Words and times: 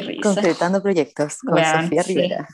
Qué 0.00 0.06
risa. 0.06 0.34
Concretando 0.34 0.82
proyectos 0.82 1.38
con 1.38 1.56
Sofía 1.56 2.02
sí. 2.02 2.14
Rivera. 2.14 2.48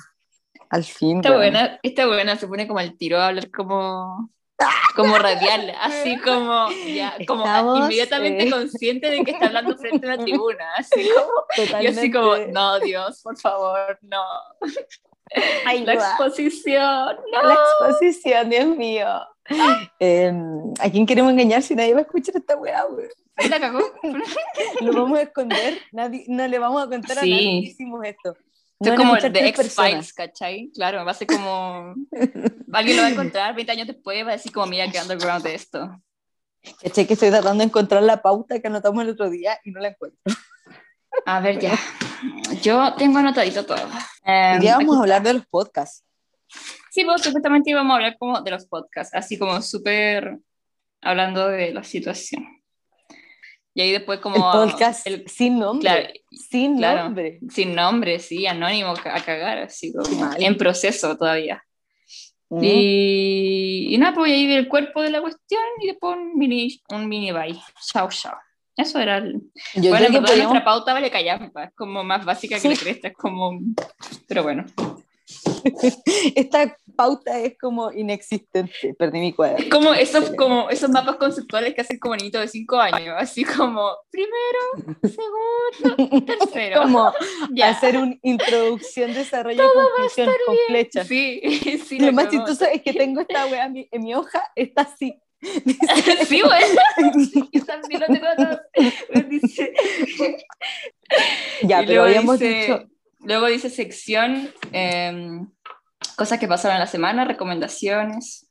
Al 0.71 0.85
fin. 0.85 1.19
Esta 1.19 1.35
buena, 1.35 1.79
esta 1.83 2.07
buena 2.07 2.37
se 2.37 2.47
pone 2.47 2.67
como 2.67 2.79
al 2.79 2.97
tiro 2.97 3.19
a 3.19 3.29
hablar 3.29 3.51
como, 3.51 4.31
como 4.95 5.19
radial, 5.19 5.75
así 5.81 6.17
como, 6.19 6.69
ya, 6.95 7.15
como 7.27 7.45
Estamos, 7.45 7.79
inmediatamente 7.81 8.45
eh. 8.47 8.51
consciente 8.51 9.11
de 9.11 9.25
que 9.25 9.33
está 9.33 9.47
hablando 9.47 9.77
frente 9.77 10.07
a 10.07 10.15
una 10.15 10.25
tribuna, 10.25 10.73
así 10.77 11.11
como, 11.15 11.83
y 11.83 11.87
así 11.87 12.11
como, 12.11 12.37
no, 12.37 12.81
Dios, 12.81 13.21
por 13.23 13.37
favor, 13.39 13.99
no. 14.03 14.25
Ay, 15.67 15.85
La 15.85 15.95
exposición, 15.95 17.17
no. 17.33 17.43
La 17.43 17.55
exposición, 17.55 18.51
Dios 18.51 18.67
mío. 18.67 19.09
Eh, 19.99 20.33
¿A 20.81 20.91
quién 20.91 21.07
queremos 21.07 21.33
engañar 21.33 21.63
si 21.63 21.75
nadie 21.75 21.95
va 21.95 22.01
a 22.01 22.03
escuchar 22.03 22.37
esta 22.37 22.57
weá, 22.57 22.85
weón? 22.87 23.09
La 23.51 23.61
cagó. 23.61 23.81
Lo 24.81 24.93
vamos 24.93 25.19
a 25.19 25.23
esconder, 25.23 25.79
nadie, 25.93 26.25
no 26.29 26.47
le 26.47 26.59
vamos 26.59 26.83
a 26.83 26.89
contar 26.89 27.19
a 27.19 27.23
Sí. 27.23 27.31
nadie 27.31 27.45
que 27.63 27.69
hicimos 27.69 28.05
esto. 28.05 28.37
Esto 28.81 28.85
es 28.85 28.91
a 28.93 28.97
como 28.97 29.15
escuchar 29.17 29.33
de 29.33 29.49
X-Files. 29.49 30.13
¿cachai? 30.13 30.71
Claro, 30.75 31.05
va 31.05 31.13
a 31.13 31.15
ser 31.15 31.27
como. 31.29 31.95
Alguien 32.73 32.97
lo 32.97 33.03
va 33.03 33.09
a 33.09 33.13
encontrar 33.13 33.55
20 33.55 33.73
años 33.73 33.87
después, 33.87 34.25
va 34.25 34.31
a 34.31 34.33
decir 34.33 34.53
como, 34.53 34.67
mira, 34.67 34.91
qué 34.91 35.01
underground 35.01 35.45
de 35.45 35.55
esto. 35.55 36.03
Caché 36.81 37.07
que 37.07 37.15
estoy 37.15 37.31
tratando 37.31 37.59
de 37.63 37.65
encontrar 37.65 38.03
la 38.03 38.23
pauta 38.23 38.61
que 38.61 38.67
anotamos 38.69 39.03
el 39.03 39.11
otro 39.11 39.29
día 39.31 39.59
y 39.65 39.71
no 39.73 39.81
la 39.81 39.89
encuentro. 39.89 40.19
A 41.27 41.41
ver, 41.41 41.59
ya. 41.59 41.79
Yo 42.63 42.95
tengo 42.95 43.19
anotadito 43.19 43.65
todo. 43.67 43.85
Em, 44.25 44.55
Hoy 44.55 44.61
día 44.61 44.77
vamos 44.79 44.97
a 44.97 45.01
hablar 45.01 45.23
de 45.23 45.35
los 45.35 45.47
podcasts. 45.47 46.05
Sí, 46.93 47.07
pues 47.07 47.23
supuestamente 47.23 47.71
íbamos 47.71 47.91
a 47.93 47.97
hablar 47.97 48.19
como 48.19 48.43
de 48.43 48.51
los 48.51 48.67
podcasts, 48.67 49.15
así 49.15 49.39
como 49.39 49.63
súper 49.63 50.37
hablando 51.01 51.49
de 51.49 51.73
la 51.73 51.83
situación. 51.85 52.47
Y 53.75 53.81
ahí 53.81 53.93
después 53.93 54.21
como... 54.21 54.37
el 54.37 54.43
podcast 54.43 55.07
el- 55.07 55.27
sin 55.27 55.59
nombre. 55.59 55.81
claro, 55.89 56.09
sin 56.31 56.77
claro. 56.77 57.05
nombre. 57.05 57.39
sin 57.49 57.75
nombre, 57.75 58.19
sí, 58.19 58.47
anónimo, 58.47 58.91
a 58.91 59.21
cagar, 59.25 59.57
así 59.57 59.91
como 59.91 60.21
Mal. 60.21 60.43
en 60.43 60.59
proceso 60.59 61.17
todavía. 61.17 61.65
Mm. 62.51 62.61
Y, 62.63 63.95
y 63.95 63.97
nada, 63.97 64.13
pues 64.15 64.31
ahí 64.31 64.53
el 64.53 64.69
cuerpo 64.69 65.01
de 65.01 65.13
la 65.13 65.23
cuestión 65.23 65.63
y 65.81 65.87
después 65.87 66.15
un 66.15 66.37
mini, 66.37 66.79
un 66.91 67.09
mini 67.09 67.33
bye. 67.33 67.59
Chao, 67.91 68.11
chao. 68.11 68.37
Eso 68.77 68.99
era 68.99 69.17
el... 69.17 69.41
Yo 69.77 69.89
bueno, 69.89 70.09
creo 70.09 70.11
que 70.11 70.27
podríamos 70.27 70.53
nuestra 70.53 70.65
pauta 70.65 70.93
vale 70.93 71.11
callampa, 71.11 71.65
es 71.65 71.71
como 71.75 72.05
más 72.05 72.23
básica 72.27 72.57
que 72.57 72.61
Sí. 72.61 72.69
la 72.69 72.77
cresta, 72.77 73.09
es 73.09 73.15
como... 73.15 73.59
Pero 74.29 74.43
bueno. 74.43 74.67
Esta 76.35 76.77
pauta 76.97 77.39
es 77.39 77.57
como 77.59 77.93
inexistente. 77.93 78.95
Perdí 78.99 79.21
mi 79.21 79.33
cuadro. 79.33 79.59
Es 79.59 79.69
como 79.69 79.95
esos, 79.95 80.31
como 80.37 80.69
esos 80.69 80.91
mapas 80.91 81.17
conceptuales 81.17 81.75
que 81.75 81.81
hacen 81.81 81.99
como 81.99 82.17
niñito 82.17 82.41
de 82.41 82.49
5 82.49 82.77
años, 82.79 83.15
así 83.19 83.45
como 83.45 83.91
primero, 84.11 84.97
segundo, 85.03 86.27
tercero. 86.27 86.83
Como 86.83 87.13
Ya. 87.55 87.71
hacer 87.71 87.97
una 87.97 88.17
introducción, 88.23 89.15
desarrollo, 89.15 89.63
conclusión 89.73 90.31
con 90.47 90.57
flechas. 90.69 91.07
Sí, 91.07 91.41
sí, 91.87 91.99
Lo 91.99 92.13
más 92.13 92.29
chistoso 92.29 92.65
es 92.67 92.83
que 92.83 92.93
tengo 92.93 93.21
esta 93.21 93.47
weá 93.47 93.67
en 93.67 93.73
mi, 93.73 93.89
en 93.91 94.03
mi 94.03 94.15
hoja, 94.15 94.43
está 94.55 94.83
así. 94.83 95.19
sí, 96.29 96.41
bueno. 96.43 96.67
Yo 97.53 97.65
también 97.65 98.01
lo 98.01 98.07
tengo 98.07 98.27
todo. 98.37 98.61
Dice, 99.29 99.73
Ya, 101.63 101.83
y 101.83 101.87
pero 101.87 102.03
habíamos 102.05 102.39
dice, 102.39 102.55
dicho. 102.61 102.89
Luego 103.25 103.47
dice 103.47 103.71
sección, 103.71 104.53
em, 104.73 105.49
cosas 106.17 106.39
que 106.39 106.49
pasaron 106.49 106.79
la 106.79 106.87
semana, 106.87 107.25
recomendaciones. 107.25 108.49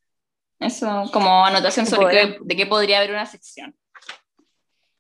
Eso, 0.60 1.10
como 1.12 1.46
anotación 1.46 1.86
sobre 1.86 2.12
qué- 2.12 2.38
de 2.42 2.56
qué 2.56 2.66
podría 2.66 2.98
haber 3.00 3.12
una 3.12 3.26
sección. 3.26 3.76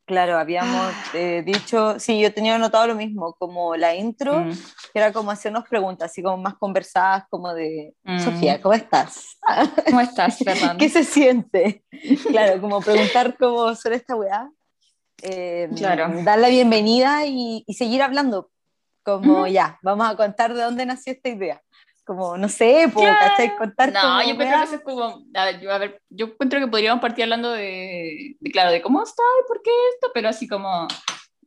Claro, 0.05 0.37
habíamos 0.37 0.93
eh, 1.13 1.41
dicho, 1.45 1.97
sí, 1.99 2.19
yo 2.19 2.33
tenía 2.33 2.55
anotado 2.55 2.87
lo 2.87 2.95
mismo, 2.95 3.33
como 3.39 3.75
la 3.77 3.95
intro, 3.95 4.43
Mm. 4.43 4.51
que 4.91 4.99
era 4.99 5.13
como 5.13 5.31
hacernos 5.31 5.63
preguntas, 5.69 6.11
así 6.11 6.21
como 6.21 6.37
más 6.37 6.55
conversadas, 6.55 7.25
como 7.29 7.53
de, 7.53 7.93
Mm. 8.03 8.19
Sofía, 8.19 8.61
¿cómo 8.61 8.73
estás? 8.73 9.37
¿Cómo 9.85 10.01
estás, 10.01 10.39
Fernando? 10.39 10.79
¿Qué 10.79 10.89
se 10.89 11.03
siente? 11.05 11.85
Claro, 12.27 12.59
como 12.59 12.81
preguntar 12.81 13.37
cómo 13.37 13.73
sobre 13.75 13.97
esta 13.97 14.15
weá, 14.15 14.49
eh, 15.21 15.69
Claro. 15.77 16.09
dar 16.23 16.39
la 16.39 16.49
bienvenida 16.49 17.25
y, 17.25 17.63
y 17.65 17.73
seguir 17.75 18.01
hablando, 18.01 18.49
como 19.03 19.41
Ujú. 19.41 19.47
ya, 19.47 19.79
vamos 19.81 20.09
a 20.09 20.15
contar 20.15 20.53
de 20.53 20.61
dónde 20.63 20.85
nació 20.85 21.13
esta 21.13 21.29
idea. 21.29 21.61
Como, 22.05 22.35
no 22.37 22.49
sé, 22.49 22.89
po. 22.93 23.01
¿cachai? 23.01 23.55
Contar 23.57 23.93
No, 23.93 24.01
como 24.01 24.21
yo 24.23 24.35
weá. 24.35 24.57
que 24.59 24.63
eso 24.63 24.75
es 24.75 24.81
como, 24.81 25.23
a 25.35 25.45
ver, 25.45 25.59
yo, 25.61 25.71
a 25.71 25.77
ver, 25.77 26.01
yo 26.09 26.25
encuentro 26.27 26.59
que 26.59 26.67
podríamos 26.67 26.99
partir 27.01 27.23
hablando 27.23 27.51
de, 27.51 28.35
de, 28.39 28.51
claro, 28.51 28.71
de 28.71 28.81
cómo 28.81 29.03
está 29.03 29.21
y 29.43 29.47
por 29.47 29.61
qué 29.61 29.69
esto, 29.93 30.09
pero 30.13 30.27
así 30.29 30.47
como, 30.47 30.87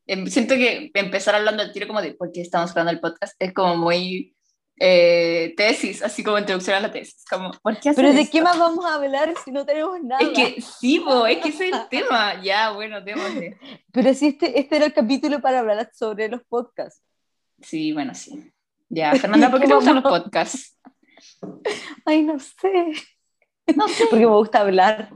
em, 0.06 0.26
siento 0.28 0.54
que 0.54 0.91
empezar 0.94 1.34
hablando 1.34 1.62
al 1.62 1.72
tiro 1.72 1.87
como 1.88 2.00
de 2.00 2.15
por 2.15 2.31
qué 2.32 2.41
estamos 2.41 2.72
grabando 2.72 2.92
el 2.92 3.00
podcast 3.00 3.34
es 3.38 3.53
como 3.53 3.76
muy 3.76 4.34
eh, 4.78 5.54
tesis, 5.56 6.03
así 6.03 6.22
como 6.25 6.38
introducción 6.38 6.76
a 6.76 6.81
la 6.81 6.91
tesis, 6.92 7.25
como, 7.28 7.50
¿por 7.62 7.78
qué 7.81 7.92
Pero 7.92 8.12
¿de 8.12 8.21
esto? 8.22 8.32
qué 8.32 8.42
más 8.42 8.59
vamos 8.59 8.84
a 8.86 8.94
hablar 8.94 9.34
si 9.44 9.50
no 9.53 9.66
tenemos 9.66 10.00
nada? 10.03 10.21
Es 10.22 10.28
que, 10.31 10.60
sí, 10.62 11.00
po, 11.00 11.26
es 11.26 11.38
que 11.38 11.48
ese 11.50 11.69
es 11.69 11.75
el 11.75 11.88
tema, 11.91 12.41
ya, 12.42 12.71
bueno, 12.71 13.00
démosle. 13.00 13.59
Pero 13.92 14.15
si 14.15 14.28
este, 14.28 14.59
este 14.59 14.76
era 14.76 14.86
el 14.86 14.92
capítulo 14.94 15.41
para 15.41 15.60
hablar 15.60 15.91
sobre 15.92 16.28
los 16.28 16.42
podcasts. 16.48 17.03
Sí, 17.64 17.92
bueno, 17.92 18.14
sí. 18.14 18.52
Ya, 18.88 19.12
Fernanda, 19.14 19.50
¿por 19.50 19.60
qué 19.60 19.66
te 19.69 19.75
gustan 19.75 19.97
los 19.97 20.04
podcasts? 20.04 20.78
Ay, 22.04 22.22
no 22.22 22.38
sé. 22.38 22.92
No 23.75 23.88
sé. 23.88 24.06
Porque 24.10 24.26
me 24.26 24.36
gusta 24.36 24.60
hablar. 24.60 25.10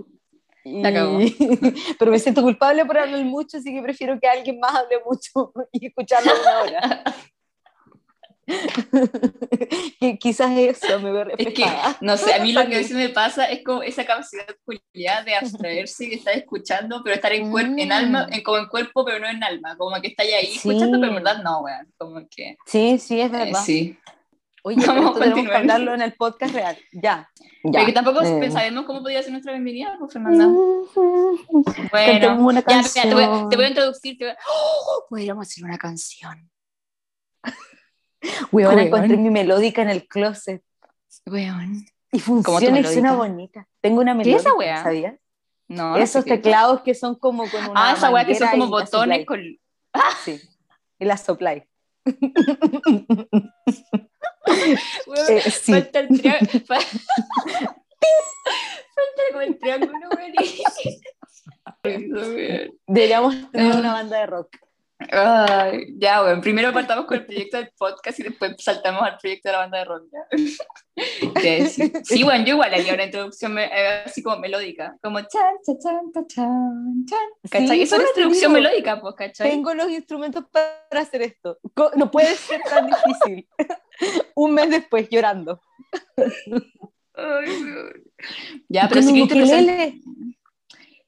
Y-. 0.65 0.83
Pero 1.99 2.11
me 2.11 2.19
siento 2.19 2.43
culpable 2.43 2.85
por 2.85 2.99
hablar 2.99 3.25
mucho, 3.25 3.59
así 3.59 3.73
que 3.73 3.83
prefiero 3.83 4.19
que 4.21 4.29
alguien 4.29 4.59
más 4.59 4.75
hable 4.75 4.97
mucho 5.05 5.53
y 5.73 5.87
escucharlo 5.87 6.33
una 6.41 6.61
hora. 6.61 7.05
que 10.01 10.19
quizás 10.19 10.51
eso 10.57 11.01
me 11.01 11.13
veo 11.13 11.23
Es 11.31 11.37
que, 11.37 11.45
reflejada. 11.45 11.97
no 12.01 12.17
sé, 12.17 12.35
a 12.35 12.43
mí 12.43 12.53
lo 12.53 12.67
que 12.67 12.75
a 12.75 12.79
veces 12.79 12.97
me 12.97 13.09
pasa 13.11 13.45
es 13.47 13.63
como 13.65 13.83
esa 13.83 14.05
capacidad 14.05 14.47
culiada 14.65 15.23
de 15.25 15.35
abstraerse 15.37 16.05
y 16.07 16.11
de 16.11 16.17
estar 16.17 16.35
escuchando, 16.35 17.03
pero 17.05 17.15
estar 17.17 17.33
en, 17.33 17.51
cuer- 17.53 17.79
en 17.81 17.89
Mm. 17.89 17.93
alma, 17.93 18.27
en, 18.31 18.43
como 18.43 18.59
en 18.59 18.67
cuerpo, 18.67 19.05
pero 19.05 19.19
no 19.21 19.29
en 19.29 19.43
alma, 19.45 19.77
como 19.77 20.01
que 20.01 20.09
está 20.09 20.23
ahí 20.23 20.47
Sí. 20.47 20.57
escuchando, 20.69 20.99
pero 21.01 21.09
en 21.17 21.23
verdad 21.23 21.43
no, 21.43 21.61
weón, 21.61 21.93
como 21.97 22.21
que, 22.31 22.57
Sí, 22.67 22.99
sí, 22.99 23.21
es 23.21 23.29
eh, 23.29 23.37
verdad. 23.37 23.63
sí. 23.65 23.99
Oye, 24.65 24.77
pero 24.81 24.93
Vamos 24.95 25.07
a 25.07 25.13
esto 25.13 25.21
tenemos 25.35 25.51
que 25.51 25.57
hablarlo 25.57 25.95
en 25.95 26.03
el 26.03 26.13
podcast 26.15 26.53
real. 26.55 26.77
Ya. 26.93 27.31
ya. 27.63 27.71
Pero 27.73 27.87
que 27.87 27.93
tampoco 27.93 28.23
Eh. 28.23 28.51
sabemos 28.51 28.85
cómo 28.87 29.01
podría 29.01 29.23
ser 29.23 29.31
nuestra 29.33 29.53
bienvenida, 29.53 29.95
pues, 29.99 30.13
Fernanda. 30.13 30.47
Bueno, 30.47 32.45
una 32.45 32.65
ya, 32.67 32.77
mira, 32.77 33.03
te, 33.03 33.15
voy, 33.15 33.49
te 33.49 33.57
voy 33.57 33.65
a 33.65 33.69
introducir, 33.69 34.19
te 34.19 34.25
voy 34.25 34.33
a- 34.33 34.37
¡Oh! 34.51 35.07
podríamos 35.09 35.47
hacer 35.47 35.65
una 35.65 35.79
canción. 35.79 36.51
Weón, 38.53 38.75
Weón. 38.75 38.79
encontré 38.87 39.17
mi 39.17 39.31
melódica 39.31 39.83
en 39.83 39.91
el 39.91 40.07
closet. 40.09 40.63
Weón. 41.27 41.85
Y 42.13 42.21
¿Cómo 42.21 42.43
tu 42.43 42.51
funciona 42.53 42.81
y 42.81 42.85
suena 42.85 43.13
melódica? 43.13 43.33
bonita. 43.35 43.69
Tengo 43.81 44.01
una 44.01 44.15
¿Qué 44.15 44.21
es 44.21 44.27
melódica, 44.27 44.49
esa 44.49 44.55
weá? 44.57 44.83
¿sabías? 44.83 45.15
No, 45.69 45.91
no 45.91 45.97
sé 45.99 46.03
Esos 46.03 46.25
teclados 46.25 46.81
que 46.83 46.95
son 46.95 47.15
como 47.17 47.49
con 47.51 47.69
una 47.71 47.91
Ah, 47.91 47.95
esa 47.97 48.11
weá 48.11 48.25
que 48.25 48.35
son 48.35 48.49
como 48.51 48.69
botones 48.69 49.27
con... 49.27 49.41
Sí. 50.25 50.41
Y 50.99 51.05
la 51.05 51.17
sopláis. 51.17 51.63
Weón, 55.07 55.27
Eh, 55.29 55.41
sí. 55.51 55.73
Falta 55.73 56.01
el 56.01 56.09
triángulo. 56.09 56.51
Falta 56.69 56.87
como 59.31 59.41
el 59.43 59.59
triángulo, 59.59 60.09
weón. 60.17 60.33
Deberíamos 62.87 63.51
tener 63.53 63.73
Ah. 63.73 63.77
una 63.79 63.93
banda 63.93 64.19
de 64.21 64.27
rock. 64.27 64.57
Ay, 65.13 65.95
ya, 65.97 66.23
bueno, 66.23 66.41
primero 66.41 66.73
partamos 66.73 67.07
con 67.07 67.19
el 67.19 67.25
proyecto 67.27 67.57
del 67.57 67.71
podcast 67.79 68.19
y 68.19 68.25
después 68.25 68.57
saltamos 68.59 69.03
al 69.03 69.17
proyecto 69.17 69.49
de 69.49 69.53
la 69.53 69.59
banda 69.59 69.79
de 69.79 69.85
rock. 69.85 70.03
Sí, 71.41 71.67
sí. 71.69 71.93
Sí, 72.03 72.23
bueno, 72.25 72.45
yo 72.45 72.55
igual 72.55 72.75
haría 72.75 72.95
una 72.95 73.05
introducción 73.05 73.55
me- 73.55 73.67
eh, 73.67 74.03
así 74.07 74.23
como 74.25 74.39
melódica, 74.41 74.97
como 75.01 75.21
chan, 75.21 75.55
chan, 75.65 75.77
chan, 75.81 76.27
chan, 76.27 77.05
chan. 77.07 77.19
¿Cachai? 77.49 77.69
Sí, 77.77 77.83
Eso 77.83 77.95
es 77.95 78.01
una 78.01 78.09
introducción 78.11 78.53
digo. 78.55 78.63
melódica, 78.65 79.01
pues, 79.01 79.15
¿cachai? 79.15 79.51
Tengo 79.51 79.73
los 79.75 79.89
instrumentos 79.91 80.45
para 80.51 81.01
hacer 81.01 81.23
esto. 81.23 81.59
No 81.95 82.11
puede 82.11 82.35
ser 82.35 82.61
tan 82.63 82.87
difícil. 82.89 83.49
Un 84.35 84.55
mes 84.55 84.69
después 84.71 85.09
llorando. 85.11 85.61
Ay. 87.15 87.47
Ya, 88.69 88.89
pero 88.89 89.01
te 89.01 89.07
presento- 89.07 89.25
ukelele. 89.25 90.01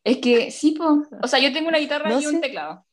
Es 0.05 0.17
que 0.19 0.51
sí, 0.51 0.77
pues. 0.79 0.91
O 1.23 1.27
sea, 1.29 1.39
yo 1.41 1.53
tengo 1.53 1.69
una 1.69 1.79
guitarra 1.79 2.09
No 2.09 2.21
y 2.21 2.27
un 2.27 2.35
sé. 2.35 2.41
teclado. 2.41 2.85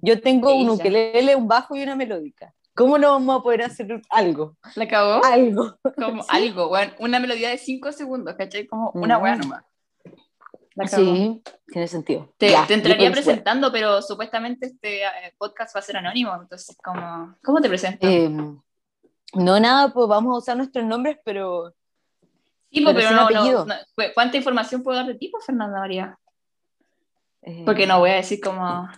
Yo 0.00 0.20
tengo 0.20 0.54
un 0.54 0.70
ukelele, 0.70 1.36
un 1.36 1.48
bajo 1.48 1.76
y 1.76 1.82
una 1.82 1.96
melódica. 1.96 2.52
¿Cómo 2.74 2.96
no 2.96 3.10
vamos 3.12 3.40
a 3.40 3.42
poder 3.42 3.62
hacer 3.62 4.00
algo? 4.08 4.56
¿La 4.76 4.84
acabó? 4.84 5.22
Algo. 5.24 5.76
Como 5.96 6.24
algo, 6.28 6.68
weón. 6.68 6.92
Una 6.98 7.20
melodía 7.20 7.50
de 7.50 7.58
5 7.58 7.92
segundos, 7.92 8.34
¿cachai? 8.36 8.66
Como 8.66 8.90
una 8.94 9.18
Mm. 9.18 9.22
weá 9.22 9.36
nomás. 9.36 9.64
La. 10.74 10.86
Sí, 10.88 11.42
tiene 11.66 11.86
sentido. 11.86 12.32
Te, 12.38 12.50
Ya, 12.50 12.66
te 12.66 12.72
entraría 12.74 13.10
presentando, 13.12 13.70
pero 13.70 14.00
supuestamente 14.00 14.66
este 14.66 15.02
eh, 15.04 15.34
podcast 15.36 15.76
va 15.76 15.80
a 15.80 15.82
ser 15.82 15.98
anónimo, 15.98 16.34
entonces, 16.34 16.74
¿cómo, 16.82 17.36
¿cómo 17.44 17.60
te 17.60 17.68
presento? 17.68 18.06
Eh, 18.08 18.30
no, 19.34 19.60
nada, 19.60 19.92
pues 19.92 20.08
vamos 20.08 20.34
a 20.34 20.38
usar 20.38 20.56
nuestros 20.56 20.84
nombres, 20.86 21.18
pero 21.24 21.74
sí, 22.70 22.80
pues, 22.80 22.94
pero 22.94 22.96
pero 22.96 23.08
sin 23.08 23.16
no, 23.16 23.22
apellido. 23.24 23.66
no, 23.66 23.74
no. 23.74 24.04
¿Cuánta 24.14 24.36
información 24.38 24.82
puedo 24.82 24.96
dar 24.96 25.06
de 25.06 25.14
ti, 25.16 25.28
pues, 25.28 25.44
Fernanda 25.44 25.78
María? 25.78 26.18
eh, 27.42 27.64
Porque 27.66 27.86
no 27.86 27.98
voy 27.98 28.10
a 28.10 28.14
decir 28.14 28.40
como... 28.40 28.88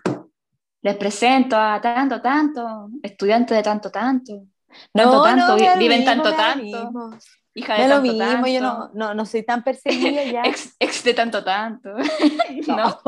les 0.85 0.97
presento 0.97 1.57
a 1.57 1.81
tanto, 1.81 2.21
tanto, 2.21 2.89
estudiante 3.03 3.55
de 3.55 3.63
tanto, 3.63 3.91
tanto, 3.91 4.43
tanto, 4.93 5.13
No, 5.13 5.23
tanto, 5.23 5.47
no, 5.49 5.57
vi- 5.57 5.79
viven 5.79 6.01
mismo, 6.01 6.23
tanto, 6.23 6.37
tanto, 6.37 6.63
mismo. 6.63 7.11
hija 7.55 7.75
de 7.75 7.81
da 7.81 7.89
lo 7.89 7.95
tanto, 7.95 8.13
mismo, 8.13 8.33
tanto, 8.33 8.47
yo 8.49 8.61
no, 8.61 8.91
no, 8.93 9.15
no 9.15 9.25
soy 9.25 9.43
tan 9.45 9.65
perseguida 9.65 10.25
ya. 10.25 10.43
ex, 10.45 10.77
ex 10.79 11.03
de 11.05 11.15
tanto, 11.15 11.43
tanto. 11.43 11.89
no, 12.69 13.01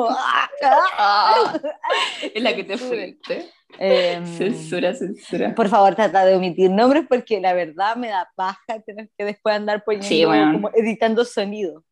es 2.35 2.43
la 2.43 2.55
que 2.55 2.65
te 2.65 2.79
fuiste. 2.79 3.51
Em, 3.79 4.25
Censura, 4.25 4.95
censura. 4.95 5.55
Por 5.55 5.69
favor, 5.69 5.95
trata 5.95 6.25
de 6.25 6.37
omitir 6.37 6.71
nombres 6.71 7.05
porque 7.09 7.41
la 7.41 7.53
verdad 7.53 7.97
me 7.97 8.09
da 8.09 8.31
paja 8.35 8.81
tener 8.87 9.11
que 9.19 9.25
después 9.25 9.55
andar 9.55 9.85
poniendo 9.85 10.09
Sí, 10.09 10.25
bueno. 10.25 10.53
como 10.53 10.71
editando 10.75 11.25
sonido. 11.25 11.85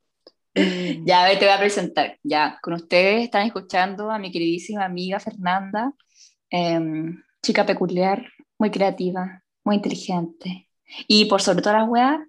Ya, 1.04 1.24
a 1.24 1.28
ver, 1.28 1.38
te 1.38 1.46
voy 1.46 1.54
a 1.54 1.58
presentar. 1.58 2.18
Ya, 2.22 2.58
con 2.62 2.74
ustedes 2.74 3.24
están 3.24 3.46
escuchando 3.46 4.10
a 4.10 4.18
mi 4.18 4.30
queridísima 4.30 4.84
amiga 4.84 5.18
Fernanda, 5.18 5.92
em, 6.50 7.22
chica 7.42 7.66
peculiar, 7.66 8.26
muy 8.58 8.70
creativa, 8.70 9.42
muy 9.64 9.76
inteligente. 9.76 10.68
Y 11.08 11.24
por 11.26 11.42
sobre 11.42 11.62
todas 11.62 11.80
las 11.80 11.88
weas, 11.88 12.20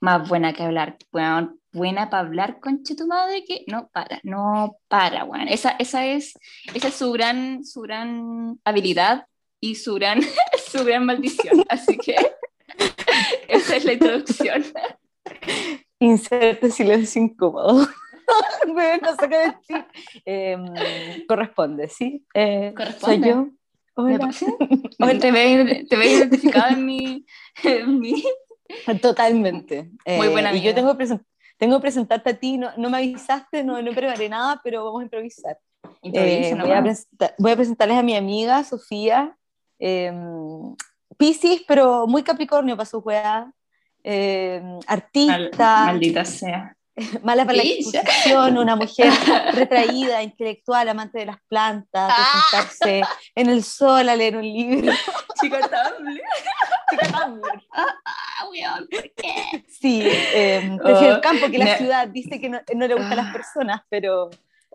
más 0.00 0.28
buena 0.28 0.52
que 0.52 0.64
hablar. 0.64 0.96
Weón, 1.12 1.60
buena 1.72 2.10
para 2.10 2.26
hablar, 2.26 2.60
conche 2.60 2.96
tu 2.96 3.06
madre, 3.06 3.44
que 3.44 3.64
no 3.68 3.88
para, 3.92 4.20
no 4.24 4.76
para, 4.88 5.24
weón. 5.24 5.48
Esa, 5.48 5.70
esa, 5.78 6.06
es, 6.06 6.34
esa 6.74 6.88
es 6.88 6.94
su 6.94 7.12
gran, 7.12 7.64
su 7.64 7.80
gran 7.82 8.60
habilidad 8.64 9.26
y 9.60 9.76
su 9.76 9.94
gran, 9.94 10.20
su 10.70 10.84
gran 10.84 11.06
maldición. 11.06 11.64
Así 11.68 11.96
que 11.96 12.16
esa 13.48 13.76
es 13.76 13.84
la 13.84 13.92
introducción. 13.92 14.64
Inserte 16.02 16.70
silencio 16.70 17.22
incómodo. 17.22 17.86
No 18.66 19.16
sé 19.16 19.28
qué 19.28 19.36
decir. 19.36 19.86
Em, 20.24 20.64
corresponde, 21.26 21.88
¿sí? 21.88 22.24
Eh, 22.32 22.72
Corresponde. 22.74 23.16
Soy 23.16 23.30
yo. 23.30 23.48
Hola. 23.94 24.30
Te 25.20 25.30
ves, 25.30 25.88
te 25.88 25.96
ves 25.96 26.12
identificada 26.12 26.70
en 26.70 26.86
mi, 26.86 27.26
en 27.64 28.00
Totalmente. 29.00 29.90
Muy 30.06 30.28
buena 30.28 30.50
Y 30.54 30.62
yo 30.62 30.70
amiga. 30.70 30.74
tengo 30.74 30.96
que, 30.96 31.20
tengo 31.58 31.76
que 31.76 31.82
presentarte 31.82 32.30
a 32.30 32.38
ti, 32.38 32.56
no, 32.56 32.70
no 32.78 32.88
me 32.88 32.98
avisaste, 32.98 33.62
no, 33.64 33.82
no 33.82 33.92
preparé 33.92 34.28
nada, 34.28 34.60
pero 34.64 34.84
vamos 34.84 35.00
a 35.00 35.04
improvisar. 35.04 35.58
improvisa 36.00 36.48
Eh, 36.48 36.58
voy, 36.58 36.70
a 36.70 37.34
voy 37.38 37.50
a 37.50 37.56
presentarles 37.56 37.98
a 37.98 38.02
mi 38.02 38.16
amiga 38.16 38.64
Sofía, 38.64 39.36
eh, 39.78 40.12
Piscis, 41.18 41.64
pero 41.68 42.06
muy 42.06 42.22
Capricornio 42.22 42.76
para 42.76 42.86
su 42.88 42.98
weá, 43.00 43.52
eh, 44.04 44.60
Mal- 44.62 44.80
artista, 44.86 45.84
maldita 45.86 46.24
sea. 46.24 46.76
mala 47.22 47.46
para 47.46 47.56
la 47.56 47.62
exposición, 47.62 48.58
una 48.58 48.76
mujer 48.76 49.10
retraída, 49.54 50.22
intelectual, 50.22 50.88
amante 50.90 51.20
de 51.20 51.26
las 51.26 51.38
plantas, 51.48 52.08
de 52.08 52.14
Ah. 52.18 52.42
sentarse 52.50 53.02
en 53.34 53.48
el 53.48 53.64
sol 53.64 54.08
a 54.08 54.14
leer 54.16 54.36
un 54.36 54.42
libro. 54.42 54.92
Chica 55.40 55.58
Tumblr. 55.60 56.20
Ah, 57.72 58.46
weón, 58.50 58.86
¿por 58.90 59.02
qué? 59.14 59.64
Sí, 59.68 60.02
eh, 60.04 60.76
Oh, 60.84 60.88
el 60.88 61.20
campo 61.20 61.46
que 61.50 61.58
la 61.58 61.76
ciudad. 61.78 62.08
Dice 62.08 62.40
que 62.40 62.48
no, 62.50 62.60
no 62.74 62.86
le 62.86 62.94
gustan 62.94 63.16
las 63.16 63.28
Ah. 63.28 63.32
personas, 63.32 63.80
pero, 63.88 64.28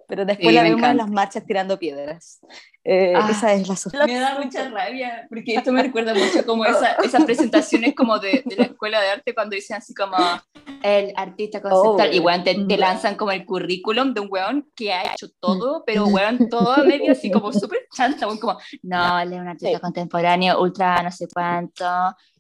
pero 0.08 0.26
después 0.26 0.48
Sí, 0.50 0.56
la 0.56 0.64
vemos 0.64 0.80
en 0.80 0.84
encanta. 0.86 1.04
las 1.04 1.12
marchas 1.12 1.46
tirando 1.46 1.78
piedras. 1.78 2.40
Eh, 2.84 3.14
Ah. 3.16 3.28
esa 3.30 3.54
es 3.54 3.68
la 3.68 3.76
Sofía. 3.76 4.06
Me 4.06 4.16
da 4.18 4.40
mucha 4.42 4.70
rabia, 4.70 5.26
porque 5.30 5.56
esto 5.56 5.74
me 5.74 5.84
recuerda 5.84 6.14
mucho 6.14 6.46
como 6.46 6.64
esa, 6.66 6.92
esas 7.04 7.26
presentaciones 7.26 7.94
como 7.94 8.18
de, 8.18 8.42
de 8.46 8.56
la 8.56 8.64
escuela 8.64 9.02
de 9.02 9.10
arte 9.10 9.34
cuando 9.34 9.56
dicen 9.56 9.76
así 9.78 9.94
como 9.94 10.16
el 10.84 11.12
artista 11.18 11.62
conceptual, 11.62 12.10
Oh, 12.12 12.16
y 12.16 12.20
weón, 12.20 12.44
te, 12.46 12.56
te 12.56 12.78
mm. 12.78 12.80
lanzan 12.80 13.16
como 13.16 13.32
el 13.32 13.46
currículum 13.46 14.14
de 14.14 14.22
un 14.22 14.28
weón 14.32 14.72
que 14.76 14.94
ha 14.94 15.12
hecho 15.14 15.28
todo, 15.42 15.84
pero 15.86 16.06
weón, 16.06 16.48
todo 16.50 16.78
medio 16.86 17.12
así 17.12 17.30
como 17.30 17.52
súper 17.52 17.80
chanta, 17.94 18.26
weón, 18.28 18.40
como, 18.40 18.58
no, 18.84 19.20
él 19.20 19.34
es 19.34 19.40
un 19.40 19.48
artista 19.50 19.76
Sí. 19.76 19.82
contemporáneo, 19.82 20.62
ultra 20.62 21.04
no 21.04 21.12
sé 21.12 21.28
cuánto, 21.34 21.86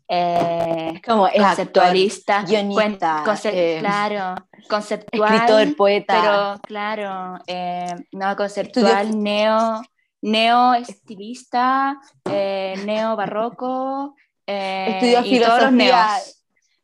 eh, 0.07 1.01
como 1.05 1.25
actor, 1.25 1.43
conceptualista, 1.43 2.43
guionista, 2.43 3.23
conce- 3.25 3.51
eh, 3.53 3.77
claro, 3.79 4.35
conceptual, 4.69 5.33
escritor, 5.33 5.75
poeta. 5.75 6.13
pero 6.13 6.61
claro, 6.63 7.43
eh, 7.47 7.93
no 8.13 8.35
conceptual, 8.35 9.21
neo, 9.21 9.81
neo 10.21 10.73
estilista, 10.75 11.99
neo 12.25 13.15
barroco, 13.15 14.15
Estudió 14.45 15.19
y 15.25 15.39
todos 15.39 15.61
los 15.61 15.71
filosofía, 15.71 16.07
neos. 16.07 16.33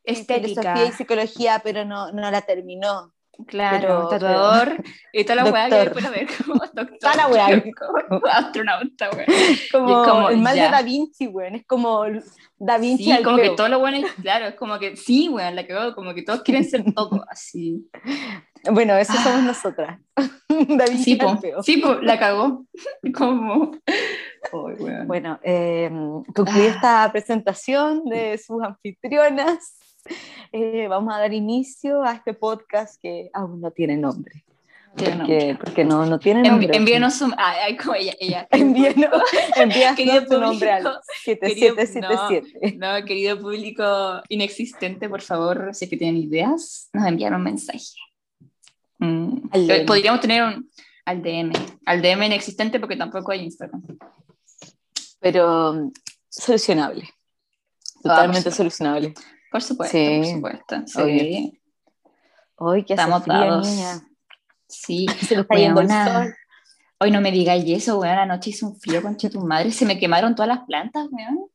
Estética, 0.04 0.62
filosofía 0.62 0.86
y 0.86 0.92
psicología, 0.92 1.62
pero 1.64 1.86
no, 1.86 2.12
no 2.12 2.30
la 2.30 2.42
terminó. 2.42 3.13
Claro, 3.48 4.08
pero- 4.10 4.10
tatuador, 4.10 4.84
y 5.12 5.24
toda 5.24 5.44
la 5.44 5.52
weá 5.52 5.70
que 5.70 5.76
después 5.76 6.06
a 6.06 6.10
ver 6.12 6.28
como 6.38 6.54
doctor, 6.74 6.98
Toda 7.00 7.16
la 7.16 7.28
weá. 7.28 7.48
como 8.12 8.26
astronauta, 8.28 9.10
weá. 9.12 9.26
Como, 9.72 10.04
como, 10.04 10.30
el 10.30 10.38
mal 10.38 10.56
ya. 10.56 10.66
de 10.66 10.70
Da 10.72 10.82
Vinci, 10.82 11.28
weón. 11.28 11.56
Es 11.56 11.66
como 11.66 12.04
Da 12.58 12.78
Vinci 12.78 13.06
Sí, 13.06 13.12
al 13.12 13.24
como 13.24 13.38
que 13.38 13.44
feo. 13.44 13.56
todo 13.56 13.70
lo 13.70 13.80
bueno 13.80 13.98
es, 13.98 14.12
claro, 14.14 14.46
es 14.46 14.56
como 14.56 14.80
que, 14.80 14.96
sí, 14.96 15.30
weón, 15.30 15.56
la 15.56 15.66
que 15.66 15.74
veo, 15.74 15.94
como 15.96 16.14
que 16.14 16.22
todos 16.24 16.42
quieren 16.44 16.64
ser 16.64 16.84
todo, 16.96 17.24
así. 17.30 17.90
Bueno, 18.72 18.96
eso 18.96 19.12
somos 19.14 19.44
nosotras. 19.44 20.00
da 20.16 20.86
Vinci 20.86 21.04
Sí, 21.04 21.16
po, 21.18 21.38
sí, 21.64 21.78
po, 21.78 21.96
la 21.96 22.18
cagó. 22.18 22.66
Como. 23.14 23.72
Weón. 24.54 25.08
Bueno, 25.08 25.40
eh, 25.44 25.90
concluí 26.36 26.62
Ah. 26.68 26.74
esta 26.76 27.12
presentación 27.12 28.06
de 28.06 28.38
sus 28.38 28.62
anfitrionas. 28.64 29.78
Eh, 30.56 30.88
vamos 30.88 31.12
a 31.12 31.18
dar 31.18 31.34
inicio 31.34 32.04
a 32.04 32.14
este 32.14 32.36
podcast 32.36 33.02
que 33.02 33.32
aún 33.34 33.60
no 33.60 33.72
tiene 33.72 33.98
nombre. 33.98 34.46
Porque, 34.96 35.16
nombre. 35.16 35.58
porque 35.60 35.84
no, 35.84 36.06
no 36.06 36.20
tiene 36.20 36.42
Envi- 36.42 36.50
nombre. 36.52 36.78
envíenos 36.78 37.20
un. 37.22 37.34
Como 37.82 37.96
ella. 37.96 38.14
ella 38.20 38.48
Envíenos, 38.52 39.10
tu 40.30 40.40
nombre 40.40 40.72
al 40.72 40.84
público, 40.84 41.02
7777. 41.24 42.78
No, 42.78 43.04
querido 43.04 43.40
público 43.40 44.22
inexistente, 44.30 45.10
por 45.10 45.22
favor, 45.22 45.70
si 45.74 45.86
es 45.86 45.90
que 45.90 45.98
tienen 45.98 46.18
ideas, 46.22 46.90
nos 46.94 47.08
envían 47.08 47.34
un 47.34 47.42
mensaje. 47.42 47.80
Mm, 49.00 49.50
DM. 49.68 49.86
Podríamos 49.88 50.22
tener 50.22 50.44
un. 50.44 50.70
Al 51.06 51.22
DM. 51.24 51.52
Al 51.86 52.02
DM 52.02 52.28
inexistente 52.28 52.80
porque 52.80 52.96
tampoco 52.96 53.32
hay 53.32 53.42
Instagram. 53.42 53.82
Pero 55.20 55.72
um, 55.72 55.92
solucionable. 56.30 57.10
Ah, 57.10 58.02
Totalmente 58.04 58.44
por 58.44 58.54
solucionable. 58.54 59.14
Por 59.54 59.62
supuesto, 59.62 59.96
Sí, 59.96 60.18
por 60.18 60.26
supuesto. 60.26 60.76
Sí. 61.06 61.62
Hoy 62.58 62.84
que 62.86 62.94
Estamos 62.94 63.24
frío, 63.24 63.38
dados. 63.38 63.68
niña. 63.68 64.02
Sí. 64.68 65.06
Se 65.28 65.36
le 65.36 65.42
está 65.42 65.56
yendo 65.56 65.82
el 65.82 65.88
sol. 65.90 66.34
Hoy 67.00 67.12
no 67.12 67.22
me 67.22 67.32
digáis 67.32 67.64
eso, 67.70 68.00
weón. 68.00 68.18
Anoche 68.18 68.50
hizo 68.50 68.66
un 68.68 68.76
frío, 68.80 69.02
concha 69.04 69.30
tu 69.30 69.42
madre. 69.42 69.72
Se 69.72 69.86
me 69.86 70.00
quemaron 70.00 70.34
todas 70.34 70.48
las 70.50 70.66
plantas, 70.66 71.08
weón. 71.12 71.46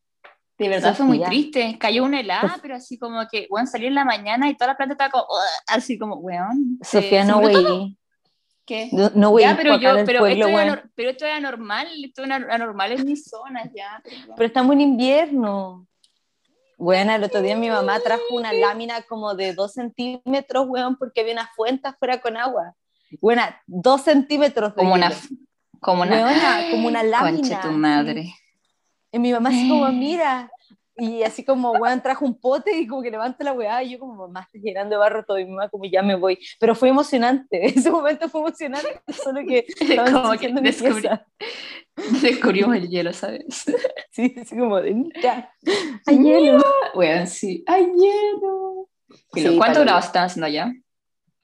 De 0.59 0.69
verdad 0.69 0.95
fue 0.95 1.07
muy 1.07 1.19
Sofía. 1.19 1.28
triste. 1.28 1.76
Cayó 1.78 2.05
una 2.05 2.21
helada, 2.21 2.49
Sof- 2.55 2.61
pero 2.62 2.76
así 2.76 2.99
como 2.99 3.26
que, 3.31 3.49
weón, 3.50 3.67
salí 3.67 3.87
en 3.87 3.95
la 3.97 4.05
mañana 4.05 4.49
y 4.49 4.57
toda 4.57 4.69
la 4.73 4.76
planta 4.76 4.93
estaba 4.95 5.11
como, 5.11 5.26
así 5.67 5.99
como, 5.99 6.17
weón. 6.17 6.78
Sofía, 6.83 7.25
no 7.25 7.40
güey. 7.40 7.97
¿Qué? 8.64 8.90
No, 8.93 9.11
no. 9.14 9.38
Ya, 9.40 9.57
pero 9.57 9.76
yo, 9.78 10.05
pero, 10.07 10.21
pueblo, 10.21 10.47
esto 10.47 10.83
pero 10.95 11.11
esto 11.11 11.26
es 11.26 11.33
anormal, 11.33 11.88
esto 12.05 12.23
es 12.23 12.28
anor- 12.28 12.49
anormal 12.52 12.93
en 12.93 13.05
mis 13.07 13.25
zonas, 13.25 13.69
ya. 13.75 14.00
pero- 14.05 14.35
Pero 14.37 14.47
estamos 14.47 14.73
en 14.75 14.81
invierno. 14.83 15.87
Bueno, 16.79 17.13
el 17.13 17.25
otro 17.25 17.43
día 17.43 17.57
mi 17.57 17.69
mamá 17.69 17.99
trajo 17.99 18.23
una 18.31 18.53
lámina 18.53 19.03
como 19.03 19.35
de 19.35 19.53
dos 19.53 19.73
centímetros, 19.75 20.69
weón, 20.69 20.97
porque 20.97 21.23
había 21.23 21.33
una 21.33 21.51
fuente 21.57 21.89
afuera 21.89 22.21
con 22.21 22.37
agua. 22.37 22.75
Bueno, 23.21 23.43
dos 23.67 24.03
centímetros 24.03 24.77
de 24.77 24.77
como 24.77 24.95
una, 24.95 25.11
como 25.81 26.03
una, 26.03 26.25
Weona, 26.25 26.71
como 26.71 26.87
una 26.89 27.03
lámina. 27.03 27.37
concha 27.37 27.61
tu 27.61 27.73
madre. 27.73 28.33
Y 29.11 29.19
mi 29.19 29.33
mamá 29.33 29.49
así 29.49 29.69
como, 29.69 29.89
mira, 29.93 30.49
y 30.99 31.23
así 31.23 31.45
como, 31.45 31.73
weón, 31.73 32.02
trajo 32.02 32.25
un 32.25 32.38
pote 32.40 32.76
y 32.76 32.87
como 32.87 33.02
que 33.02 33.11
levanta 33.11 33.45
la 33.45 33.52
weá, 33.52 33.83
y 33.83 33.90
yo 33.90 33.99
como, 33.99 34.14
mamá, 34.26 34.40
estás 34.43 34.61
llenando 34.62 34.95
de 34.97 34.99
barro 34.99 35.25
todo, 35.25 35.38
y 35.38 35.45
mi 35.45 35.52
mamá 35.52 35.69
como, 35.69 35.85
ya 35.85 36.02
me 36.02 36.17
voy. 36.17 36.38
Pero 36.59 36.75
fue 36.75 36.88
emocionante, 36.88 37.67
ese 37.67 37.90
momento 37.90 38.28
fue 38.28 38.40
emocionante, 38.43 39.00
solo 39.23 39.40
que 39.47 39.67
Como 40.12 40.33
que 40.38 40.49
descubrí-. 40.52 41.21
Descubrimos 42.23 42.76
el 42.76 42.88
hielo, 42.88 43.12
¿sabes? 43.12 43.64
Sí, 44.11 44.35
así 44.40 44.57
como 44.57 44.81
de, 44.81 44.95
mira, 44.95 45.52
hay 46.07 46.19
hielo. 46.19 46.62
Weón, 46.95 47.26
sí. 47.26 47.64
¡Ay, 47.67 47.87
hielo! 47.87 48.88
Sí, 49.35 49.57
¿Cuántos 49.57 49.59
para- 49.59 49.81
grados 49.81 50.05
están 50.07 50.25
haciendo 50.26 50.47
allá? 50.47 50.73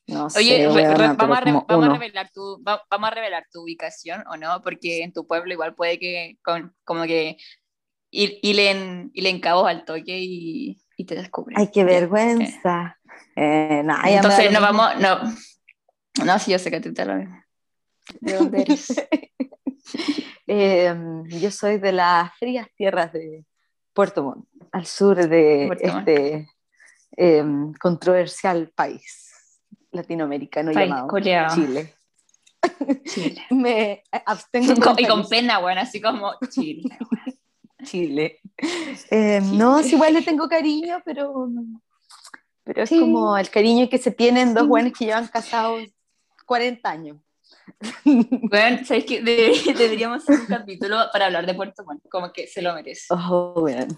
No 0.07 0.29
sé, 0.29 0.39
Oye, 0.39 0.69
re- 0.69 1.15
vamos, 1.17 1.39
a 1.39 1.65
vamos 1.67 1.87
a 1.89 1.93
revelar 1.95 2.31
tu, 2.31 2.63
va- 2.63 2.83
vamos 2.91 3.09
a 3.09 3.15
revelar 3.15 3.47
tu 3.51 3.63
ubicación 3.63 4.23
o 4.29 4.37
no, 4.37 4.61
porque 4.63 5.03
en 5.03 5.13
tu 5.15 5.27
pueblo 5.27 5.53
igual 5.55 5.75
puede 5.75 5.99
que 5.99 6.37
con- 6.45 6.75
como 6.85 7.05
que 7.05 7.39
ir, 8.15 8.39
hilen, 8.43 9.11
hilen 9.13 9.41
cabos 9.41 9.69
al 9.69 9.85
toque 9.85 10.19
y, 10.19 10.81
y 10.97 11.05
te 11.05 11.15
descubren. 11.15 11.59
Ay, 11.59 11.71
qué 11.73 11.85
vergüenza. 11.85 12.99
Eh, 13.37 13.83
no, 13.85 13.97
Entonces 14.05 14.53
no 14.53 14.61
vamos, 14.61 14.99
no, 15.01 15.19
no, 16.25 16.39
sí, 16.39 16.53
yo 16.53 16.59
sé 16.59 16.71
que 16.71 16.81
tú 16.81 16.93
te 16.95 17.05
lo 17.05 17.15
¿De 18.21 18.33
dónde 18.35 18.63
eres? 18.63 18.95
Eh, 20.47 20.95
yo 21.29 21.51
soy 21.51 21.79
de 21.79 21.93
las 21.93 22.37
frías 22.37 22.69
tierras 22.77 23.11
de 23.15 23.47
Puerto 23.95 24.23
Montt, 24.23 24.47
al 24.73 24.85
sur 24.85 25.17
de 25.17 25.65
Puerto 25.69 25.99
este 25.99 26.49
eh, 27.17 27.45
controversial 27.81 28.71
país 28.75 29.35
latinoamericano 29.91 30.73
País 30.73 30.91
llamado. 30.91 31.55
Chile. 31.55 31.95
Chile. 33.05 33.43
me 33.51 34.03
abstengo 34.27 34.75
y 34.99 35.07
con 35.07 35.27
pena, 35.27 35.61
bueno, 35.61 35.81
así 35.81 35.99
como 36.01 36.35
Chile. 36.51 36.83
Chile. 37.85 38.41
Eh, 39.11 39.41
no, 39.43 39.83
sí, 39.83 39.95
igual 39.95 40.15
le 40.15 40.23
tengo 40.23 40.49
cariño, 40.49 41.01
pero, 41.05 41.49
pero 42.65 42.83
es 42.83 42.89
Sí. 42.89 42.99
como 43.01 43.37
el 43.37 43.49
cariño 43.51 43.89
que 43.89 43.99
se 43.99 44.11
tienen 44.11 44.55
dos 44.55 44.65
Sí. 44.65 44.69
buenos 44.69 44.93
que 44.93 45.05
llevan 45.07 45.27
casados 45.29 45.83
40 46.47 46.91
años. 46.91 47.19
Bueno, 48.05 48.79
¿sabes? 48.87 49.07
Debería- 49.07 49.73
deberíamos 49.75 50.23
hacer 50.23 50.41
un 50.41 50.47
capítulo 50.47 50.97
para 51.13 51.27
hablar 51.27 51.47
de 51.47 51.55
Puerto 51.55 51.85
Montt, 51.85 52.03
como 52.11 52.33
que 52.33 52.47
se 52.47 52.63
lo 52.63 52.75
merece. 52.75 53.07
Oh, 53.11 53.55
weón, 53.57 53.89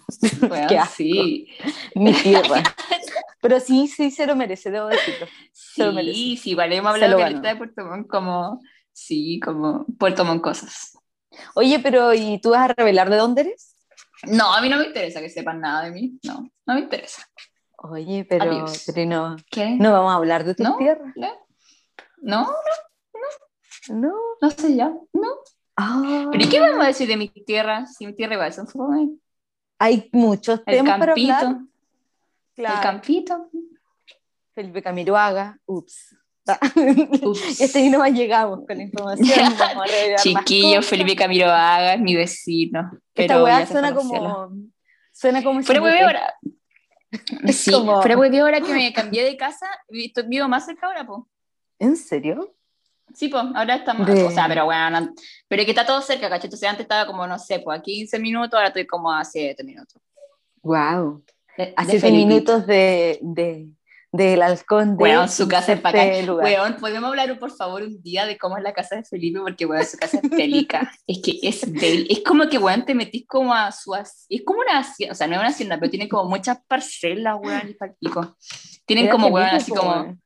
Weón, 0.50 0.66
qué 0.69 0.81
sí. 0.95 1.49
mi 1.95 2.12
tierra. 2.12 2.62
Pero 3.40 3.61
sí, 3.61 3.87
sí 3.87 4.11
se 4.11 4.26
lo 4.26 4.35
merece, 4.37 4.71
debo 4.71 4.88
decirlo. 4.88 5.26
Se 5.52 5.85
lo 5.85 5.93
merece. 5.93 6.14
Sí, 6.14 6.37
sí, 6.37 6.55
vale, 6.55 6.76
hemos 6.76 6.93
hablado 6.95 7.16
de 7.40 7.57
Puerto 7.57 7.85
Montt 7.85 8.09
como, 8.09 8.61
sí, 8.93 9.40
como 9.45 9.85
Puerto 9.99 10.25
Montt 10.25 10.43
cosas. 10.43 10.99
Oye, 11.55 11.78
pero 11.81 12.14
¿y 12.14 12.40
tú 12.40 12.50
vas 12.50 12.71
a 12.71 12.75
revelar 12.75 13.11
de 13.11 13.16
dónde 13.16 13.43
eres? 13.43 13.75
No, 14.25 14.52
a 14.54 14.61
mí 14.61 14.68
no 14.68 14.78
me 14.78 14.87
interesa 14.87 15.20
que 15.20 15.28
sepan 15.28 15.61
nada 15.61 15.85
de 15.85 15.90
mí, 15.90 16.18
no, 16.25 16.49
no 16.66 16.75
me 16.75 16.80
interesa. 16.80 17.23
Oye, 17.78 18.25
pero, 18.28 18.64
pero 18.87 19.06
no, 19.08 19.37
¿Qué? 19.50 19.76
no 19.78 19.92
vamos 19.92 20.12
a 20.12 20.16
hablar 20.16 20.44
de 20.44 20.54
tu 20.54 20.62
¿No? 20.62 20.76
tierra. 20.78 21.12
¿No? 21.16 21.32
No, 22.23 22.49
No. 23.90 24.12
no 24.40 24.50
sé 24.50 24.75
ya, 24.75 24.88
no. 25.12 25.28
Ah, 25.76 26.28
¿Pero 26.32 26.44
y 26.44 26.49
qué 26.49 26.58
vamos 26.61 26.82
a 26.82 26.88
decir 26.88 27.06
de 27.06 27.16
mi 27.18 27.28
tierra? 27.28 27.85
Si 27.87 28.06
mi 28.06 28.14
tierra 28.14 28.35
igual 28.35 28.52
son 28.52 28.66
fome. 28.66 29.11
Hay 29.78 30.08
muchos 30.12 30.61
El 30.66 30.76
temas 30.78 30.99
para 30.99 31.12
campito, 31.14 31.35
hablar. 31.35 31.56
el 31.56 31.66
Claro. 32.54 32.80
campito. 32.82 33.50
Felipe 34.54 34.82
Camiroaga, 34.82 35.58
ups. 35.66 36.16
Ups. 37.22 37.76
Y 37.76 37.90
nomás 37.90 38.12
llegamos 38.12 38.60
con 38.66 38.76
la 38.76 38.82
información. 38.82 39.28
Chiquillo. 40.22 40.82
Felipe 40.82 41.16
Camiroaga 41.16 41.94
es 41.94 42.00
mi 42.00 42.14
vecino. 42.14 42.90
Esta 42.92 43.00
pero 43.14 43.44
weá 43.44 43.60
ya 43.60 43.66
se 43.66 43.72
suena 43.72 43.94
como. 43.94 44.50
Suena 45.12 45.42
como. 45.42 45.62
Fuera 45.62 45.82
hueve 45.82 46.00
ahora. 46.02 46.34
Sí, 47.52 47.70
como- 47.72 48.02
fuera 48.02 48.18
hueve 48.18 48.40
ahora 48.40 48.60
que 48.60 48.72
me 48.74 48.92
cambié 48.92 49.24
de 49.24 49.36
casa, 49.36 49.66
vivo 49.88 50.48
más 50.48 50.66
cerca 50.66 50.86
ahora, 50.86 51.06
po. 51.06 51.26
¿En 51.78 51.96
serio? 51.96 52.54
Sí, 53.14 53.28
pues, 53.28 53.42
ahora 53.54 53.76
estamos, 53.76 54.06
De- 54.06 54.24
o 54.24 54.30
sea, 54.30 54.46
pero 54.48 54.64
bueno, 54.66 55.00
no- 55.00 55.14
pero 55.48 55.64
que 55.64 55.70
está 55.70 55.86
todo 55.86 56.02
cerca, 56.02 56.28
¿cachai? 56.28 56.46
Entonces 56.48 56.68
antes 56.68 56.82
estaba 56.84 57.06
como, 57.06 57.26
no 57.26 57.38
sé, 57.38 57.60
pues 57.60 57.78
a 57.78 57.82
15 57.82 58.18
minutos, 58.18 58.52
ahora 58.54 58.68
estoy 58.68 58.86
como 58.86 59.10
a 59.10 59.24
7 59.24 59.62
minutos. 59.64 60.02
Wow. 60.62 61.24
De- 61.56 61.72
A 61.76 61.84
de 61.84 61.90
siete 61.92 62.00
Felipito. 62.06 62.26
minutos 62.28 62.66
de, 62.66 63.18
de, 63.22 63.68
del 64.16 64.42
halcón 64.42 64.96
de. 64.96 65.02
Weón, 65.02 65.28
su 65.28 65.46
casa 65.49 65.73
es 65.73 65.80
este. 65.85 66.30
Weón, 66.30 66.76
podemos 66.76 67.11
hablar 67.11 67.38
por 67.38 67.50
favor 67.50 67.82
un 67.82 68.02
día 68.02 68.26
de 68.26 68.38
cómo 68.38 68.56
es 68.56 68.62
la 68.62 68.73
casa 68.73 68.96
de 68.96 69.04
Felipe, 69.04 69.40
porque 69.40 69.66
weón, 69.66 69.85
su 69.85 69.96
casa 69.96 70.18
es 70.23 70.30
bélica. 70.30 70.90
es 71.06 71.20
que 71.23 71.38
es 71.42 71.70
bélica. 71.70 72.12
Es 72.12 72.20
como 72.25 72.49
que 72.49 72.58
weón, 72.58 72.85
te 72.85 72.94
metís 72.94 73.26
como 73.26 73.54
a 73.54 73.70
su. 73.73 73.94
Es 73.94 74.42
como 74.44 74.61
una 74.61 74.78
hacienda, 74.78 75.12
o 75.12 75.14
sea, 75.14 75.26
no 75.26 75.35
es 75.35 75.40
una 75.40 75.49
hacienda, 75.49 75.78
pero 75.78 75.90
tiene 75.90 76.08
como 76.08 76.28
muchas 76.28 76.58
parcelas, 76.66 77.37
weón, 77.40 77.70
y 77.70 77.75
palpico. 77.75 78.37
Tienen 78.87 79.08
como 79.08 79.28
weón, 79.28 79.49
así 79.49 79.73
como. 79.73 79.90
weón. 79.90 80.23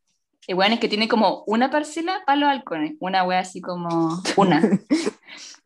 El 0.46 0.56
weón 0.56 0.72
es 0.72 0.80
que 0.80 0.88
tiene 0.88 1.08
como 1.08 1.44
una 1.46 1.70
parcela 1.70 2.22
para 2.26 2.36
los 2.36 2.48
halcones, 2.48 2.94
una 3.00 3.24
weón 3.24 3.40
así 3.40 3.60
como. 3.60 4.22
Una. 4.36 4.62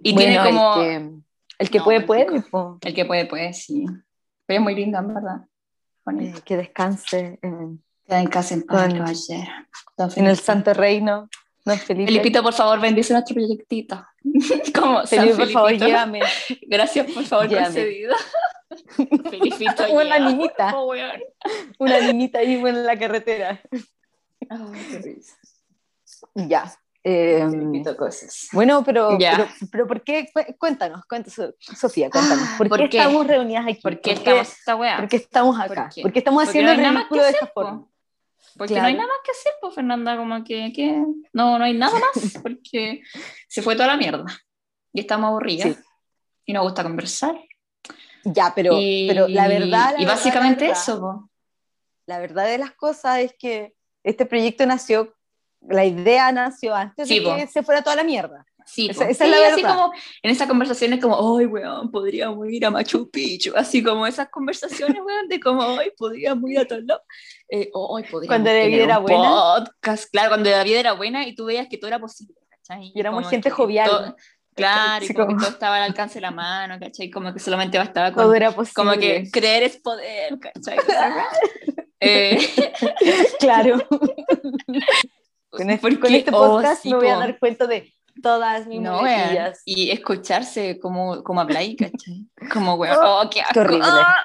Y 0.06 0.12
Bueno, 0.12 0.32
tiene 0.32 0.50
como. 0.50 0.74
El 0.74 0.80
que, 0.80 1.10
el 1.58 1.70
que 1.70 1.78
No, 1.78 1.84
puede, 1.84 2.00
puede. 2.02 2.42
po. 2.42 2.78
El 2.82 2.94
que 2.94 3.04
puede, 3.06 3.24
puede, 3.24 3.54
sí. 3.54 3.86
Pero 4.44 4.58
es 4.58 4.62
muy 4.62 4.74
linda, 4.74 4.98
en 4.98 5.14
verdad. 5.14 5.46
Eh, 6.20 6.34
que 6.44 6.56
descanse 6.56 7.38
en, 7.42 7.82
En 8.20 8.26
casa 8.28 8.54
en 8.54 8.62
paz, 8.62 8.92
caballero. 8.92 9.52
Don 9.96 10.10
en 10.16 10.26
el 10.26 10.38
santo 10.38 10.72
reino. 10.74 11.28
Don 11.64 11.78
Felipe. 11.78 12.06
Felipito, 12.12 12.42
por 12.42 12.52
favor, 12.52 12.78
bendice 12.80 13.12
nuestro 13.14 13.34
proyectito. 13.34 14.04
Como 14.74 15.06
Felipe, 15.06 15.36
por 15.36 15.48
favor, 15.50 15.72
llévame. 15.72 16.20
Gracias, 16.68 17.10
por 17.10 17.24
favor, 17.24 17.48
Llévame. 17.48 17.66
concedido. 17.66 18.14
Felipito, 19.30 19.92
Una 19.92 20.18
niñita. 20.18 20.74
Una 21.78 22.00
niñita 22.00 22.38
ahí 22.40 22.54
en 22.54 22.84
la 22.84 22.98
carretera. 22.98 23.60
Qué 23.70 24.98
risa. 24.98 25.36
Ya. 26.34 26.70
eh, 27.02 27.46
Felipito, 27.50 27.96
cosas. 27.96 28.48
bueno, 28.52 28.82
pero, 28.84 29.16
Ya. 29.18 29.32
pero, 29.36 29.48
pero 29.70 29.86
¿por 29.86 30.02
qué? 30.02 30.28
Cu- 30.34 30.54
Cuéntanos, 30.58 31.04
cuéntanos, 31.06 31.54
Sofía, 31.58 32.10
cuéntanos. 32.10 32.46
¿Por, 32.58 32.68
¿por 32.68 32.78
qué, 32.78 32.88
qué? 32.90 32.98
estamos 32.98 33.26
reunidas 33.26 33.64
aquí? 33.66 33.80
¿Por 33.80 34.00
qué 34.00 34.12
estamos 34.12 34.48
esta 34.52 34.76
por 34.76 35.08
qué 35.08 35.16
estamos 35.16 35.60
acá? 35.60 35.84
¿Por 35.84 35.94
qué? 35.94 36.02
¿Por 36.02 36.12
qué 36.12 36.18
estamos 36.18 36.42
haciendo 36.48 36.74
no 36.74 36.82
el 36.88 36.94
ridículo 36.96 37.22
de 37.22 37.30
esta 37.30 37.46
forma? 37.46 37.86
Porque 38.56 38.74
Claro. 38.74 38.82
no 38.84 38.88
hay 38.88 38.94
nada 38.94 39.08
más 39.08 39.18
que 39.24 39.30
hacer, 39.32 39.52
pues 39.60 39.74
Fernanda, 39.74 40.16
como 40.16 40.44
que, 40.44 40.72
que 40.72 40.92
no, 41.32 41.58
no 41.58 41.64
hay 41.64 41.74
nada 41.74 41.98
más, 41.98 42.34
porque 42.42 43.02
se 43.48 43.62
fue 43.62 43.74
toda 43.74 43.88
la 43.88 43.96
mierda. 43.96 44.24
Y 44.92 45.00
estamos 45.00 45.28
aburridas. 45.28 45.74
Sí. 45.76 45.82
Y 46.46 46.52
nos 46.52 46.62
gusta 46.64 46.82
conversar. 46.82 47.36
Ya, 48.24 48.52
pero, 48.54 48.76
y, 48.80 49.06
pero 49.08 49.28
la 49.28 49.48
verdad. 49.48 49.68
la 49.68 50.00
y 50.00 50.04
verdad, 50.04 50.14
básicamente 50.14 50.66
verdad, 50.66 50.80
eso, 50.82 51.00
po. 51.00 51.30
La 52.06 52.18
verdad 52.18 52.46
de 52.46 52.58
las 52.58 52.72
cosas 52.72 53.18
es 53.20 53.34
que 53.38 53.74
este 54.02 54.24
proyecto 54.26 54.64
nació, 54.66 55.14
la 55.60 55.84
idea 55.84 56.30
nació 56.32 56.74
antes 56.74 57.08
Sí, 57.08 57.18
de 57.20 57.26
po. 57.26 57.36
que 57.36 57.46
se 57.46 57.62
fuera 57.62 57.82
toda 57.82 57.96
la 57.96 58.04
mierda. 58.04 58.46
Sí, 58.66 58.88
Esa- 58.90 59.08
esa 59.08 59.24
es 59.24 59.30
la 59.30 59.36
Sí, 59.36 59.42
así 59.44 59.62
como 59.62 59.92
en 60.22 60.30
esas 60.30 60.48
conversaciones 60.48 61.00
como, 61.00 61.38
ay, 61.38 61.46
weón, 61.46 61.90
podríamos 61.90 62.48
ir 62.48 62.64
a 62.66 62.70
Machu 62.70 63.10
Picchu, 63.10 63.52
así 63.54 63.82
como 63.82 64.06
esas 64.06 64.28
conversaciones, 64.30 65.00
weón, 65.04 65.28
de 65.28 65.38
como, 65.38 65.62
ay, 65.78 65.90
podríamos 65.96 66.50
ir 66.50 66.58
a 66.60 66.66
todos 66.66 66.82
lados. 66.84 67.02
Eh, 67.48 67.70
oh, 67.72 67.88
podríamos 68.10 68.26
Cuando 68.26 68.50
vida 68.50 68.82
era 68.82 68.98
buena. 68.98 69.28
Podcast, 69.58 70.10
claro, 70.10 70.30
cuando 70.30 70.50
la 70.50 70.64
vida 70.64 70.80
era 70.80 70.92
buena 70.92 71.26
y 71.26 71.34
tú 71.34 71.44
veías 71.44 71.68
que 71.68 71.76
todo 71.78 71.88
era 71.88 71.98
posible, 71.98 72.34
¿cachai? 72.48 72.90
Y 72.94 72.98
éramos 73.00 73.28
gente 73.28 73.50
jovial. 73.50 73.88
todo- 73.88 74.16
claro, 74.54 75.04
y 75.04 75.08
como, 75.12 75.26
como- 75.26 75.38
que 75.38 75.44
todo 75.44 75.52
estaba 75.54 75.76
al 75.76 75.82
alcance 75.82 76.14
de 76.14 76.20
la 76.22 76.30
mano, 76.30 76.78
¿cachai? 76.80 77.10
Como 77.10 77.32
que 77.32 77.40
solamente 77.40 77.76
bastaba 77.78 78.12
con, 78.12 78.24
Todo 78.24 78.34
era 78.34 78.50
posible. 78.50 78.74
como 78.74 78.92
que 78.98 79.30
creer 79.30 79.62
es 79.64 79.76
poder, 79.76 80.38
¿cachai? 80.38 80.78
eh, 82.00 82.38
Claro. 83.38 83.78
Con 85.50 85.70
este, 85.70 86.00
con 86.00 86.12
este 86.12 86.30
oh, 86.34 86.38
podcast 86.56 86.82
sí, 86.82 86.90
me 86.90 86.96
voy 86.96 87.06
a 87.08 87.16
dar 87.16 87.38
cuenta 87.38 87.68
de 87.68 87.94
todas 88.22 88.66
mis 88.66 88.80
No, 88.80 88.98
muletillas. 89.00 89.62
Y 89.64 89.90
escucharse 89.90 90.78
como, 90.78 91.22
como 91.22 91.40
habláis, 91.40 91.76
¿cachai? 91.76 92.26
Como, 92.52 92.74
weón, 92.74 92.96
oh, 93.02 93.28
qué 93.30 93.40
asco. 93.40 93.60
horrible. 93.60 93.86
ah, 93.88 94.16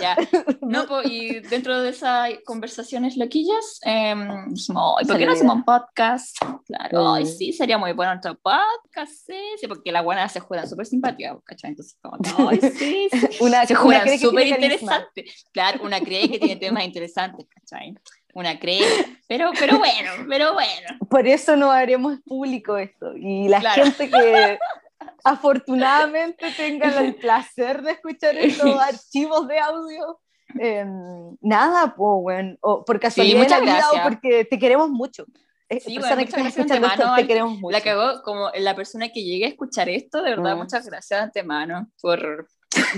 ya. 0.00 0.16
No, 0.60 0.86
pues, 0.86 1.06
y 1.08 1.40
dentro 1.40 1.80
de 1.80 1.90
esas 1.90 2.30
conversaciones 2.44 3.16
loquillas, 3.16 3.78
em, 3.82 4.52
dijimos, 4.52 4.96
ay, 4.98 5.06
¿por 5.06 5.16
qué 5.16 5.26
no 5.26 5.32
hacemos 5.32 5.56
un 5.56 5.64
podcast? 5.64 6.36
Claro, 6.66 7.14
ay, 7.14 7.24
Mm. 7.24 7.26
sí, 7.26 7.52
sería 7.52 7.78
muy 7.78 7.92
bueno 7.92 8.12
nuestro 8.12 8.34
podcast, 8.34 9.12
sí, 9.26 9.38
sí, 9.60 9.66
porque 9.68 9.92
las 9.92 10.04
buenas 10.04 10.32
se 10.32 10.40
juegan 10.40 10.68
súper 10.68 10.86
simpáticas, 10.86 11.36
¿cachai? 11.44 11.70
Entonces, 11.70 11.96
como, 12.02 12.18
ay, 12.50 12.58
sí, 12.76 13.08
sí. 13.10 13.28
Una, 13.40 13.64
Se 13.64 13.74
que 13.74 14.18
súper 14.18 14.46
interesantes. 14.48 15.46
Claro, 15.52 15.84
una 15.84 16.00
cree 16.00 16.28
que 16.28 16.38
tiene 16.38 16.56
temas 16.56 16.84
interesantes, 16.84 17.46
¿cachai? 17.48 17.94
Una 18.36 18.58
cree, 18.58 18.82
pero, 19.26 19.50
pero 19.58 19.78
bueno, 19.78 20.10
pero 20.28 20.52
bueno. 20.52 20.88
Por 21.08 21.26
eso 21.26 21.56
no 21.56 21.70
haremos 21.72 22.18
público 22.20 22.76
esto. 22.76 23.14
Y 23.16 23.48
la 23.48 23.60
Claro. 23.60 23.84
gente 23.84 24.10
que 24.10 24.58
afortunadamente 25.24 26.50
tenga 26.52 26.88
el 27.00 27.14
placer 27.14 27.82
de 27.82 27.92
escuchar 27.92 28.36
estos 28.36 28.78
archivos 28.80 29.48
de 29.48 29.58
audio, 29.58 30.20
eh, 30.60 30.84
nada, 31.40 31.94
po, 31.94 32.16
weón. 32.16 32.58
O 32.60 32.84
por 32.84 33.00
casualidad 33.00 33.38
muchas 33.38 33.58
la 33.58 33.64
vida 33.64 33.74
gracias. 33.78 34.00
o 34.06 34.08
porque 34.08 34.44
te 34.44 34.58
queremos 34.58 34.90
mucho. 34.90 35.24
Sí, 35.68 35.98
bueno, 35.98 36.16
que 36.18 36.24
gracias 36.26 36.46
esto, 36.58 36.62
antemano, 36.74 37.14
te 37.16 37.26
queremos 37.26 37.58
mucho. 37.58 37.72
La 37.72 37.80
como 38.22 38.50
la 38.54 38.76
persona 38.76 39.08
que 39.08 39.24
llegue 39.24 39.46
a 39.46 39.48
escuchar 39.48 39.88
esto, 39.88 40.22
de 40.22 40.30
verdad, 40.30 40.54
Mm. 40.54 40.58
muchas 40.58 40.86
gracias 40.86 41.18
de 41.20 41.24
antemano 41.24 41.90
por, 42.00 42.46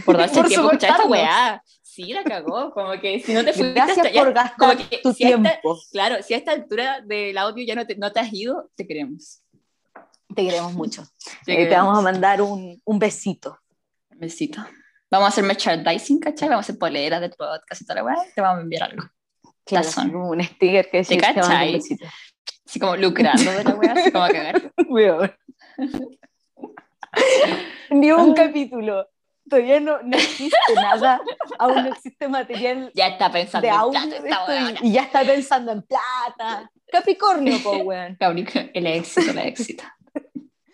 por 0.04 0.16
darse 0.16 0.35
Por 0.37 0.49
tiempo 0.49 0.66
escuchar 0.70 0.90
esta 0.90 1.06
weá. 1.06 1.62
Sí, 1.82 2.12
la 2.12 2.23
cagó, 2.23 2.70
como 2.73 2.92
que 3.00 3.18
si 3.20 3.35
no 3.35 3.44
te 3.44 3.52
fuiste 3.52 3.73
Gracias 3.75 3.99
hasta 3.99 4.11
ya- 4.11 4.23
por 4.25 4.32
gastar 4.32 4.56
como 4.56 4.76
que 4.88 4.99
tu 4.99 5.12
si 5.12 5.25
a 5.25 5.28
esta- 5.30 5.42
tiempo. 5.50 5.78
claro, 5.90 6.23
si 6.23 6.35
a 6.35 6.37
esta 6.37 6.52
altura 6.52 7.00
del 7.00 7.37
audio 7.38 7.64
ya 7.66 7.75
no 7.75 7.87
te, 7.87 7.97
no 7.97 8.12
te 8.12 8.20
has 8.20 8.32
ido, 8.32 8.70
te 8.76 8.87
queremos. 8.87 9.40
Te 10.35 10.44
queremos 10.44 10.75
mucho. 10.75 11.02
Te, 11.44 11.52
Eh, 11.52 11.56
te 11.56 11.62
queremos. 11.64 11.87
vamos 11.87 11.99
a 11.99 12.02
mandar 12.02 12.40
un, 12.42 12.80
un 12.85 12.99
besito. 12.99 13.58
Besito. 14.11 14.64
Vamos 15.11 15.26
a 15.26 15.28
hacer 15.30 15.42
merchandising, 15.44 16.20
¿cachai? 16.20 16.49
Vamos 16.50 16.64
a 16.64 16.66
hacer 16.66 16.78
poleras 16.78 17.20
de 17.20 17.30
podcast 17.30 17.80
y 17.80 17.85
toda 17.87 17.94
la 17.97 18.04
weá. 18.04 18.16
Te 18.35 18.40
vamos 18.42 18.58
a 18.58 18.62
enviar 18.62 18.82
algo. 18.85 19.04
Claro, 19.64 19.88
como 19.94 20.30
un 20.30 20.42
sticker 20.44 20.88
que 20.90 20.99
dice 20.99 21.16
te 21.16 21.28
un 21.28 21.35
cachai? 21.35 21.73
besito. 21.75 22.04
Así 22.66 22.78
como 22.78 22.97
lucrando 22.97 23.50
de 23.50 23.64
la 23.64 23.75
weá, 23.75 23.92
así 23.92 24.12
como 24.12 24.25
a 24.25 24.28
cagar. 24.28 24.73
Ni 27.90 28.11
un 28.12 28.35
capítulo. 28.35 29.08
Todavía 29.49 29.81
no, 29.81 30.02
no 30.02 30.17
existe 30.17 30.57
nada. 30.75 31.21
Aún 31.59 31.75
no 31.85 31.88
existe 31.93 32.28
material 32.28 32.90
Ya 32.95 33.09
está 33.09 33.31
pensando 33.31 33.67
de 33.67 33.73
en 33.73 33.78
audio 33.78 34.00
plata 34.00 34.09
de 34.09 34.17
esta 34.28 34.40
esto 34.40 34.52
weona. 34.52 34.78
y, 34.83 34.88
y 34.88 34.93
ya 34.93 35.02
está 35.02 35.23
pensando 35.25 35.73
en 35.73 35.83
plata. 35.83 36.71
Capricornio, 36.90 37.62
po, 37.62 37.76
weón. 37.78 38.17
El 38.21 38.87
éxito, 38.87 39.31
el 39.31 39.38
éxito. 39.38 39.85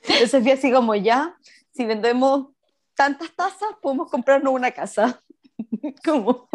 Entonces 0.02 0.42
fui 0.42 0.50
así 0.52 0.70
como 0.70 0.94
ya, 0.94 1.36
si 1.72 1.84
vendemos 1.86 2.48
tantas 2.94 3.30
tazas, 3.34 3.70
podemos 3.80 4.10
comprarnos 4.10 4.52
una 4.52 4.70
casa. 4.70 5.20
como, 6.04 6.48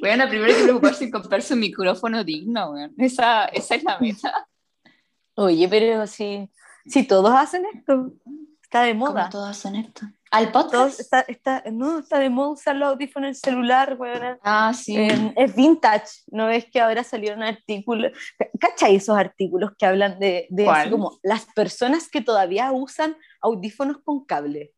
Bueno, 0.00 0.28
primero 0.28 0.50
hay 0.52 0.56
que 0.58 0.62
preocuparse 0.64 1.04
en 1.04 1.10
comprarse 1.10 1.54
un 1.54 1.60
micrófono 1.60 2.22
digno, 2.24 2.70
weón. 2.70 2.94
Esa, 2.98 3.46
esa 3.46 3.74
es 3.74 3.84
la 3.84 3.98
meta. 3.98 4.48
oye, 5.34 5.68
pero 5.68 6.06
sí, 6.06 6.50
Sí, 6.86 7.06
todos 7.06 7.32
hacen 7.34 7.64
esto. 7.74 8.12
Está 8.62 8.82
de 8.82 8.92
Como 8.92 9.06
moda. 9.06 9.28
todos 9.30 9.48
hacen 9.48 9.76
esto. 9.76 10.02
Al 10.34 10.50
podcast. 10.50 10.98
está, 10.98 11.20
está, 11.28 11.62
no, 11.70 12.00
está 12.00 12.18
de 12.18 12.28
moda 12.28 12.48
usar 12.48 12.74
los 12.74 12.88
audífonos 12.88 13.26
en 13.26 13.28
el 13.28 13.36
celular, 13.36 13.96
weón. 13.96 14.36
Ah, 14.42 14.72
sí. 14.74 14.96
Eh, 14.96 15.32
es 15.36 15.54
vintage, 15.54 16.08
¿no 16.26 16.48
ves 16.48 16.66
que 16.72 16.80
ahora 16.80 17.04
salieron 17.04 17.44
artículos? 17.44 18.10
¿Cachai 18.58 18.96
esos 18.96 19.16
artículos 19.16 19.70
que 19.78 19.86
hablan 19.86 20.18
de, 20.18 20.48
de 20.50 20.68
así 20.68 20.90
como 20.90 21.20
las 21.22 21.44
personas 21.54 22.08
que 22.08 22.20
todavía 22.20 22.72
usan 22.72 23.16
audífonos 23.40 23.98
con 24.02 24.24
cable? 24.24 24.72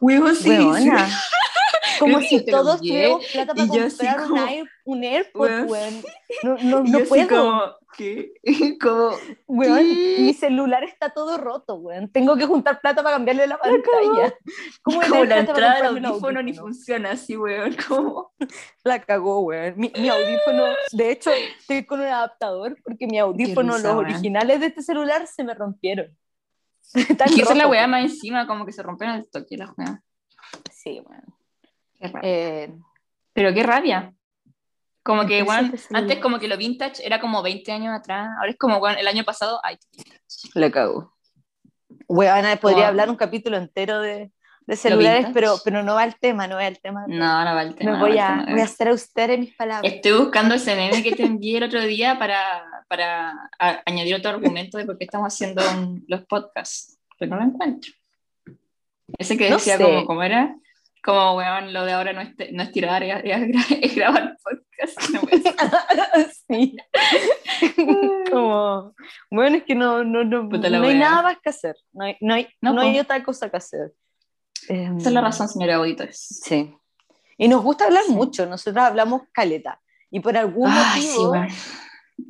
Huevo, 0.00 0.34
sí, 0.34 0.50
Weona. 0.50 1.08
Como 1.98 2.16
Creo 2.18 2.28
si 2.28 2.44
todos 2.46 2.80
vi, 2.80 2.88
tuviéramos 2.88 3.26
plata 3.26 3.54
para 3.54 3.64
y 3.64 3.68
comprar 3.68 4.20
un, 4.20 4.28
como- 4.28 4.46
Air, 4.46 4.68
un 4.84 5.04
AirPod, 5.04 5.40
Weón. 5.40 5.68
weón. 5.68 5.94
No, 6.42 6.56
no, 6.62 6.86
Y 6.86 6.90
no 6.90 6.98
yo 7.00 7.08
puedo, 7.08 7.28
como, 7.28 7.62
¿qué? 7.98 8.32
como, 8.80 9.10
weón. 9.46 9.78
¿qué? 9.78 10.16
Mi 10.20 10.32
celular 10.34 10.84
está 10.84 11.10
todo 11.10 11.36
roto, 11.36 11.74
weón. 11.74 12.10
Tengo 12.10 12.36
que 12.36 12.46
juntar 12.46 12.80
plata 12.80 13.02
para 13.02 13.16
cambiarle 13.16 13.46
la 13.46 13.58
pantalla. 13.58 14.34
¿Cómo 14.82 15.00
como 15.02 15.24
la 15.24 15.38
entrada 15.38 15.82
del 15.82 15.96
un 15.98 16.06
audífono 16.06 16.42
ni 16.42 16.50
audífono? 16.50 16.68
funciona 16.72 17.10
así, 17.12 17.36
weón. 17.36 17.76
Como, 17.88 18.32
La 18.84 19.00
cagó, 19.02 19.40
weón. 19.40 19.74
Mi, 19.76 19.92
mi 19.98 20.08
audífono, 20.08 20.64
de 20.92 21.10
hecho, 21.10 21.30
estoy 21.58 21.84
con 21.84 22.00
un 22.00 22.06
adaptador 22.06 22.76
porque 22.82 23.06
mi 23.06 23.18
audífono, 23.18 23.74
risa, 23.74 23.88
los 23.88 23.96
weón. 23.96 24.06
originales 24.06 24.60
de 24.60 24.66
este 24.66 24.82
celular, 24.82 25.26
se 25.26 25.44
me 25.44 25.52
rompieron. 25.54 26.16
Están 26.94 27.28
que 27.34 27.42
esa 27.42 27.52
es 27.52 27.58
la 27.58 27.68
weá 27.68 27.86
más 27.86 28.02
encima, 28.04 28.46
como 28.46 28.64
que 28.64 28.72
se 28.72 28.82
rompen 28.82 29.10
el 29.10 29.28
toque 29.28 29.56
las 29.56 29.70
weas. 29.76 30.00
Sí, 30.72 31.00
weón. 31.06 31.22
Qué. 32.00 32.12
Eh, 32.22 32.74
Pero 33.32 33.52
qué 33.54 33.62
rabia. 33.62 34.12
Como 35.02 35.24
que, 35.26 35.44
antes 35.48 36.18
como 36.20 36.38
que 36.38 36.46
lo 36.48 36.56
vintage 36.58 37.04
era 37.04 37.20
como 37.20 37.42
20 37.42 37.72
años 37.72 37.96
atrás, 37.98 38.28
ahora 38.38 38.50
es 38.50 38.58
como, 38.58 38.86
el 38.86 39.06
año 39.08 39.24
pasado, 39.24 39.58
ay, 39.62 39.78
cagó. 40.70 41.16
Weón, 42.06 42.44
podría 42.60 42.76
Como- 42.76 42.86
hablar 42.86 43.08
un 43.10 43.16
capítulo 43.16 43.56
entero 43.56 44.00
de, 44.00 44.30
de 44.66 44.76
celulares, 44.76 45.28
pero, 45.32 45.56
pero 45.64 45.82
no 45.82 45.94
va 45.94 46.04
el 46.04 46.16
tema, 46.18 46.46
no 46.46 46.56
va 46.56 46.66
el 46.66 46.78
tema. 46.80 47.04
no, 47.08 47.44
no 47.44 47.54
va 47.54 47.62
el 47.62 47.74
tema. 47.74 47.92
Me 47.92 47.96
no 47.98 48.02
voy 48.04 48.12
el 48.12 48.18
a, 48.18 48.26
tema. 48.40 48.50
voy 48.52 48.60
a 48.60 48.64
hacer 48.64 48.88
austera 48.88 49.32
en 49.32 49.40
mis 49.40 49.54
palabras. 49.56 49.90
Estoy 49.92 50.12
buscando 50.12 50.54
ese 50.54 50.76
meme 50.76 51.02
que 51.02 51.16
te 51.16 51.24
envié 51.24 51.56
el 51.58 51.64
otro 51.64 51.80
día 51.82 52.18
para, 52.18 52.62
para 52.88 53.30
a- 53.58 53.82
añadir 53.86 54.14
otro 54.16 54.30
argumento 54.30 54.76
de 54.76 54.84
por 54.84 54.98
qué 54.98 55.04
estamos 55.04 55.32
haciendo 55.32 55.62
un- 55.70 56.04
los 56.08 56.24
podcasts, 56.26 56.98
pero 57.18 57.30
no 57.30 57.36
lo 57.42 57.50
encuentro. 57.50 57.90
Ese 59.18 59.36
que 59.36 59.48
No 59.50 59.56
decía 59.56 59.76
sé. 59.78 59.82
como, 59.84 60.04
¿cómo 60.06 60.22
era? 60.22 60.54
Como, 61.02 61.36
weón, 61.36 61.72
lo 61.72 61.84
de 61.84 61.92
ahora 61.92 62.12
no 62.12 62.20
es, 62.20 62.30
no 62.52 62.62
es 62.62 62.72
tirar, 62.72 63.02
es, 63.02 63.16
es 63.24 63.40
gra- 63.40 63.78
es 63.82 63.94
grabar 63.94 64.36
podcast. 64.42 65.10
No 65.10 65.20
sí. 66.48 66.76
Como, 68.30 68.94
bueno, 69.30 69.56
es 69.56 69.64
que 69.64 69.74
no, 69.74 70.04
no, 70.04 70.24
no, 70.24 70.42
no 70.44 70.82
hay 70.86 70.98
nada 70.98 71.22
más 71.22 71.36
que 71.42 71.50
hacer. 71.50 71.76
No 71.92 72.04
hay, 72.04 72.16
no 72.20 72.34
hay, 72.34 72.48
No, 72.60 72.72
no 72.72 72.80
hay 72.82 72.98
otra 72.98 73.22
cosa 73.22 73.48
que 73.50 73.56
hacer. 73.56 73.92
Em, 74.68 74.98
Esa 74.98 75.08
es 75.08 75.14
la 75.14 75.20
razón, 75.20 75.48
señora 75.48 75.76
auditores. 75.76 76.40
Sí. 76.44 76.74
Y 77.38 77.48
nos 77.48 77.62
gusta 77.62 77.86
hablar 77.86 78.04
Sí. 78.04 78.12
mucho, 78.12 78.46
nosotros 78.46 78.84
hablamos 78.84 79.22
caleta. 79.32 79.80
Y 80.10 80.20
por 80.20 80.36
algún 80.36 80.70
motivo, 80.70 81.34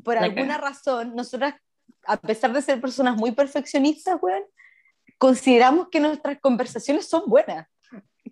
por 0.05 0.15
la 0.15 0.23
alguna 0.23 0.59
razón, 0.59 1.15
nosotras, 1.17 1.55
a 2.07 2.17
pesar 2.17 2.53
de 2.53 2.63
ser 2.63 2.81
personas 2.81 3.17
muy 3.17 3.33
perfeccionistas, 3.33 4.17
weón, 4.23 4.43
consideramos 5.19 5.89
que 5.91 5.99
nuestras 6.01 6.39
conversaciones 6.41 7.09
son 7.09 7.23
buenas. 7.27 7.67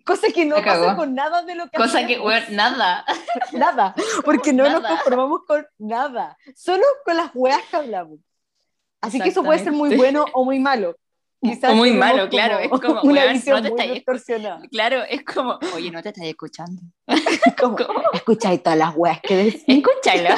Cosa 0.05 0.27
que 0.33 0.45
no 0.45 0.55
pasa 0.57 0.95
con 0.95 1.13
nada 1.13 1.41
de 1.43 1.55
lo 1.55 1.69
que 1.69 1.77
Cosa 1.77 1.99
que, 2.05 2.13
hacemos. 2.15 2.27
weón, 2.27 2.43
nada. 2.55 3.05
Nada, 3.53 3.95
porque 4.25 4.53
no 4.53 4.63
nos 4.69 4.81
Nada. 4.81 4.95
conformamos 4.95 5.41
con 5.47 5.65
nada, 5.77 6.37
solo 6.55 6.83
con 7.05 7.15
las 7.17 7.31
weas 7.33 7.61
que 7.69 7.75
hablamos. 7.77 8.19
Así 9.01 9.19
que 9.19 9.29
eso 9.29 9.43
puede 9.43 9.59
ser 9.59 9.71
muy 9.71 9.95
bueno 9.95 10.25
o 10.33 10.43
muy 10.45 10.59
malo. 10.59 10.95
Quizás 11.41 11.71
O 11.71 11.75
muy 11.75 11.91
malo, 11.91 12.27
claro, 12.27 12.59
es 12.59 12.69
como, 12.69 13.01
una 13.01 13.21
weón, 13.21 13.33
visión 13.33 13.63
no 13.63 13.73
te 13.73 13.87
muy 13.87 13.93
distorsionada. 13.95 14.61
Claro, 14.69 15.03
es 15.03 15.23
como, 15.23 15.57
oye, 15.73 15.89
no 15.89 16.01
te 16.03 16.09
estás 16.09 16.25
escuchando. 16.25 16.81
Como, 17.59 17.77
Como, 17.77 18.01
Escucháis 18.13 18.61
todas 18.61 18.77
las 18.77 18.93
weas 18.95 19.21
que 19.21 19.35
decís. 19.37 19.63
Escúchalo. 19.65 20.35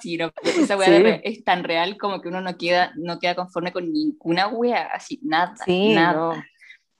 Sí, 0.00 0.16
no, 0.16 0.30
esa 0.42 0.76
weá 0.76 0.88
Sí. 0.88 1.20
es 1.24 1.44
tan 1.44 1.62
real 1.64 1.96
como 1.96 2.20
que 2.20 2.28
uno 2.28 2.40
no 2.40 2.56
queda, 2.58 2.92
no 2.96 3.18
queda 3.18 3.34
conforme 3.34 3.72
con 3.72 3.90
ninguna 3.92 4.48
weá, 4.48 4.88
así, 4.92 5.20
nada, 5.22 5.54
Sí, 5.64 5.94
nada, 5.94 6.12
no. 6.14 6.44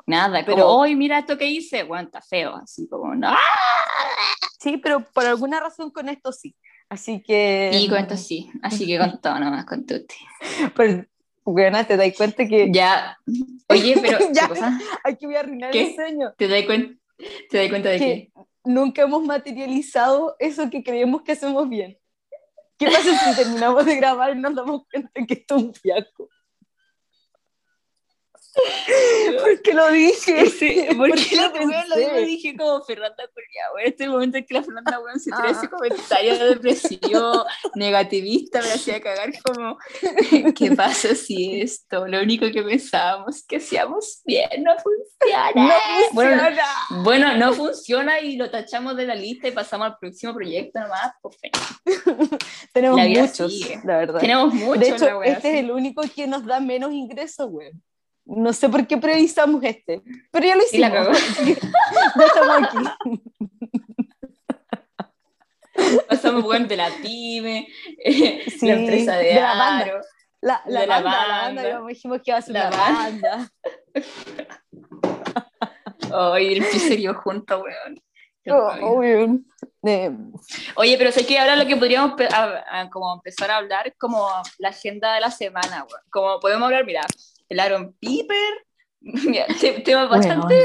Nada. 0.06 0.44
Pero- 0.44 0.58
Como, 0.64 0.78
hoy 0.78 0.94
mira 0.96 1.18
esto 1.18 1.36
que 1.38 1.46
hice, 1.46 1.86
está 2.00 2.20
feo, 2.22 2.56
así 2.56 2.88
como, 2.88 3.14
no. 3.14 3.34
Sí, 4.60 4.76
pero 4.78 5.04
por 5.12 5.26
alguna 5.26 5.60
razón 5.60 5.90
con 5.90 6.08
esto 6.08 6.32
sí. 6.32 6.54
Así 6.88 7.22
que. 7.22 7.70
Y 7.72 7.88
con 7.88 7.98
esto 7.98 8.16
sí, 8.16 8.50
así 8.62 8.86
que 8.86 8.98
con 8.98 9.20
todo 9.20 9.38
nomás, 9.38 9.64
con 9.64 9.84
tutti. 9.86 10.14
Pues, 10.76 11.06
weona, 11.44 11.84
te 11.84 11.96
das 11.96 12.12
cuenta 12.16 12.46
que 12.46 12.68
Ya, 12.70 13.16
oye, 13.68 13.94
pero, 14.02 14.18
Ya. 14.32 14.42
¿qué 14.42 14.48
cosa? 14.48 14.78
aquí 15.04 15.26
voy 15.26 15.36
a 15.36 15.40
arruinar 15.40 15.70
¿Qué? 15.72 15.88
el 15.90 15.94
sueño. 15.94 16.32
¿Te 16.36 16.48
das 16.48 16.62
cuenta, 16.64 16.98
te 17.50 17.58
das 17.58 17.68
cuenta 17.68 17.88
de 17.88 17.98
Que 17.98 18.04
qué? 18.04 18.32
nunca 18.64 19.02
hemos 19.02 19.24
materializado 19.24 20.36
eso 20.38 20.70
que 20.70 20.82
creemos 20.84 21.22
que 21.22 21.32
hacemos 21.32 21.68
bien. 21.68 21.98
¿Qué 22.78 22.86
pasa 22.86 23.16
si 23.16 23.36
terminamos 23.36 23.84
de 23.86 23.96
grabar 23.96 24.36
y 24.36 24.40
nos 24.40 24.54
damos 24.54 24.82
cuenta 24.90 25.10
que 25.26 25.34
esto 25.34 25.56
es 25.56 25.62
un 25.62 25.74
fiasco? 25.74 26.28
¿Por 29.40 29.62
qué 29.62 29.74
lo 29.74 29.90
dije? 29.90 30.46
Sí, 30.46 30.84
¿Por 30.96 31.08
porque 31.08 31.24
qué 31.30 31.36
lo 31.36 31.50
weón, 31.52 31.88
lo 31.88 31.96
mismo 31.96 32.18
dije 32.18 32.56
como 32.56 32.82
Fernanda 32.82 33.24
Curia, 33.32 33.62
weón, 33.74 33.86
este 33.88 34.08
momento 34.08 34.36
en 34.38 34.44
que 34.44 34.54
la 34.54 34.62
Fernanda 34.62 35.00
weón 35.00 35.18
se 35.20 35.30
tira 35.30 35.42
Ah. 35.44 35.50
ese 35.50 35.68
comentario 35.68 36.38
depresivo, 36.50 37.44
negativista, 37.74 38.60
me 38.60 38.72
hacía 38.72 39.00
cagar 39.00 39.30
como, 39.42 39.78
¿qué 40.54 40.72
pasa 40.72 41.14
si 41.14 41.60
esto, 41.62 42.06
lo 42.06 42.20
único 42.22 42.50
que 42.50 42.62
pensábamos 42.62 43.42
que 43.46 43.56
hacíamos 43.56 44.20
bien, 44.24 44.48
no 44.62 44.72
funciona? 44.78 45.50
No 45.54 45.72
Bueno, 46.12 46.42
funciona. 46.42 46.66
Bueno, 47.02 47.36
no 47.36 47.52
funciona 47.54 48.20
y 48.20 48.36
lo 48.36 48.50
tachamos 48.50 48.96
de 48.96 49.06
la 49.06 49.14
lista 49.14 49.48
y 49.48 49.52
pasamos 49.52 49.86
al 49.86 49.98
próximo 49.98 50.34
proyecto 50.34 50.78
nomás, 50.80 51.12
pues 51.22 51.36
fe. 51.40 51.50
Tenemos 52.72 52.98
la 52.98 53.06
muchos, 53.08 53.52
sigue. 53.52 53.80
la 53.84 53.96
verdad. 53.98 54.20
Tenemos 54.20 54.52
mucho 54.54 54.80
de 54.80 54.88
hecho, 54.88 55.04
la 55.06 55.18
wea, 55.18 55.32
este 55.32 55.52
es 55.54 55.64
el 55.64 55.70
único 55.70 56.02
que 56.14 56.26
nos 56.26 56.44
da 56.44 56.60
menos 56.60 56.92
ingresos, 56.92 57.48
güey. 57.50 57.70
No 58.24 58.52
sé 58.52 58.68
por 58.68 58.86
qué 58.86 58.96
previsamos 58.98 59.62
este, 59.64 60.00
pero 60.30 60.46
ya 60.46 60.54
lo 60.56 60.62
Y 60.70 60.78
la 60.78 60.88
hicimos. 60.88 61.38
ya 62.16 62.26
estamos 62.26 62.62
aquí. 62.62 62.78
Pasamos 66.08 66.44
weón 66.44 66.68
de 66.68 66.76
la 66.76 66.90
pyme, 67.02 67.66
eh, 68.04 68.44
Sí, 68.50 68.66
la 68.66 68.74
empresa 68.74 69.16
de, 69.16 69.24
de 69.28 69.34
la 69.34 69.54
banda. 69.54 70.00
La, 70.40 70.62
la 70.66 70.80
De 70.80 70.86
la 70.86 71.00
banda, 71.00 71.26
la 71.28 71.38
banda, 71.42 71.62
digamos, 71.64 71.88
dijimos 71.88 72.18
que 72.22 72.30
iba 72.30 72.38
a 72.38 72.42
ser 72.42 72.54
La 72.54 72.68
una 72.68 72.76
banda. 72.76 73.50
Ay, 76.14 76.52
el 76.54 76.64
serio 76.64 77.14
junto, 77.14 77.62
weón. 77.62 78.00
Qué 78.44 78.50
Oh, 78.52 78.68
rabia. 79.00 79.28
Eh, 79.84 80.10
Oye, 80.76 80.96
pero 80.96 81.10
sé 81.10 81.26
que 81.26 81.38
ahora 81.38 81.56
lo 81.56 81.66
que 81.66 81.76
podríamos 81.76 82.12
pe- 82.14 82.28
a- 82.32 82.64
a- 82.82 82.90
como 82.90 83.14
empezar 83.14 83.50
a 83.50 83.56
hablar 83.56 83.94
como 83.98 84.28
la 84.58 84.68
agenda 84.68 85.14
de 85.14 85.20
la 85.20 85.30
semana. 85.30 85.84
Como 86.10 86.38
podemos 86.40 86.66
hablar, 86.66 86.84
mira, 86.86 87.04
el 87.48 87.58
Aaron 87.60 87.92
Piper, 87.98 88.66
mira, 89.00 89.46
tema 89.84 90.06
bastante, 90.06 90.60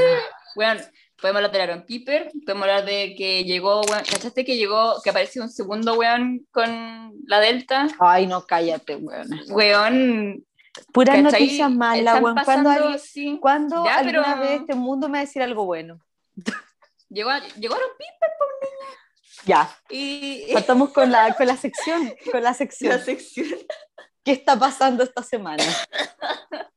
weón. 0.56 0.78
Podemos 1.20 1.38
hablar 1.38 1.50
del 1.50 1.60
Aaron 1.62 1.84
Piper, 1.84 2.30
podemos 2.46 2.62
hablar 2.62 2.84
de 2.84 3.16
que 3.16 3.42
llegó, 3.42 3.80
weón, 3.80 4.04
¿cachaste 4.08 4.44
que 4.44 4.56
llegó, 4.56 5.00
que 5.02 5.10
apareció 5.10 5.42
un 5.42 5.50
segundo 5.50 5.94
weón 5.94 6.46
con 6.52 7.12
la 7.26 7.40
Delta? 7.40 7.88
Ay, 7.98 8.28
no, 8.28 8.46
cállate, 8.46 8.94
weón. 8.94 9.26
Weón, 9.48 10.44
Puras 10.92 11.20
noticias 11.20 11.68
malas, 11.72 12.22
weón. 12.22 12.36
¿Cuándo, 12.44 12.70
alguien- 12.70 12.98
sí. 13.00 13.36
cuándo 13.42 13.84
Ya, 13.84 13.98
pero- 14.04 14.20
alguna 14.24 14.40
vez 14.40 14.60
este 14.60 14.76
mundo 14.76 15.08
me 15.08 15.14
va 15.14 15.18
a 15.18 15.26
decir 15.26 15.42
algo 15.42 15.64
bueno? 15.64 15.98
Llegó, 17.08 17.30
a- 17.30 17.40
llegó 17.56 17.74
Aaron 17.74 17.90
Piper 17.98 18.28
Ya, 19.44 19.70
y... 19.90 20.46
partamos 20.52 20.90
con 20.90 21.10
la, 21.10 21.34
con 21.34 21.46
la 21.46 21.56
sección, 21.56 22.12
con 22.30 22.42
la 22.42 22.54
sección. 22.54 22.92
la 22.92 22.98
sección. 23.04 23.48
¿Qué 24.24 24.32
está 24.32 24.58
pasando 24.58 25.02
esta 25.04 25.22
semana? 25.22 25.64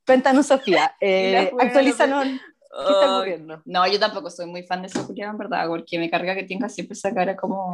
Cuéntanos, 0.06 0.48
Sofía. 0.48 0.96
Eh, 1.02 1.52
actualízanos. 1.60 2.26
¿Qué 2.26 2.94
está 2.94 3.16
ocurriendo? 3.18 3.62
No, 3.66 3.86
yo 3.86 4.00
tampoco 4.00 4.30
soy 4.30 4.46
muy 4.46 4.64
fan 4.64 4.82
de 4.82 4.88
esa 4.88 5.06
en 5.06 5.38
verdad, 5.38 5.68
porque 5.68 6.00
me 6.00 6.10
carga 6.10 6.34
que 6.36 6.44
tenga 6.44 6.70
siempre 6.70 6.94
esa 6.94 7.14
cara 7.14 7.36
como... 7.36 7.74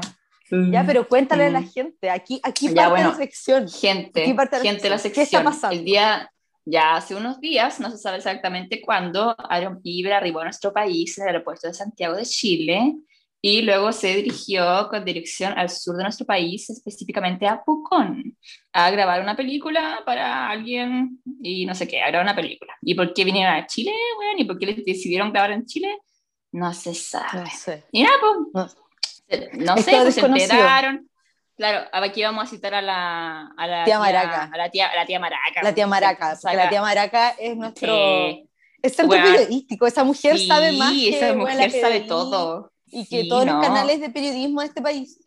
Ya, 0.49 0.83
pero 0.85 1.07
cuéntale 1.07 1.45
a 1.47 1.49
la 1.51 1.59
Mm. 1.59 1.69
gente. 1.71 2.09
Aquí, 2.09 2.39
aquí 2.41 2.69
Ya, 2.69 2.73
parte 2.75 2.89
bueno. 2.91 3.09
la 3.11 3.15
sección. 3.17 3.67
Gente, 3.69 4.23
Aquí 4.23 4.33
parte 4.33 4.57
la 4.57 4.63
gente 4.63 4.81
de 4.83 4.89
la 4.89 4.97
sección. 4.97 5.25
sección. 5.25 5.43
¿Qué 5.43 5.49
está 5.49 5.67
pasando? 5.67 5.77
El 5.77 5.85
día, 5.85 6.31
ya 6.65 6.95
hace 6.95 7.15
unos 7.15 7.39
días, 7.41 7.79
no 7.81 7.91
se 7.91 7.97
sabe 7.97 8.17
exactamente 8.17 8.81
cuándo, 8.81 9.35
Aaron 9.49 9.81
Piper 9.81 10.13
arribó 10.13 10.39
a 10.39 10.45
nuestro 10.45 10.71
país 10.73 11.17
en 11.17 11.23
el 11.25 11.27
aeropuerto 11.35 11.67
de 11.67 11.73
Santiago 11.73 12.15
de 12.15 12.23
Chile 12.25 12.95
y 13.49 13.61
luego 13.61 13.93
se 13.93 14.13
dirigió 14.13 14.89
con 14.89 15.05
dirección 15.05 15.57
al 15.57 15.69
sur 15.69 15.95
de 15.95 16.03
nuestro 16.03 16.25
país, 16.25 16.69
específicamente 16.69 17.47
a 17.47 17.63
Pucón, 17.63 18.37
a 18.73 18.89
grabar 18.91 19.21
una 19.21 19.37
película 19.37 20.01
para 20.05 20.49
alguien 20.49 21.21
y 21.41 21.65
no 21.65 21.73
sé 21.73 21.87
qué, 21.87 22.01
a 22.01 22.07
grabar 22.09 22.25
una 22.25 22.35
película. 22.35 22.73
¿Y 22.81 22.93
por 22.93 23.13
qué 23.13 23.23
vinieron 23.23 23.55
a 23.55 23.65
Chile, 23.65 23.93
weón? 24.19 24.39
¿Y 24.39 24.43
por 24.43 24.59
qué 24.59 24.65
decidieron 24.85 25.31
grabar 25.31 25.51
en 25.51 25.65
Chile? 25.65 25.97
No 26.51 26.73
se 26.73 26.93
sabe. 26.93 27.39
No 27.39 27.45
sé. 27.49 27.85
Y 27.93 28.03
nada, 28.03 28.17
pues. 28.21 28.35
No. 28.53 28.67
se- 28.67 29.49
No, 29.53 29.77
sé, 29.77 29.91
pues 30.01 30.15
se 30.15 30.25
enteraron. 30.25 31.09
Claro, 31.55 31.87
aquí 31.93 32.21
vamos 32.23 32.43
a 32.43 32.47
citar 32.47 32.73
a 32.73 32.81
la, 32.81 33.47
a 33.57 33.65
la 33.67 33.85
Tía 33.85 33.97
Maraca. 33.99 34.49
A 34.53 34.57
la 34.57 34.69
tía, 34.69 34.87
a 34.87 34.95
la 34.95 35.05
tía 35.05 35.19
Maraca. 35.21 35.63
La 35.63 35.73
tía 35.73 35.87
Maraca, 35.87 36.35
Sí, 36.35 36.41
porque 36.43 36.57
la 36.57 36.69
tía 36.69 36.81
Maraca 36.81 37.29
es 37.39 37.55
nuestro... 37.55 37.95
Sí. 37.95 38.49
Es 38.81 38.95
centro 38.95 39.17
Weón. 39.17 39.31
periodístico, 39.33 39.87
esa 39.87 40.03
mujer 40.03 40.37
sabe 40.37 40.73
más 40.73 40.91
Sí, 40.91 41.09
esa 41.15 41.33
mujer 41.33 41.71
sabe 41.71 42.01
todo. 42.01 42.71
Y 42.91 43.05
que 43.07 43.23
Sí, 43.23 43.29
todos 43.29 43.45
no. 43.45 43.53
los 43.57 43.65
canales 43.65 43.99
de 43.99 44.09
periodismo 44.09 44.61
de 44.61 44.67
este 44.67 44.81
país. 44.81 45.19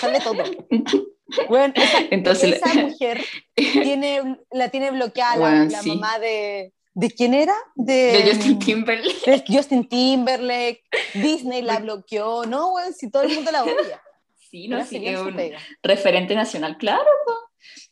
sabe 0.00 0.20
todo. 0.20 0.42
Bueno, 1.48 1.74
esa, 1.76 1.98
Entonces, 2.12 2.54
esa 2.62 2.72
mujer 2.74 3.20
tiene, 3.56 4.38
la 4.52 4.68
tiene 4.68 4.92
bloqueada 4.92 5.34
la- 5.36 5.42
Weón, 5.42 5.72
la, 5.72 5.82
sí. 5.82 5.88
mamá 5.88 6.18
de... 6.20 6.72
¿De 6.94 7.10
quién 7.10 7.34
era? 7.34 7.52
De, 7.74 7.92
de 8.22 8.30
Justin 8.32 8.58
Timberlake. 8.60 9.30
de 9.30 9.44
Justin 9.46 9.88
Timberlake. 9.88 10.82
Disney 11.14 11.62
la 11.62 11.80
bloqueó. 11.80 12.46
No, 12.46 12.72
weón, 12.74 12.94
si 12.94 13.10
todo 13.10 13.24
el 13.24 13.34
mundo 13.34 13.50
la 13.50 13.64
odia. 13.64 14.00
Sí, 14.50 14.68
no, 14.68 14.82
sí, 14.86 15.04
es 15.04 15.18
un 15.18 15.36
referente 15.82 16.34
nacional, 16.36 16.78
claro. 16.78 17.04
po. 17.26 17.32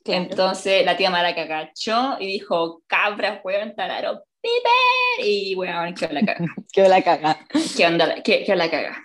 Claro. 0.05 0.23
Entonces 0.23 0.85
la 0.87 0.97
tía 0.97 1.11
Maraca 1.11 1.49
cachó 1.49 2.17
y 2.21 2.27
dijo, 2.27 2.83
cabra, 2.87 3.41
weón, 3.45 3.75
talaron 3.75 4.21
piper. 4.45 5.27
Y 5.27 5.55
weón, 5.57 5.95
quedó 5.95 6.13
la 6.13 6.21
caga. 6.25 6.47
Quedó 6.73 6.89
la 6.89 7.03
caga. 7.03 7.39
¿Qué 7.77 7.87
onda? 7.87 8.23
¿Qué, 8.23 8.45
qué 8.45 8.55
la 8.57 8.71
caga? 8.71 8.97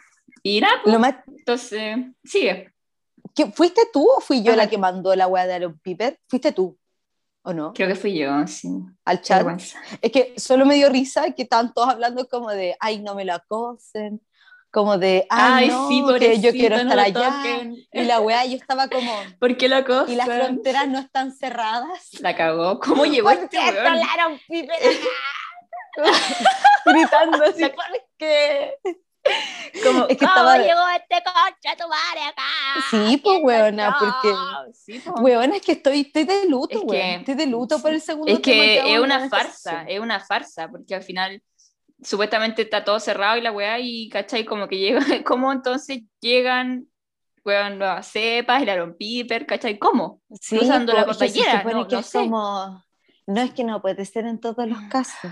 Y 0.44 0.60
nada, 0.62 0.76
pues, 0.84 1.00
más, 1.00 1.16
entonces, 1.28 1.98
sigue. 2.24 2.74
¿qué- 3.36 3.52
¿Fuiste 3.52 3.82
tú 3.94 4.08
o 4.10 4.20
fui 4.22 4.42
yo 4.44 4.52
Ajá. 4.52 4.58
la 4.64 4.70
que 4.70 4.78
mandó 4.78 5.16
la 5.16 5.28
weá 5.28 5.46
de 5.48 5.54
Aaron 5.54 5.80
Piper? 5.80 6.20
¿Fuiste 6.28 6.52
tú? 6.52 6.78
¿O 7.42 7.54
no? 7.54 7.74
Creo 7.74 7.88
que 7.88 7.96
fui 7.96 8.18
yo, 8.18 8.46
sí. 8.48 8.70
Al 9.06 9.22
chat. 9.22 9.46
Es 10.02 10.12
que 10.12 10.34
solo 10.38 10.66
me 10.66 10.76
dio 10.76 10.90
risa 10.90 11.32
que 11.32 11.44
estaban 11.44 11.74
todos 11.74 11.90
hablando 11.90 12.28
como 12.28 12.50
de, 12.52 12.76
ay, 12.80 13.00
no 13.02 13.16
me 13.16 13.24
lo 13.26 13.34
acosen, 13.34 14.22
como 14.72 14.98
de, 14.98 15.26
ay, 15.30 15.68
no, 15.70 15.90
que 16.20 16.40
yo 16.40 16.52
quiero 16.52 16.76
estar 16.76 16.96
lo 16.96 17.02
allá. 17.02 17.62
Y 17.92 18.04
la 18.04 18.20
weá, 18.20 18.46
yo 18.46 18.56
estaba 18.56 18.88
como, 18.88 19.12
¿Por 19.40 19.58
qué 19.58 19.68
la 19.68 19.84
cosa? 19.84 20.12
y 20.12 20.16
las 20.16 20.28
fronteras 20.28 20.88
no 20.88 21.00
están 21.00 21.32
cerradas. 21.36 22.10
La 22.20 22.36
cagó. 22.36 22.80
¿Cómo 22.80 23.06
llegó 23.06 23.30
¿Por 23.30 23.40
este 23.40 23.58
weón? 23.58 23.88
Acá? 23.88 24.30
Gritando 26.86 27.44
así, 27.44 27.64
¿por 27.66 27.84
qué? 28.18 28.76
Como, 29.84 30.06
Es 30.08 30.18
que 30.18 30.26
¿cómo 30.26 30.32
estaba- 30.32 30.58
llegó 30.58 30.82
este 30.96 31.24
concha 31.24 31.76
tu 31.78 31.88
madre 31.90 32.22
acá? 32.28 32.44
Sí, 32.90 33.18
pues, 33.18 33.36
¿Quién 33.36 33.46
weona, 33.46 33.98
porque- 34.00 34.36
Sí, 34.74 35.00
po. 35.00 35.12
Weón, 35.22 35.54
es 35.54 35.62
que 35.62 35.74
estoy, 35.74 36.02
estoy 36.02 36.24
de 36.24 36.46
luto, 36.48 36.76
Es 36.76 36.80
que- 36.82 36.86
weón. 36.88 37.20
Estoy 37.20 37.36
de 37.36 37.46
luto 37.46 37.80
por 37.82 37.92
el 37.92 38.02
segundo 38.02 38.32
Es 38.32 38.40
que 38.40 38.78
vamos 38.80 38.94
es 38.94 39.00
una 39.02 39.30
farsa, 39.30 39.84
es 39.88 40.00
una 40.00 40.20
farsa, 40.20 40.70
porque 40.70 40.96
al 40.96 41.04
final 41.04 41.44
supuestamente 42.04 42.62
está 42.64 42.84
todo 42.84 43.00
cerrado 43.00 43.38
y 43.38 43.42
la 43.42 43.52
weá, 43.52 43.80
y 43.80 44.10
cachai, 44.10 44.46
como 44.46 44.68
que 44.68 44.78
llega, 44.78 45.00
¿cómo 45.26 45.52
entonces 45.52 46.02
llegan, 46.22 46.88
weón, 47.46 47.78
nuevas 47.80 48.08
cepas, 48.08 48.62
el 48.62 48.70
Aaron 48.70 48.96
Piper, 48.98 49.46
cachai? 49.46 49.78
¿Cómo? 49.78 50.22
Sí, 50.40 50.58
cruzando 50.58 50.94
la 50.94 51.06
cordillera, 51.06 51.64
no- 51.64 52.02
sé. 52.04 52.20
como, 52.20 52.84
no 53.28 53.42
es 53.42 53.52
que 53.52 53.64
no 53.64 53.82
puede 53.82 54.06
ser 54.06 54.26
en 54.26 54.40
todos 54.40 54.68
los 54.68 54.80
casos. 54.90 55.32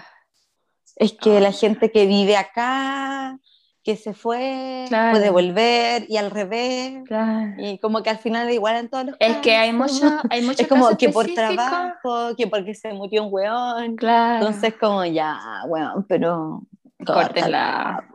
Es 0.96 1.14
que 1.14 1.40
la 1.40 1.50
Ah. 1.50 1.54
gente 1.54 1.92
que 1.92 2.06
vive 2.08 2.36
acá, 2.38 3.38
que 3.88 3.96
se 3.96 4.14
fue, 4.14 4.84
Claro. 4.90 5.12
puede 5.14 5.30
volver 5.30 6.06
y 6.10 6.18
al 6.18 6.30
revés. 6.30 7.04
Claro. 7.08 7.54
Y 7.58 7.80
como 7.80 8.04
que 8.04 8.10
al 8.10 8.18
final 8.18 8.52
igual 8.52 8.76
en 8.76 8.90
todos 8.90 9.06
los 9.06 9.16
Es 9.18 9.38
que 9.38 9.56
hay 9.56 9.72
casos. 9.72 10.02
mucho, 10.04 10.22
hay 10.30 10.42
muchos 10.42 10.60
Es 10.60 10.68
como 10.68 10.84
casos 10.84 10.98
que 10.98 11.08
por 11.08 11.26
trabajo, 11.34 12.36
que 12.36 12.48
porque 12.48 12.74
se 12.76 12.92
murió 12.92 13.24
un 13.24 13.34
weón. 13.34 13.96
Claro. 13.96 14.46
Entonces 14.46 14.74
como 14.78 15.06
ya, 15.06 15.40
weón, 15.68 16.06
pero 16.10 16.64
córtala. 17.06 18.06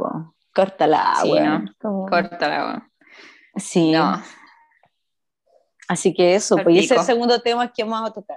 Córtala, 0.55 1.15
Sí, 1.23 1.31
weón. 1.33 1.65
¿no? 1.65 1.73
Como- 1.81 2.07
Córtala, 2.07 2.65
weón. 2.67 2.93
Sí. 3.57 3.93
No. 3.93 4.23
Así 5.89 6.13
que 6.13 6.35
eso, 6.35 6.57
Al 6.59 6.65
pues 6.65 6.77
ese 6.77 6.85
es 6.85 6.91
el 6.91 6.97
pico. 6.99 7.07
segundo 7.07 7.41
tema 7.41 7.73
que 7.73 7.83
vamos 7.83 8.11
a 8.11 8.13
tocar. 8.13 8.37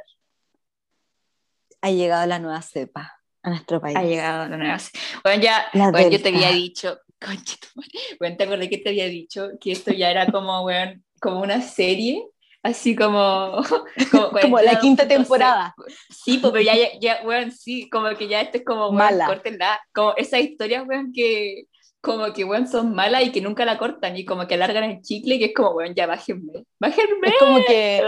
Ha 1.82 1.90
llegado 1.90 2.26
la 2.28 2.40
nueva 2.40 2.62
cepa 2.62 3.20
a 3.44 3.50
nuestro 3.50 3.80
país. 3.82 3.96
Ha 3.98 4.04
llegado 4.04 4.48
la 4.48 4.58
nueva. 4.58 4.78
Bueno, 5.24 5.44
ya, 5.44 5.66
bueno, 5.74 6.10
yo 6.10 6.22
te 6.22 6.30
había 6.30 6.50
dicho, 6.52 6.98
madre. 7.28 7.42
bueno, 8.20 8.38
te 8.38 8.44
acordé 8.44 8.70
que 8.70 8.78
te 8.78 8.90
había 8.90 9.08
dicho 9.08 9.50
que 9.60 9.72
esto 9.72 9.92
ya 9.92 10.12
era 10.12 10.28
como, 10.32 10.64
weón, 10.64 11.04
como 11.20 11.42
una 11.42 11.62
serie, 11.62 12.24
así 12.64 12.96
como. 12.96 13.62
Como, 14.12 14.30
Como 14.42 14.60
la 14.60 14.80
quinta 14.80 15.06
42.6. 15.06 15.08
temporada. 15.08 15.76
Sí, 16.10 16.38
pues, 16.38 16.52
pero 16.52 16.64
ya, 16.64 16.76
ya, 16.76 16.88
ya, 17.00 17.22
weón, 17.26 17.52
sí, 17.52 17.90
como 17.90 18.10
que 18.16 18.28
ya 18.28 18.42
esto 18.42 18.58
es 18.58 18.66
como, 18.66 18.88
weón, 18.88 18.96
Mala. 18.96 19.28
córtenla. 19.28 19.80
Como 19.94 20.14
esas 20.18 20.42
historias, 20.42 20.86
weón, 20.88 21.12
que. 21.14 21.66
Como 22.02 22.32
que, 22.34 22.44
weón, 22.44 22.68
son 22.68 22.94
malas 22.94 23.24
y 23.24 23.32
que 23.32 23.42
nunca 23.42 23.66
la 23.66 23.80
cortan 23.80 24.16
y 24.16 24.26
como 24.26 24.46
que 24.46 24.54
alargan 24.54 24.84
el 24.84 25.02
chicle 25.02 25.36
y 25.36 25.40
que 25.40 25.46
es 25.46 25.54
como, 25.56 25.72
weón, 25.72 25.96
ya 25.96 26.06
bájenme. 26.06 26.64
Bájenme. 26.80 27.30
Es 27.30 27.34
como 27.40 27.66
que 27.66 28.04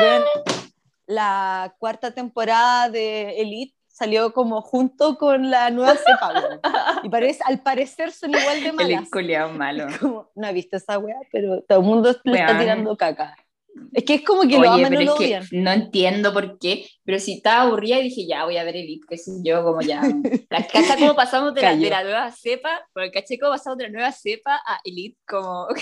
weón, 0.00 0.24
la 1.06 1.74
cuarta 1.78 2.14
temporada 2.14 2.88
de 2.88 3.40
Elite 3.40 3.73
salió 3.94 4.32
como 4.32 4.60
junto 4.60 5.16
con 5.18 5.50
la 5.50 5.70
nueva 5.70 5.94
cepa. 5.94 6.60
Y 7.04 7.08
parece, 7.08 7.40
al 7.46 7.60
parecer 7.60 8.10
son 8.10 8.30
igual 8.30 8.60
de 8.60 8.68
El 8.70 8.74
malas. 8.74 9.10
culiao 9.10 9.50
malo. 9.50 9.86
Como, 10.00 10.30
no 10.34 10.46
he 10.48 10.52
visto 10.52 10.76
esa 10.76 10.98
weá, 10.98 11.16
pero 11.30 11.62
todo 11.62 11.80
el 11.80 11.84
mundo 11.84 12.14
le 12.24 12.40
está 12.40 12.58
tirando 12.58 12.96
caca. 12.96 13.36
Es 13.92 14.04
que 14.04 14.14
es 14.14 14.22
como 14.24 14.42
que 14.42 14.58
lo 14.58 14.70
Oye, 14.72 14.84
aman 14.84 14.86
o 14.86 14.88
pero 14.98 15.00
lo 15.04 15.12
es 15.12 15.18
que 15.18 15.24
odian. 15.26 15.46
no 15.52 15.70
entiendo 15.72 16.32
por 16.32 16.58
qué, 16.58 16.86
pero 17.04 17.18
si 17.18 17.34
estaba 17.34 17.62
aburrida 17.62 17.98
y 17.98 18.04
dije, 18.04 18.26
ya 18.26 18.44
voy 18.44 18.56
a 18.56 18.64
ver 18.64 18.76
Elite, 18.76 19.06
que 19.08 19.16
sé 19.18 19.32
yo, 19.44 19.62
como 19.64 19.80
ya. 19.82 20.00
La 20.50 20.66
cacha 20.66 20.96
cómo 20.98 21.14
pasamos 21.14 21.54
de 21.54 21.62
la, 21.62 21.76
de 21.76 21.90
la 21.90 22.02
nueva 22.02 22.32
cepa, 22.32 22.86
porque 22.92 23.10
caché 23.12 23.38
cómo 23.38 23.52
pasamos 23.52 23.76
de 23.78 23.84
la 23.84 23.90
nueva 23.90 24.12
cepa 24.12 24.56
a 24.66 24.80
Elite, 24.84 25.18
como. 25.26 25.68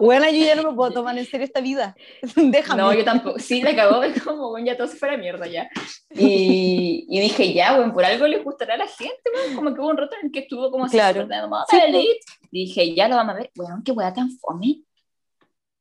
Bueno, 0.00 0.26
yo 0.30 0.44
ya 0.44 0.54
no 0.56 0.62
me 0.70 0.76
puedo 0.76 0.90
tomar 0.90 1.16
en 1.16 1.24
serio 1.24 1.46
esta 1.46 1.60
vida. 1.60 1.94
Déjame. 2.36 2.82
No, 2.82 2.92
yo 2.92 3.02
tampoco. 3.04 3.38
Sí, 3.38 3.62
la 3.62 3.70
acabó, 3.70 4.02
es 4.02 4.20
como, 4.22 4.50
bueno, 4.50 4.66
ya 4.66 4.76
todo 4.76 4.88
se 4.88 4.96
fue 4.96 5.08
a 5.08 5.12
la 5.12 5.18
mierda 5.18 5.46
ya. 5.46 5.70
Y, 6.10 7.06
y 7.08 7.20
dije, 7.20 7.54
ya, 7.54 7.76
bueno, 7.76 7.94
por 7.94 8.04
algo 8.04 8.26
le 8.26 8.38
gustará 8.42 8.74
a 8.74 8.78
la 8.78 8.88
gente, 8.88 9.16
bueno, 9.32 9.56
como 9.56 9.74
que 9.74 9.80
hubo 9.80 9.88
un 9.88 9.96
rato 9.96 10.16
en 10.20 10.26
el 10.26 10.32
que 10.32 10.40
estuvo 10.40 10.70
como 10.70 10.84
así, 10.84 10.96
Claro. 10.98 11.26
vamos 11.28 11.60
a 11.62 11.66
Sí, 11.70 11.76
ver. 11.76 11.88
Elite. 11.94 12.18
Y 12.50 12.66
dije, 12.66 12.94
ya 12.94 13.08
lo 13.08 13.16
vamos 13.16 13.34
a 13.34 13.38
ver, 13.38 13.50
bueno, 13.54 13.80
qué 13.84 13.92
weá 13.92 14.12
tan 14.12 14.30
fome. 14.38 14.82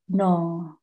No. 0.08 0.80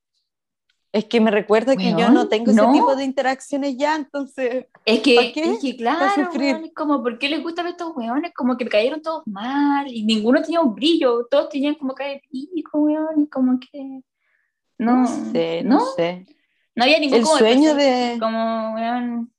Es 0.92 1.06
que 1.06 1.22
me 1.22 1.30
recuerda 1.30 1.74
que 1.74 1.94
yo 1.96 2.10
no 2.10 2.28
tengo 2.28 2.52
no. 2.52 2.64
ese 2.64 2.72
tipo 2.72 2.94
de 2.94 3.04
interacciones 3.04 3.76
ya, 3.78 3.96
entonces. 3.96 4.66
Es 4.84 4.98
¿Pa' 4.98 5.02
que, 5.02 5.32
qué? 5.32 5.52
es 5.52 5.58
que 5.60 5.76
claro, 5.76 6.26
sufrir. 6.26 6.52
weón, 6.54 6.64
es 6.66 6.74
como, 6.74 7.02
¿por 7.02 7.18
qué 7.18 7.30
les 7.30 7.42
gusta 7.42 7.62
ver 7.62 7.72
estos 7.72 7.96
weones? 7.96 8.32
Como 8.34 8.58
que 8.58 8.66
cayeron 8.68 9.00
todos 9.00 9.22
mal 9.26 9.86
y 9.88 10.04
ninguno 10.04 10.42
tenía 10.42 10.60
un 10.60 10.74
brillo, 10.74 11.26
todos 11.30 11.48
tenían 11.48 11.76
como 11.76 11.94
cara 11.94 12.10
de 12.10 12.22
pico, 12.30 12.78
weón, 12.80 13.22
y 13.22 13.26
como 13.28 13.58
que. 13.58 14.02
No, 14.78 15.06
sé, 15.06 15.62
no, 15.64 15.78
no 15.78 15.86
sé. 15.96 16.26
no 16.74 16.84
había 16.84 16.98
ningún 16.98 17.18
El 17.18 17.24
como 17.24 17.38
sueño 17.38 17.74
de. 17.74 18.16
Como, 18.20 18.74
weón. 18.74 19.32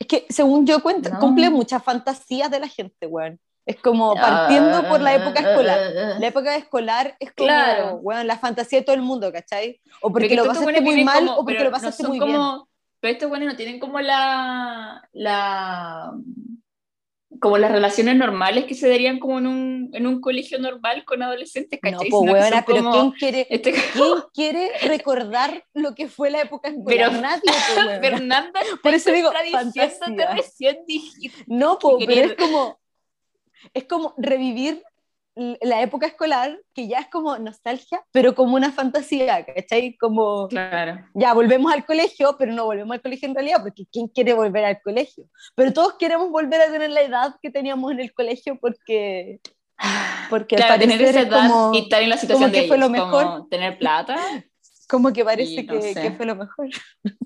Es 0.00 0.08
que 0.08 0.26
según 0.28 0.66
yo 0.66 0.82
cuento, 0.82 1.08
No. 1.10 1.20
cumple 1.20 1.50
muchas 1.50 1.82
fantasías 1.84 2.50
de 2.50 2.58
la 2.60 2.68
gente, 2.68 3.06
weón. 3.06 3.38
Es 3.66 3.76
como 3.80 4.14
partiendo 4.14 4.88
por 4.88 5.00
la 5.00 5.14
época 5.16 5.40
escolar. 5.40 5.80
La 6.20 6.26
época 6.28 6.56
escolar 6.56 7.16
es 7.18 7.32
como, 7.32 7.48
Claro. 7.48 7.96
weón, 7.96 8.26
la 8.26 8.38
fantasía 8.38 8.78
de 8.78 8.84
todo 8.84 8.94
el 8.94 9.02
mundo, 9.02 9.32
¿cachai? 9.32 9.80
O 10.00 10.12
porque 10.12 10.36
lo 10.36 10.46
pasaste 10.46 10.80
muy 10.80 11.04
mal 11.04 11.18
como- 11.26 11.32
o 11.34 11.44
porque 11.44 11.58
lo 11.58 11.64
no 11.64 11.70
pasaste 11.72 12.02
son 12.04 12.10
muy 12.12 12.20
como- 12.20 12.68
Pero 13.00 13.12
estos 13.12 13.30
weones 13.30 13.48
no 13.48 13.56
tienen 13.56 13.78
como 13.80 14.00
la. 14.00 15.02
la 15.12 16.12
como 17.38 17.58
las 17.58 17.70
relaciones 17.70 18.16
normales 18.16 18.64
que 18.64 18.74
se 18.74 18.88
darían 18.88 19.18
como 19.18 19.38
en 19.38 19.46
un, 19.46 19.90
en 19.92 20.06
un 20.06 20.20
colegio 20.22 20.58
normal 20.58 21.04
con 21.04 21.22
adolescentes, 21.22 21.78
bien. 21.82 21.94
No, 21.94 21.98
¿cachai? 21.98 22.10
pues, 22.10 22.48
son 22.48 22.64
pero 22.66 22.78
como 22.78 22.92
¿quién 22.92 23.10
quiere, 23.12 23.46
este- 23.50 23.72
¿quién 23.72 24.14
quiere 24.32 24.70
recordar 24.88 25.62
lo 25.74 25.94
que 25.94 26.08
fue 26.08 26.30
la 26.30 26.40
época 26.40 26.68
escolar? 26.68 26.86
Pero- 27.10 27.10
Nadie, 27.20 27.42
pues. 27.44 28.00
Fernanda, 28.00 28.60
Por 28.82 28.94
eso 28.94 29.12
digo, 29.12 29.30
fantasía. 29.52 30.34
recién 30.34 30.78
dijiste. 30.86 31.44
No, 31.46 31.78
po, 31.78 31.98
que 31.98 32.06
pero 32.06 32.22
es 32.28 32.34
como, 32.36 32.78
es 33.74 33.84
como 33.84 34.14
revivir 34.18 34.82
la 35.60 35.82
época 35.82 36.06
escolar, 36.06 36.58
que 36.72 36.88
ya 36.88 36.98
es 37.00 37.08
como 37.08 37.36
nostalgia, 37.38 38.02
pero 38.10 38.34
como 38.34 38.54
una 38.54 38.72
fantasía, 38.72 39.44
¿cachai? 39.44 39.94
Como, 39.98 40.48
Claro. 40.48 40.98
ya 41.12 41.34
volvemos 41.34 41.70
al 41.72 41.84
colegio, 41.84 42.36
pero 42.38 42.54
no 42.54 42.64
volvemos 42.64 42.94
al 42.94 43.02
colegio 43.02 43.28
en 43.28 43.34
realidad, 43.34 43.60
porque 43.62 43.84
¿quién 43.92 44.08
quiere 44.08 44.32
volver 44.32 44.64
al 44.64 44.80
colegio? 44.80 45.24
Pero 45.54 45.74
todos 45.74 45.94
queremos 45.98 46.30
volver 46.30 46.62
a 46.62 46.70
tener 46.72 46.88
la 46.88 47.02
edad 47.02 47.34
que 47.42 47.50
teníamos 47.50 47.92
en 47.92 48.00
el 48.00 48.14
colegio 48.14 48.58
porque, 48.58 49.40
porque 50.30 50.56
al 50.56 50.62
Claro, 50.62 50.80
tener 50.80 51.02
esa 51.02 51.20
es 51.20 51.26
edad 51.26 51.48
como, 51.50 51.74
y 51.74 51.78
estar 51.80 52.02
en 52.02 52.08
la 52.08 52.16
situación 52.16 52.50
que 52.50 52.62
de 52.62 52.68
lo 52.68 52.74
ellos, 52.76 52.90
mejor. 52.90 53.24
como 53.24 53.46
tener 53.48 53.78
plata. 53.78 54.16
como 54.88 55.12
que 55.12 55.22
parece 55.24 55.64
no 55.64 55.80
que, 55.80 55.94
que 55.94 56.12
fue 56.12 56.24
lo 56.24 56.36
mejor. 56.36 56.68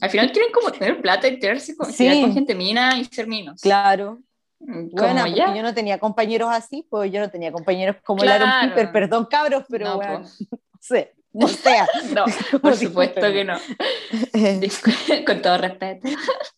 Al 0.00 0.10
final 0.10 0.32
quieren 0.32 0.50
como 0.50 0.72
tener 0.72 1.00
plata 1.00 1.28
y 1.28 1.38
tenerse 1.38 1.76
con, 1.76 1.92
Sí. 1.92 2.22
con 2.22 2.32
gente 2.34 2.56
mina 2.56 2.98
y 2.98 3.04
ser 3.04 3.28
minos. 3.28 3.60
Claro. 3.60 4.18
Bueno, 4.60 5.26
ya. 5.26 5.54
yo 5.54 5.62
no 5.62 5.72
tenía 5.72 5.98
compañeros 5.98 6.50
así, 6.52 6.86
pues 6.88 7.10
yo 7.10 7.20
no 7.20 7.30
tenía 7.30 7.50
compañeros 7.50 7.96
como 8.04 8.20
Claro. 8.22 8.44
Laron 8.44 8.70
Piper, 8.70 8.92
perdón 8.92 9.26
cabros, 9.30 9.64
pero 9.68 9.86
No, 9.86 9.96
bueno, 9.96 10.18
pues. 10.20 10.38
no 10.70 10.78
sé, 10.80 11.14
o 11.32 11.48
sea. 11.48 11.88
No, 12.14 12.24
por 12.62 12.76
supuesto 12.76 13.20
que 13.20 13.44
no. 13.44 13.58
Con 15.26 15.42
todo 15.42 15.58
respeto. 15.58 16.08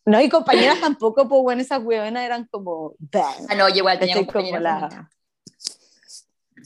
No, 0.05 0.21
y 0.21 0.29
compañeras 0.29 0.81
tampoco, 0.81 1.29
pues 1.29 1.43
bueno, 1.43 1.62
esas 1.62 1.83
hueonas 1.83 2.25
eran 2.25 2.47
como... 2.51 2.95
bang, 2.99 3.47
Ah, 3.49 3.55
no, 3.55 3.69
yo 3.69 3.77
igual 3.77 3.99
tenía 3.99 4.27
como 4.27 4.59
la... 4.59 5.09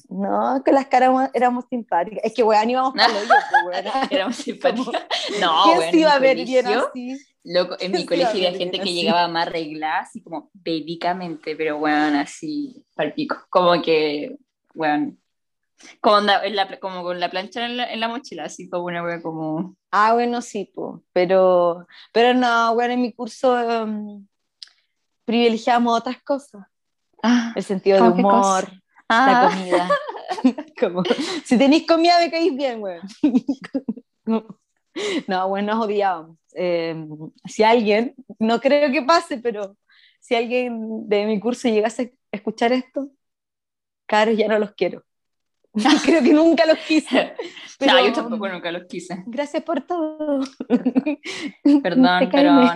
No, 0.08 0.62
que 0.64 0.70
las 0.70 0.86
caras 0.86 1.08
éramos, 1.08 1.30
éramos 1.34 1.64
simpáticas. 1.68 2.24
Es 2.24 2.32
que, 2.32 2.42
weón, 2.42 2.70
íbamos 2.70 2.94
para 2.94 3.08
el 3.08 3.16
hoyo, 3.16 3.34
pues. 3.64 4.10
Éramos 4.10 4.36
simpáticas. 4.36 5.02
No, 5.40 5.64
¿Quién 5.64 5.90
se 5.90 5.96
iba 5.96 6.12
a 6.12 6.18
ver 6.18 6.36
bien 6.36 6.66
así? 6.66 7.18
Loco, 7.46 7.76
en 7.78 7.92
mi 7.92 7.98
Sí, 8.00 8.06
colegio 8.06 8.30
había 8.30 8.52
gente 8.52 8.80
que 8.80 8.92
llegaba 8.92 9.28
más 9.28 9.46
arreglada, 9.46 10.00
así 10.00 10.20
como 10.22 10.50
védicamente, 10.52 11.54
pero 11.54 11.78
bueno, 11.78 12.18
así, 12.18 12.84
palpico. 12.94 13.36
Como 13.50 13.80
que, 13.82 14.36
bueno, 14.74 15.16
como, 16.00 16.16
onda- 16.16 16.44
en 16.44 16.56
la, 16.56 16.80
como 16.80 17.02
con 17.02 17.20
la 17.20 17.30
plancha 17.30 17.64
en 17.66 17.76
la, 17.76 17.92
en 17.92 18.00
la 18.00 18.08
mochila, 18.08 18.44
así 18.44 18.68
como 18.68 18.84
una 18.86 19.02
wea 19.04 19.22
como. 19.22 19.76
Ah, 19.92 20.14
bueno, 20.14 20.42
sí, 20.42 20.70
pues. 20.74 21.00
Pero, 21.12 21.86
pero 22.12 22.34
no, 22.34 22.72
weón, 22.72 22.90
en 22.90 23.02
mi 23.02 23.12
curso 23.12 23.58
em, 23.58 24.26
privilegiamos 25.24 25.96
otras 25.98 26.20
cosas. 26.22 26.66
Ah, 27.22 27.52
El 27.54 27.62
sentido 27.62 27.96
de 27.96 28.02
¿Cómo 28.02 28.16
qué 28.16 28.22
humor, 28.22 28.64
cosa? 28.64 28.72
la 28.72 28.82
ah, 29.08 29.48
comida. 29.48 29.88
Como, 30.80 31.02
si 31.44 31.56
tenéis 31.56 31.86
comida, 31.86 32.18
me 32.18 32.30
caís 32.30 32.54
bien, 32.54 32.82
weón. 32.82 33.02
No, 35.26 35.48
bueno, 35.48 35.74
nos 35.74 35.84
odiábamos. 35.84 36.38
Eh, 36.54 36.96
si 37.44 37.62
alguien, 37.62 38.14
no 38.38 38.60
creo 38.60 38.90
que 38.90 39.02
pase, 39.02 39.38
pero 39.38 39.76
si 40.20 40.34
alguien 40.34 41.08
de 41.08 41.26
mi 41.26 41.38
curso 41.38 41.68
llegase 41.68 42.14
a 42.32 42.36
escuchar 42.36 42.72
esto, 42.72 43.10
caros, 44.06 44.36
ya 44.36 44.48
no 44.48 44.58
los 44.58 44.72
quiero. 44.72 45.04
creo 46.04 46.22
que 46.22 46.32
nunca 46.32 46.64
los 46.66 46.78
quise. 46.78 47.34
Pero, 47.78 47.92
no, 47.92 48.06
yo 48.06 48.12
tampoco 48.14 48.48
nunca 48.48 48.72
los 48.72 48.84
quise. 48.86 49.22
Gracias 49.26 49.62
por 49.62 49.82
todo. 49.82 50.40
Perdón, 51.82 52.28
pero 52.32 52.50
no, 52.54 52.74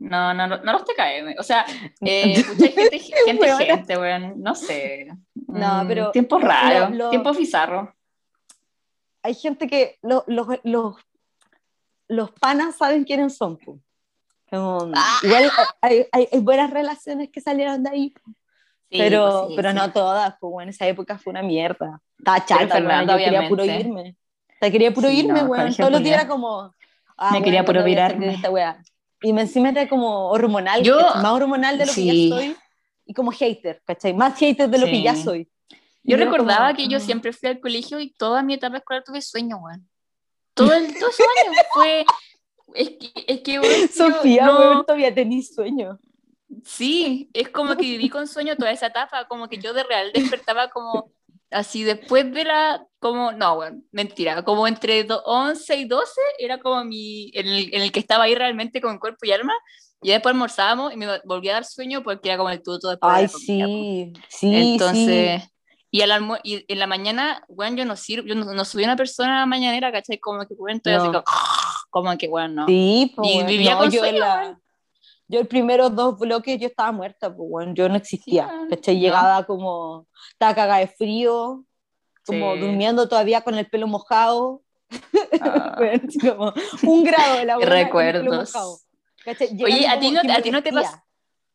no, 0.00 0.34
no, 0.34 0.46
no, 0.48 0.72
los 0.72 0.84
TKM. 0.84 1.38
O 1.38 1.44
sea, 1.44 1.64
eh, 2.00 2.34
gente, 2.42 2.98
gente, 2.98 3.48
gente, 3.64 3.96
weón, 3.96 4.42
no 4.42 4.56
sé. 4.56 5.06
No, 5.46 5.84
Mm, 5.84 5.86
pero 5.86 6.10
Tiempo 6.10 6.40
raro, 6.40 7.10
tiempo 7.10 7.32
bizarro. 7.32 7.94
Hay 9.22 9.34
gente 9.34 9.68
que 9.68 9.98
lo- 10.02 10.24
los, 10.26 10.48
los, 10.64 10.96
los 12.10 12.30
panas 12.32 12.76
saben 12.76 13.04
quiénes 13.04 13.36
son. 13.36 13.56
Como, 14.50 14.90
Ah. 14.94 15.18
Igual 15.22 15.50
hay, 15.80 16.06
hay- 16.12 16.28
hay 16.32 16.40
buenas 16.40 16.70
relaciones 16.70 17.30
que 17.30 17.40
salieron 17.40 17.82
de 17.84 17.90
ahí, 17.90 18.14
Sí, 18.90 18.98
pero, 18.98 19.30
pues 19.30 19.48
sí, 19.50 19.56
pero 19.56 19.70
sí. 19.70 19.76
no 19.76 19.92
todas, 19.92 20.34
pues 20.40 20.50
bueno, 20.50 20.70
esa 20.70 20.86
época 20.88 21.16
fue 21.18 21.30
una 21.30 21.42
mierda. 21.42 22.00
Estaba 22.18 22.44
chata, 22.44 22.66
Fernanda, 22.74 23.14
weón, 23.14 23.24
yo 23.26 23.32
quería 23.32 23.48
puro 23.48 23.64
irme. 23.64 24.16
O 24.48 24.52
sea, 24.60 24.70
quería 24.70 24.92
puro 24.92 25.08
irme, 25.10 25.42
no, 25.42 25.48
colegio 25.48 25.76
Todos 25.76 25.92
los 25.92 26.02
días 26.02 26.20
era 26.20 26.28
como. 26.28 26.74
ah, 27.16 27.30
Me 27.30 27.38
quería 27.42 27.62
bueno, 27.62 27.66
puro 27.66 27.80
¿cuándo 27.80 27.82
voy 27.84 27.92
a 27.92 27.96
salir 28.08 28.18
virarme. 28.18 28.26
de 28.26 28.34
esta 28.34 28.50
weá? 28.50 28.82
Y 29.22 29.32
me 29.32 29.42
encima 29.42 29.68
era 29.68 29.88
como 29.88 30.28
hormonal, 30.30 30.82
Yo- 30.82 30.98
más 30.98 31.32
hormonal 31.32 31.78
de 31.78 31.86
lo 31.86 31.92
que 31.92 32.04
ya 32.28 32.36
soy. 32.36 32.56
Y 33.06 33.14
como 33.14 33.30
hater, 33.32 33.82
¿cachai? 33.86 34.14
Más 34.14 34.36
hater 34.38 34.68
de 34.68 34.78
lo 34.78 34.86
que 34.86 35.02
ya 35.02 35.14
soy. 35.14 35.48
Yo 36.02 36.16
recordaba 36.16 36.68
como, 36.68 36.76
que 36.78 36.88
yo 36.88 36.96
ah. 36.96 37.00
siempre 37.00 37.32
fui 37.32 37.48
al 37.50 37.60
colegio 37.60 38.00
y 38.00 38.10
toda 38.14 38.42
mi 38.42 38.54
etapa 38.54 38.78
escolar 38.78 39.02
tuve 39.04 39.20
sueño, 39.22 39.58
weón. 39.58 39.88
Todo 40.64 40.72
el, 40.74 40.94
todos 40.98 41.14
esos 41.14 41.26
años 41.46 41.56
fue. 41.74 42.04
Es 42.74 42.90
que, 42.90 43.12
es 43.26 43.40
que 43.40 43.52
yo 43.54 43.62
Sofía, 43.92 44.46
no- 44.46 44.84
todavía 44.84 45.14
tenís 45.14 45.54
sueño. 45.54 45.98
Sí, 46.64 47.30
es 47.32 47.48
como 47.48 47.76
que 47.76 47.82
viví 47.82 48.08
con 48.08 48.26
sueño 48.26 48.56
toda 48.56 48.70
esa 48.72 48.88
etapa, 48.88 49.26
como 49.28 49.48
que 49.48 49.58
yo 49.58 49.72
de 49.72 49.84
real 49.84 50.10
despertaba 50.12 50.68
como 50.70 51.10
así 51.50 51.82
después 51.84 52.32
de 52.32 52.44
la, 52.44 52.84
como, 52.98 53.32
no, 53.32 53.56
bueno, 53.56 53.82
mentira, 53.92 54.44
como 54.44 54.66
entre 54.68 55.04
do- 55.04 55.22
11 55.24 55.76
y 55.76 55.84
12 55.84 56.20
era 56.38 56.58
como 56.58 56.84
mi, 56.84 57.30
en 57.34 57.46
el, 57.46 57.74
en 57.74 57.82
el 57.82 57.92
que 57.92 58.00
estaba 58.00 58.24
ahí 58.24 58.34
realmente 58.34 58.80
con 58.80 58.98
cuerpo 58.98 59.18
y 59.26 59.32
alma, 59.32 59.54
y 60.02 60.10
después 60.10 60.32
almorzábamos 60.32 60.92
y 60.92 60.96
me 60.96 61.06
volvía 61.24 61.52
a 61.52 61.54
dar 61.54 61.64
sueño 61.64 62.02
porque 62.02 62.28
era 62.30 62.38
como 62.38 62.50
el 62.50 62.62
tuto 62.62 62.88
después 62.90 63.12
de 63.14 63.18
Ay, 63.18 63.26
la 63.26 63.32
comida, 63.32 63.66
sí, 63.66 64.12
sí, 64.28 64.54
Entonces, 64.56 65.42
y, 65.90 66.02
al 66.02 66.10
almu- 66.10 66.40
y 66.44 66.64
en 66.72 66.78
la 66.78 66.86
mañana, 66.86 67.42
bueno, 67.48 67.76
yo 67.76 67.84
no 67.84 67.96
sirvo, 67.96 68.26
yo 68.26 68.34
no, 68.34 68.44
no 68.52 68.64
soy 68.64 68.84
una 68.84 68.96
persona 68.96 69.44
mañanera, 69.46 69.90
¿cachai? 69.90 70.18
Como 70.18 70.46
que, 70.46 70.54
bueno, 70.54 70.76
estoy 70.76 70.92
así 70.94 71.06
No. 71.08 71.12
como, 71.12 71.24
como 71.90 72.18
que, 72.18 72.28
bueno, 72.28 72.62
no. 72.62 72.66
sí. 72.66 73.12
Po, 73.16 73.22
Y 73.24 73.36
weón. 73.36 73.46
vivía 73.46 73.76
con 73.76 73.90
yo, 73.90 74.00
sueño, 74.00 74.18
la- 74.20 74.34
weón. 74.36 74.62
yo 75.28 75.40
el 75.40 75.46
primeros 75.48 75.94
dos 75.96 76.18
bloques 76.18 76.58
yo 76.60 76.68
estaba 76.68 76.92
muerta, 76.92 77.28
pues, 77.34 77.48
weón, 77.50 77.74
yo 77.74 77.88
no 77.88 77.96
existía, 77.96 78.44
Sí, 78.48 78.54
weón. 78.54 78.68
¿cachai? 78.70 78.94
No. 78.96 79.00
Llegaba 79.00 79.44
como, 79.46 80.06
estaba 80.32 80.54
cagada 80.54 80.78
de 80.80 80.88
frío, 80.88 81.64
como 82.26 82.54
Sí. 82.54 82.60
durmiendo 82.60 83.08
todavía 83.08 83.40
con 83.40 83.54
el 83.56 83.66
pelo 83.68 83.86
mojado, 83.86 84.62
Ah. 85.40 85.76
weón, 85.80 86.02
así 86.06 86.18
como 86.20 86.52
un 86.84 87.04
grado 87.04 87.36
de 87.38 87.44
la 87.46 87.56
recuerdos. 87.58 88.54
Oye, 89.64 89.86
a 89.88 89.98
ti 90.00 90.10
no, 90.10 90.20
a 90.32 90.40
ti 90.40 90.50
no 90.50 90.62
te 90.62 90.72
pasa. 90.72 91.04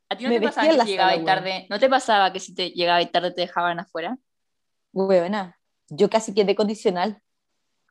¿A 0.07 0.15
ti 0.15 0.23
no 0.25 0.29
Me 0.29 0.39
te 0.39 0.45
pasaba 0.45 0.67
que 0.69 0.77
la 0.77 0.83
si 0.85 0.91
llegabas 0.91 1.25
tarde? 1.25 1.65
¿No 1.69 1.79
te 1.79 1.89
pasaba 1.89 2.31
que 2.31 2.39
si 2.39 2.53
te 2.53 2.69
llegabas 2.69 3.11
tarde 3.11 3.31
te 3.31 3.41
dejaban 3.41 3.79
afuera? 3.79 4.17
Weona, 4.95 5.57
yo 5.89 6.09
casi 6.09 6.33
quedé 6.33 6.55
condicional. 6.55 7.21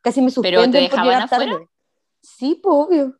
Casi 0.02 0.20
me 0.20 0.26
¿Pero 0.30 0.34
suspenden 0.60 0.84
te 0.84 0.90
por 0.90 1.04
llegar 1.04 1.22
afuera? 1.22 1.46
tarde. 1.52 1.68
Sí, 2.22 2.58
pues 2.62 2.74
obvio. 2.74 3.18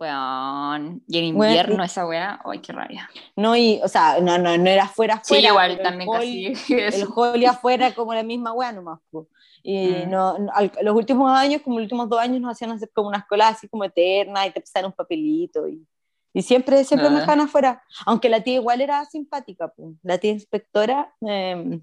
Weón. 0.00 1.02
Y 1.08 1.18
en 1.18 1.24
invierno 1.24 1.82
esa 1.82 2.06
weá, 2.06 2.40
ay, 2.44 2.60
qué 2.60 2.72
rabia. 2.72 3.10
No, 3.34 3.56
y, 3.56 3.80
o 3.82 3.88
sea, 3.88 4.20
no, 4.20 4.38
no, 4.38 4.56
no 4.56 4.70
era 4.70 4.84
afuera, 4.84 5.20
Sí, 5.24 5.34
afuera. 5.34 5.48
igual 5.48 5.70
pero 5.76 5.82
también 5.88 6.08
el 6.22 6.46
hall, 6.46 6.52
casi 6.54 7.00
El 7.00 7.08
hall 7.14 7.46
afuera 7.46 7.94
como 7.94 8.14
la 8.14 8.22
misma 8.22 8.52
weá 8.52 8.70
nomás. 8.72 9.00
po. 9.10 9.28
Y 9.62 9.88
Mm. 10.06 10.10
no, 10.10 10.38
no, 10.38 10.52
al- 10.54 10.70
los 10.82 10.94
últimos 10.94 11.30
años, 11.36 11.62
como 11.62 11.78
los 11.78 11.84
últimos 11.86 12.08
dos 12.08 12.20
años, 12.20 12.40
nos 12.40 12.52
hacían 12.52 12.70
hacer 12.70 12.90
como 12.94 13.08
unas 13.08 13.26
colas 13.26 13.56
así 13.56 13.68
como 13.68 13.84
eternas 13.84 14.46
y 14.46 14.50
te 14.52 14.60
pasaban 14.60 14.86
un 14.90 14.92
papelito. 14.92 15.66
Y, 15.68 15.84
y 16.32 16.42
siempre, 16.42 16.84
siempre 16.84 17.08
me 17.10 17.16
Ah. 17.16 17.20
dejaban 17.20 17.40
afuera. 17.40 17.82
Aunque 18.06 18.28
la 18.28 18.40
tía 18.40 18.54
igual 18.54 18.80
era 18.80 19.04
simpática. 19.04 19.66
po. 19.68 19.94
La 20.02 20.18
tía 20.18 20.30
inspectora 20.30 21.12
eh, 21.26 21.80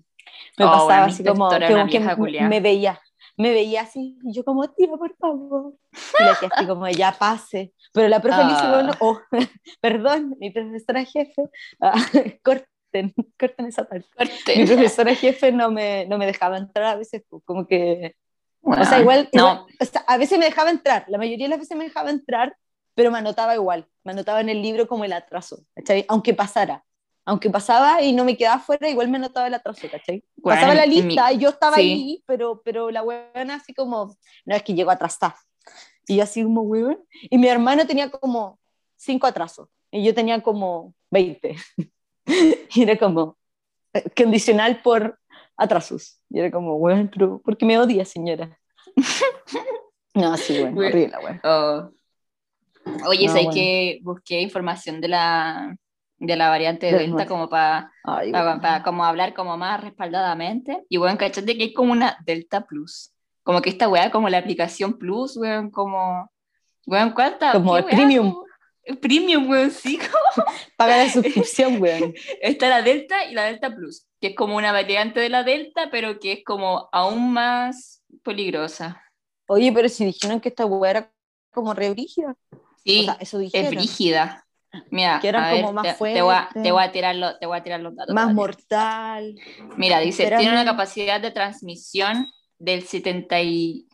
me 0.57 0.65
Oh, 0.65 0.69
pasaba 0.69 0.85
bueno, 0.85 1.05
mi 1.07 1.11
así 1.13 1.23
como 1.23 1.49
que, 1.49 1.57
que 1.89 1.99
me- 2.47 2.59
veía. 2.59 3.01
Me 3.37 3.49
veía 3.51 3.81
así, 3.81 4.17
y 4.23 4.31
yo 4.33 4.45
como, 4.45 4.69
tía, 4.69 4.87
por 4.87 5.13
favor. 5.17 5.73
Y 6.19 6.23
la 6.23 6.35
tía 6.39 6.49
así 6.55 6.65
como, 6.67 6.87
ya 6.87 7.11
pase. 7.11 7.73
Pero 7.93 8.07
la 8.07 8.21
profe 8.21 8.43
dice, 8.45 8.61
Ah. 8.63 8.71
bueno, 8.73 8.93
oh, 9.01 9.19
perdón, 9.81 10.35
mi 10.39 10.51
profesora 10.51 11.03
jefe, 11.03 11.43
ah, 11.81 11.93
corten, 12.43 13.13
corten 13.37 13.65
esa 13.65 13.83
parte. 13.83 14.07
Mi 14.07 14.25
Fuerte. 14.25 14.65
profesora 14.65 15.13
jefe 15.15 15.51
no 15.51 15.69
me, 15.69 16.05
no 16.05 16.17
me 16.17 16.25
dejaba 16.25 16.57
entrar 16.57 16.85
a 16.85 16.95
veces, 16.95 17.23
pues, 17.29 17.43
como 17.43 17.67
que, 17.67 18.15
o 18.61 18.73
sea, 18.73 18.83
Weón. 18.91 19.01
igual, 19.01 19.29
No, 19.33 19.41
igual- 19.51 19.65
o 19.81 19.85
sea, 19.85 20.01
a 20.07 20.17
veces 20.17 20.39
me 20.39 20.45
dejaba 20.45 20.69
entrar, 20.69 21.03
la 21.09 21.17
mayoría 21.17 21.45
de 21.47 21.49
las 21.49 21.59
veces 21.59 21.75
me 21.77 21.83
dejaba 21.83 22.11
entrar, 22.11 22.55
pero 22.93 23.11
me 23.11 23.17
anotaba 23.17 23.53
igual, 23.53 23.85
me 24.05 24.13
anotaba 24.13 24.39
en 24.39 24.47
el 24.47 24.61
libro 24.61 24.87
como 24.87 25.03
el 25.03 25.11
atraso, 25.11 25.57
¿cachai? 25.75 26.05
Aunque 26.07 26.33
pasara, 26.33 26.85
aunque 27.25 27.49
pasaba 27.49 28.01
y 28.01 28.13
no 28.13 28.23
me 28.23 28.37
quedaba 28.37 28.59
fuera, 28.59 28.87
igual 28.89 29.09
me 29.09 29.17
anotaba 29.17 29.47
el 29.47 29.53
atraso, 29.55 29.87
¿cachai? 29.91 30.23
Weón, 30.37 30.57
Pasaba 30.57 30.73
la 30.75 30.83
en 30.83 30.89
mi- 30.89 31.01
lista 31.01 31.33
y 31.33 31.39
yo 31.39 31.49
estaba 31.49 31.77
sí. 31.77 31.81
ahí, 31.81 32.23
pero, 32.27 32.61
pero 32.63 32.91
la 32.91 33.01
buena 33.01 33.55
así 33.55 33.73
como, 33.73 34.15
no 34.45 34.55
es 34.55 34.63
que 34.63 34.73
llego 34.73 34.91
atrasada. 34.91 35.35
Y 36.07 36.17
yo 36.17 36.23
así 36.23 36.43
como, 36.43 36.61
weón. 36.61 37.03
Y 37.29 37.37
mi 37.37 37.47
hermano 37.47 37.85
tenía 37.87 38.09
como 38.11 38.59
cinco 38.95 39.25
atrasos 39.27 39.67
y 39.91 40.03
yo 40.03 40.13
tenía 40.13 40.41
como 40.41 40.93
20. 41.11 41.55
y 42.75 42.81
era 42.83 42.97
como, 42.97 43.37
eh, 43.93 44.03
condicional 44.15 44.81
por 44.83 45.19
atrasos. 45.57 46.21
Y 46.29 46.39
era 46.39 46.51
como, 46.51 46.75
weón, 46.75 47.09
pero 47.11 47.39
¿por 47.41 47.57
qué 47.57 47.65
me 47.65 47.79
odia, 47.79 48.05
señora? 48.05 48.57
no, 50.13 50.37
sí, 50.37 50.59
bueno, 50.61 50.79
horrible, 50.79 51.17
weón. 51.23 51.41
Oh. 51.43 51.91
Oye, 53.07 53.25
No, 53.27 53.33
sé 53.33 53.39
bueno. 53.39 53.51
que 53.51 53.99
busqué 54.03 54.41
información 54.41 55.01
de 55.01 55.07
la, 55.07 55.75
de 56.17 56.35
la 56.35 56.49
variante 56.49 56.87
Del 56.87 56.97
Delta 57.11 57.25
como 57.27 57.49
para 57.49 57.91
como 58.83 59.03
hablar 59.05 59.33
como 59.33 59.57
más 59.57 59.81
respaldadamente. 59.81 60.85
Y 60.89 60.97
bueno, 60.97 61.17
cachate 61.17 61.57
que 61.57 61.63
hay 61.65 61.73
como 61.73 61.91
una 61.91 62.17
Delta 62.25 62.65
Plus. 62.65 63.11
Como 63.43 63.61
que 63.61 63.69
esta 63.69 63.87
weá, 63.89 64.11
como 64.11 64.29
la 64.29 64.39
aplicación 64.39 64.97
Plus, 64.97 65.37
weón, 65.37 65.69
como. 65.71 66.31
Weón, 66.87 67.11
¿cuánta? 67.11 67.51
Como 67.51 67.77
el 67.77 67.85
premium. 67.85 68.35
Premium, 69.01 69.49
weón, 69.49 69.71
sí. 69.71 69.97
como- 70.35 70.45
Paga 70.77 70.97
la 70.97 71.09
suscripción, 71.09 71.81
weón. 71.81 72.13
Está 72.41 72.69
la 72.69 72.81
Delta 72.81 73.25
y 73.25 73.33
la 73.33 73.43
Delta 73.45 73.73
Plus, 73.75 74.07
que 74.21 74.27
es 74.27 74.35
como 74.35 74.55
una 74.55 74.71
variante 74.71 75.19
de 75.19 75.29
la 75.29 75.43
Delta, 75.43 75.89
pero 75.91 76.19
que 76.19 76.31
es 76.33 76.39
como 76.45 76.89
aún 76.91 77.33
más 77.33 78.03
peligrosa. 78.23 79.01
Oye, 79.47 79.71
pero 79.71 79.89
si 79.89 80.05
dijeron 80.05 80.39
que 80.39 80.49
esta 80.49 80.65
weá 80.65 80.91
era 80.91 81.11
como 81.51 81.73
re 81.73 81.89
brígida. 81.91 82.35
Sí, 82.83 83.01
O 83.01 83.03
sea, 83.05 83.17
eso 83.19 83.37
es 83.39 83.51
dijeron. 83.51 83.69
brígida. 83.75 84.44
Mira, 84.91 85.19
Que 85.21 85.29
eran 85.29 85.53
ver, 85.53 85.73
más 85.73 85.83
te, 85.97 86.13
te 86.13 86.21
voy 86.21 86.35
a, 86.35 86.49
te 86.53 86.71
voy 86.71 86.83
a 86.83 86.91
tirar 86.91 87.15
los, 87.15 87.39
te 87.39 87.45
voy 87.45 87.57
a 87.57 87.63
tirar 87.63 87.79
los 87.81 87.95
datos. 87.95 88.13
Más 88.13 88.33
mortal. 88.33 89.35
Mira, 89.77 89.99
dice, 89.99 90.23
tiene 90.23 90.35
una 90.49 90.61
Espérame. 90.61 90.65
capacidad 90.65 91.21
de 91.21 91.31
transmisión 91.31 92.27
del 92.57 92.83
70 92.83 93.41
y 93.41 93.87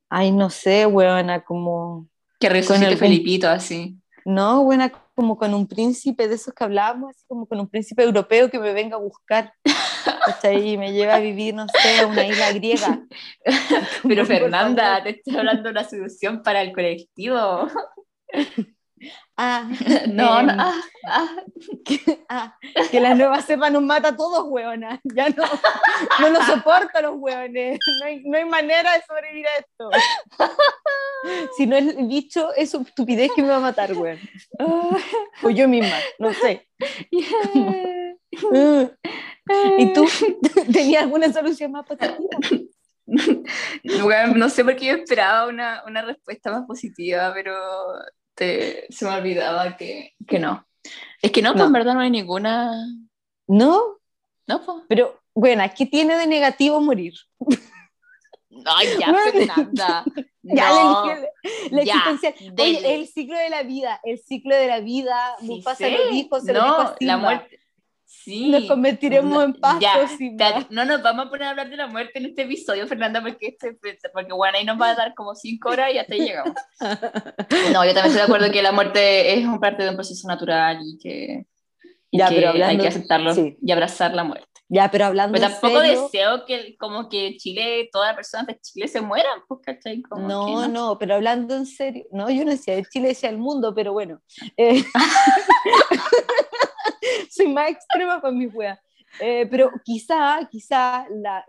Ay, 0.09 0.31
no 0.31 0.49
sé, 0.49 0.87
buena, 0.87 1.41
como. 1.43 2.07
Que 2.39 2.49
resucite 2.49 2.87
el- 2.87 2.97
Felipito 2.97 3.47
así. 3.47 3.95
No, 4.25 4.63
buena, 4.63 4.91
como 5.13 5.37
con 5.37 5.53
un 5.53 5.67
príncipe 5.67 6.27
de 6.27 6.35
esos 6.35 6.53
que 6.53 6.63
hablábamos, 6.63 7.11
así 7.11 7.23
como 7.27 7.45
con 7.45 7.59
un 7.59 7.69
príncipe 7.69 8.03
europeo 8.03 8.49
que 8.49 8.59
me 8.59 8.73
venga 8.73 8.95
a 8.97 8.99
buscar. 8.99 9.53
Y 10.53 10.77
me 10.77 10.91
lleva 10.91 11.15
a 11.15 11.19
vivir, 11.19 11.53
no 11.53 11.67
sé, 11.67 11.99
a 11.99 12.07
una 12.07 12.25
isla 12.25 12.51
griega. 12.51 13.01
Pero 14.07 14.25
Fernanda, 14.25 15.03
te 15.03 15.11
estoy 15.11 15.37
hablando 15.37 15.63
de 15.63 15.69
una 15.69 15.83
solución 15.83 16.41
para 16.41 16.61
el 16.61 16.73
colectivo. 16.73 17.67
Ah, 19.37 19.69
No, 20.07 20.41
no. 20.43 20.51
Em, 20.51 20.59
ah, 20.59 20.81
ah. 21.07 21.27
ah, 22.29 22.57
que 22.91 22.99
la 22.99 23.15
nueva 23.15 23.41
cepa 23.41 23.69
nos 23.69 23.83
mata 23.83 24.09
a 24.09 24.15
todos, 24.15 24.45
huevona. 24.49 24.99
Ya 25.03 25.29
no, 25.29 25.45
no 26.19 26.29
nos 26.29 26.45
soportan 26.45 27.03
los 27.03 27.15
huevones. 27.17 27.79
No 27.99 28.05
hay, 28.05 28.23
no 28.25 28.37
hay 28.37 28.45
manera 28.45 28.93
de 28.93 29.01
sobrevivir 29.07 29.47
a 29.47 29.57
esto. 29.57 29.89
Si 31.57 31.67
no 31.67 31.75
es 31.75 31.97
el 31.97 32.07
bicho, 32.07 32.53
es 32.55 32.69
su 32.71 32.79
estupidez 32.79 33.29
que 33.35 33.41
me 33.41 33.49
va 33.49 33.57
a 33.57 33.59
matar, 33.59 33.91
weón. 33.91 34.17
O 35.43 35.49
yo 35.49 35.67
misma, 35.67 35.97
no 36.17 36.31
sé. 36.31 36.65
¿Y 39.77 39.93
tú 39.93 40.05
tenías 40.71 41.03
alguna 41.03 41.33
solución 41.33 41.73
más 41.73 41.85
positiva? 41.85 42.17
Bueno, 44.01 44.35
no 44.35 44.49
sé 44.49 44.63
por 44.63 44.75
qué 44.75 44.85
yo 44.85 44.93
esperaba 44.93 45.47
una, 45.47 45.83
una 45.85 46.03
respuesta 46.03 46.51
más 46.51 46.65
positiva, 46.65 47.31
pero 47.33 47.53
te- 48.39 48.87
se 48.89 49.05
me 49.05 49.11
olvidaba 49.11 49.75
que, 49.77 50.13
que 50.27 50.39
no. 50.39 50.65
Es 51.21 51.31
que 51.31 51.41
no, 51.41 51.51
pues 51.51 51.59
No. 51.59 51.65
en 51.67 51.73
verdad 51.73 51.93
no 51.93 51.99
hay 51.99 52.09
ninguna. 52.09 52.71
No, 53.47 53.99
No, 54.47 54.61
pues. 54.65 54.77
pero 54.87 55.21
bueno, 55.35 55.63
¿qué 55.77 55.85
tiene 55.85 56.17
de 56.17 56.25
negativo 56.25 56.79
morir? 56.79 57.13
Ay, 58.65 58.87
ya. 58.99 59.13
Fernanda. 59.13 60.03
Ya, 60.41 60.69
no, 60.71 61.05
la, 61.05 61.19
la 61.69 61.83
ya. 61.83 62.03
Oye, 62.57 62.95
el 62.95 63.07
ciclo 63.07 63.37
de 63.37 63.49
la 63.49 63.61
vida, 63.61 63.99
el 64.03 64.17
ciclo 64.17 64.55
de 64.55 64.67
la 64.67 64.79
vida, 64.79 65.35
Sí 65.41 65.45
Mufasa 65.45 65.75
sé. 65.77 65.91
lo 65.91 66.07
dijo, 66.09 66.39
se 66.39 66.53
lo 66.53 66.59
no, 66.61 66.65
dijo 66.65 66.79
a 66.81 66.83
la 66.85 66.95
Simba. 66.97 67.17
muerte. 67.17 67.59
Sí. 68.11 68.49
Nos 68.49 68.65
convertiremos 68.65 69.31
No, 69.31 69.41
en 69.43 69.53
pasto, 69.53 69.79
ya, 69.81 70.07
Simba. 70.07 70.51
ta- 70.53 70.67
No 70.71 70.83
nos 70.83 71.03
vamos 71.03 71.27
a 71.27 71.29
poner 71.29 71.43
a 71.47 71.49
hablar 71.51 71.69
de 71.69 71.77
la 71.77 71.85
muerte 71.85 72.17
en 72.17 72.25
este 72.25 72.41
episodio, 72.41 72.87
Fernanda, 72.87 73.21
porque, 73.21 73.49
este, 73.61 73.73
porque 74.11 74.33
bueno, 74.33 74.57
ahí 74.57 74.65
nos 74.65 74.81
va 74.81 74.89
a 74.89 74.95
dar 74.95 75.13
como 75.13 75.35
cinco 75.35 75.69
horas 75.69 75.93
y 75.93 75.99
hasta 75.99 76.15
ahí 76.15 76.21
llegamos. 76.21 76.53
No, 77.71 77.85
yo 77.85 77.93
también 77.93 78.05
estoy 78.07 78.13
de 78.17 78.21
acuerdo 78.23 78.51
que 78.51 78.63
la 78.63 78.71
muerte 78.71 79.33
es 79.37 79.45
un 79.45 79.59
parte 79.59 79.83
de 79.83 79.89
un 79.89 79.95
proceso 79.95 80.27
natural 80.27 80.79
y 80.83 80.97
que, 80.97 81.45
y 82.09 82.17
Ya, 82.17 82.29
que 82.29 82.35
pero 82.35 82.47
hay 82.47 82.53
hablando- 82.61 82.81
que 82.83 82.87
aceptarlo 82.89 83.33
sí. 83.35 83.57
y 83.61 83.71
abrazar 83.71 84.13
la 84.15 84.23
muerte. 84.23 84.47
Ya, 84.71 84.89
pero 84.91 85.05
hablando 85.05 85.33
Pero 85.39 85.51
tampoco 85.51 85.79
serio, 85.81 86.03
deseo 86.03 86.45
que 86.45 86.77
como 86.77 87.09
que 87.09 87.37
Chile, 87.37 87.89
todas 87.91 88.09
las 88.09 88.15
personas 88.15 88.47
de 88.47 88.59
Chile 88.59 88.87
se 88.87 89.01
mueran, 89.01 89.39
pues, 89.47 89.61
¿cachai? 89.65 90.01
Como 90.03 90.27
No, 90.27 90.45
que 90.63 90.67
no, 90.67 90.97
pero 90.99 91.15
hablando 91.15 91.55
en 91.55 91.65
serio, 91.65 92.05
no, 92.11 92.29
yo 92.29 92.43
no 92.45 92.51
decía 92.51 92.75
de 92.75 92.85
Chile, 92.85 93.09
decía 93.09 93.29
el 93.29 93.37
mundo, 93.39 93.73
pero 93.73 93.93
bueno. 93.93 94.19
Eh, 94.57 94.83
soy 97.29 97.47
más 97.47 97.69
extrema 97.69 98.21
con 98.21 98.37
mis 98.37 98.53
weas. 98.53 98.79
Eh, 99.19 99.47
pero 99.49 99.71
quizá, 99.83 100.39
quizá, 100.51 101.05
la, 101.09 101.43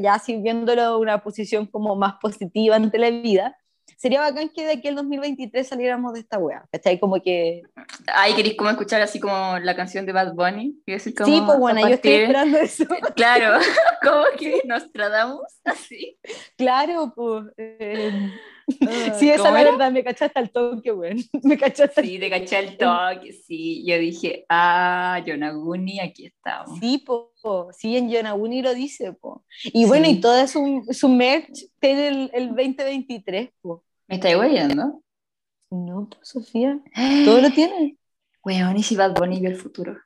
ya 0.00 0.14
así 0.14 0.36
viéndolo 0.36 0.98
una 0.98 1.22
posición 1.22 1.66
como 1.66 1.96
más 1.96 2.14
positiva 2.20 2.76
ante 2.76 2.98
la 2.98 3.10
vida, 3.10 3.56
sería 3.96 4.20
bacán 4.20 4.50
que 4.50 4.64
de 4.64 4.72
aquí 4.72 4.88
al 4.88 4.96
2023 4.96 5.66
saliéramos 5.66 6.12
de 6.12 6.20
esta 6.20 6.38
wea, 6.38 6.64
¿cachai? 6.70 7.00
Como 7.00 7.20
que... 7.22 7.62
Ay, 8.06 8.34
queréis 8.34 8.56
como 8.56 8.70
escuchar 8.70 9.00
así 9.00 9.18
como 9.18 9.58
la 9.58 9.74
canción 9.74 10.06
de 10.06 10.12
Bad 10.12 10.34
Bunny. 10.34 10.80
Y 10.86 10.92
decir 10.92 11.14
como 11.14 11.32
sí, 11.32 11.42
pues 11.44 11.58
bueno, 11.58 11.80
yo 11.80 11.94
estoy 11.94 12.12
esperando 12.12 12.58
eso. 12.58 12.84
Claro, 13.16 13.58
como 14.02 14.24
que 14.38 14.62
nos 14.66 14.90
tratamos 14.92 15.42
así. 15.64 16.18
claro, 16.56 17.12
pues... 17.14 17.46
eh, 17.56 18.30
sí, 19.18 19.30
esa 19.30 19.34
es 19.34 19.40
¿cómo 19.40 19.54
la 19.54 19.64
verdad, 19.64 19.92
me 19.92 20.04
cachaste 20.04 20.38
al 20.38 20.50
toque, 20.50 20.92
weón. 20.92 21.18
Me 21.42 21.56
cachaste 21.56 22.00
al 22.00 22.06
Sí, 22.06 22.18
te 22.18 22.30
caché 22.30 22.58
el 22.58 22.76
toque, 22.76 23.32
sí. 23.32 23.84
Yo 23.86 23.98
dije, 23.98 24.44
ah, 24.48 25.22
Yonaguni, 25.26 26.00
aquí 26.00 26.26
estamos. 26.26 26.78
Sí, 26.78 26.98
po, 26.98 27.32
po. 27.42 27.70
sí, 27.72 27.96
en 27.96 28.10
Yonaguni 28.10 28.62
lo 28.62 28.74
dice, 28.74 29.12
po. 29.12 29.44
Y 29.64 29.86
bueno, 29.86 30.06
Sí. 30.06 30.12
y 30.12 30.20
toda 30.20 30.46
su, 30.46 30.86
su 30.90 31.08
merch 31.08 31.66
tiene 31.80 32.08
el, 32.08 32.30
el 32.34 32.48
2023, 32.48 33.50
po. 33.60 33.84
¿Me 34.06 34.16
estáis 34.16 34.36
guayando? 34.36 35.02
No, 35.70 36.08
pues 36.08 36.28
Sofía, 36.28 36.78
todo 37.24 37.40
lo 37.40 37.50
tiene. 37.50 37.96
Weón, 38.44 38.76
¿y 38.76 38.82
si 38.82 38.96
Bad 38.96 39.14
Bunny 39.14 39.40
vio 39.40 39.50
el 39.50 39.56
futuro? 39.56 39.98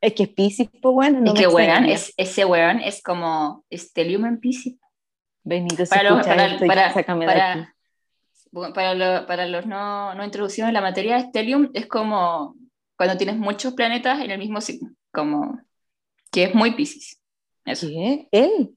Es 0.00 0.12
que 0.12 0.24
es 0.24 0.28
Pisces, 0.28 0.68
po, 0.82 0.92
bueno, 0.92 1.20
no 1.20 1.32
es 1.32 1.40
que 1.40 1.46
weón, 1.46 1.86
es, 1.86 2.12
ese 2.16 2.44
weón 2.44 2.80
es 2.80 3.02
como 3.02 3.64
Stellium 3.72 4.26
en 4.26 4.38
Pisces. 4.38 4.74
Benito, 5.44 5.84
Para 5.88 6.02
los, 6.02 6.26
para, 6.26 6.46
esto, 6.46 6.64
aquí. 6.64 7.26
para, 7.26 8.72
para, 8.74 8.94
lo- 8.94 9.26
para 9.26 9.46
los 9.46 9.66
no, 9.66 10.14
no 10.14 10.24
introducidos 10.24 10.68
en 10.68 10.74
la 10.74 10.80
materia, 10.80 11.20
Stellium 11.20 11.70
es 11.74 11.86
como 11.86 12.54
cuando 12.96 13.16
tienes 13.16 13.36
muchos 13.36 13.74
planetas 13.74 14.20
en 14.20 14.30
el 14.30 14.38
mismo 14.38 14.60
signo, 14.60 14.90
como 15.12 15.60
que 16.30 16.44
es 16.44 16.54
muy 16.54 16.72
Pisces. 16.72 17.20
Eso. 17.64 17.86
¿Qué? 17.88 18.28
¿Él? 18.30 18.76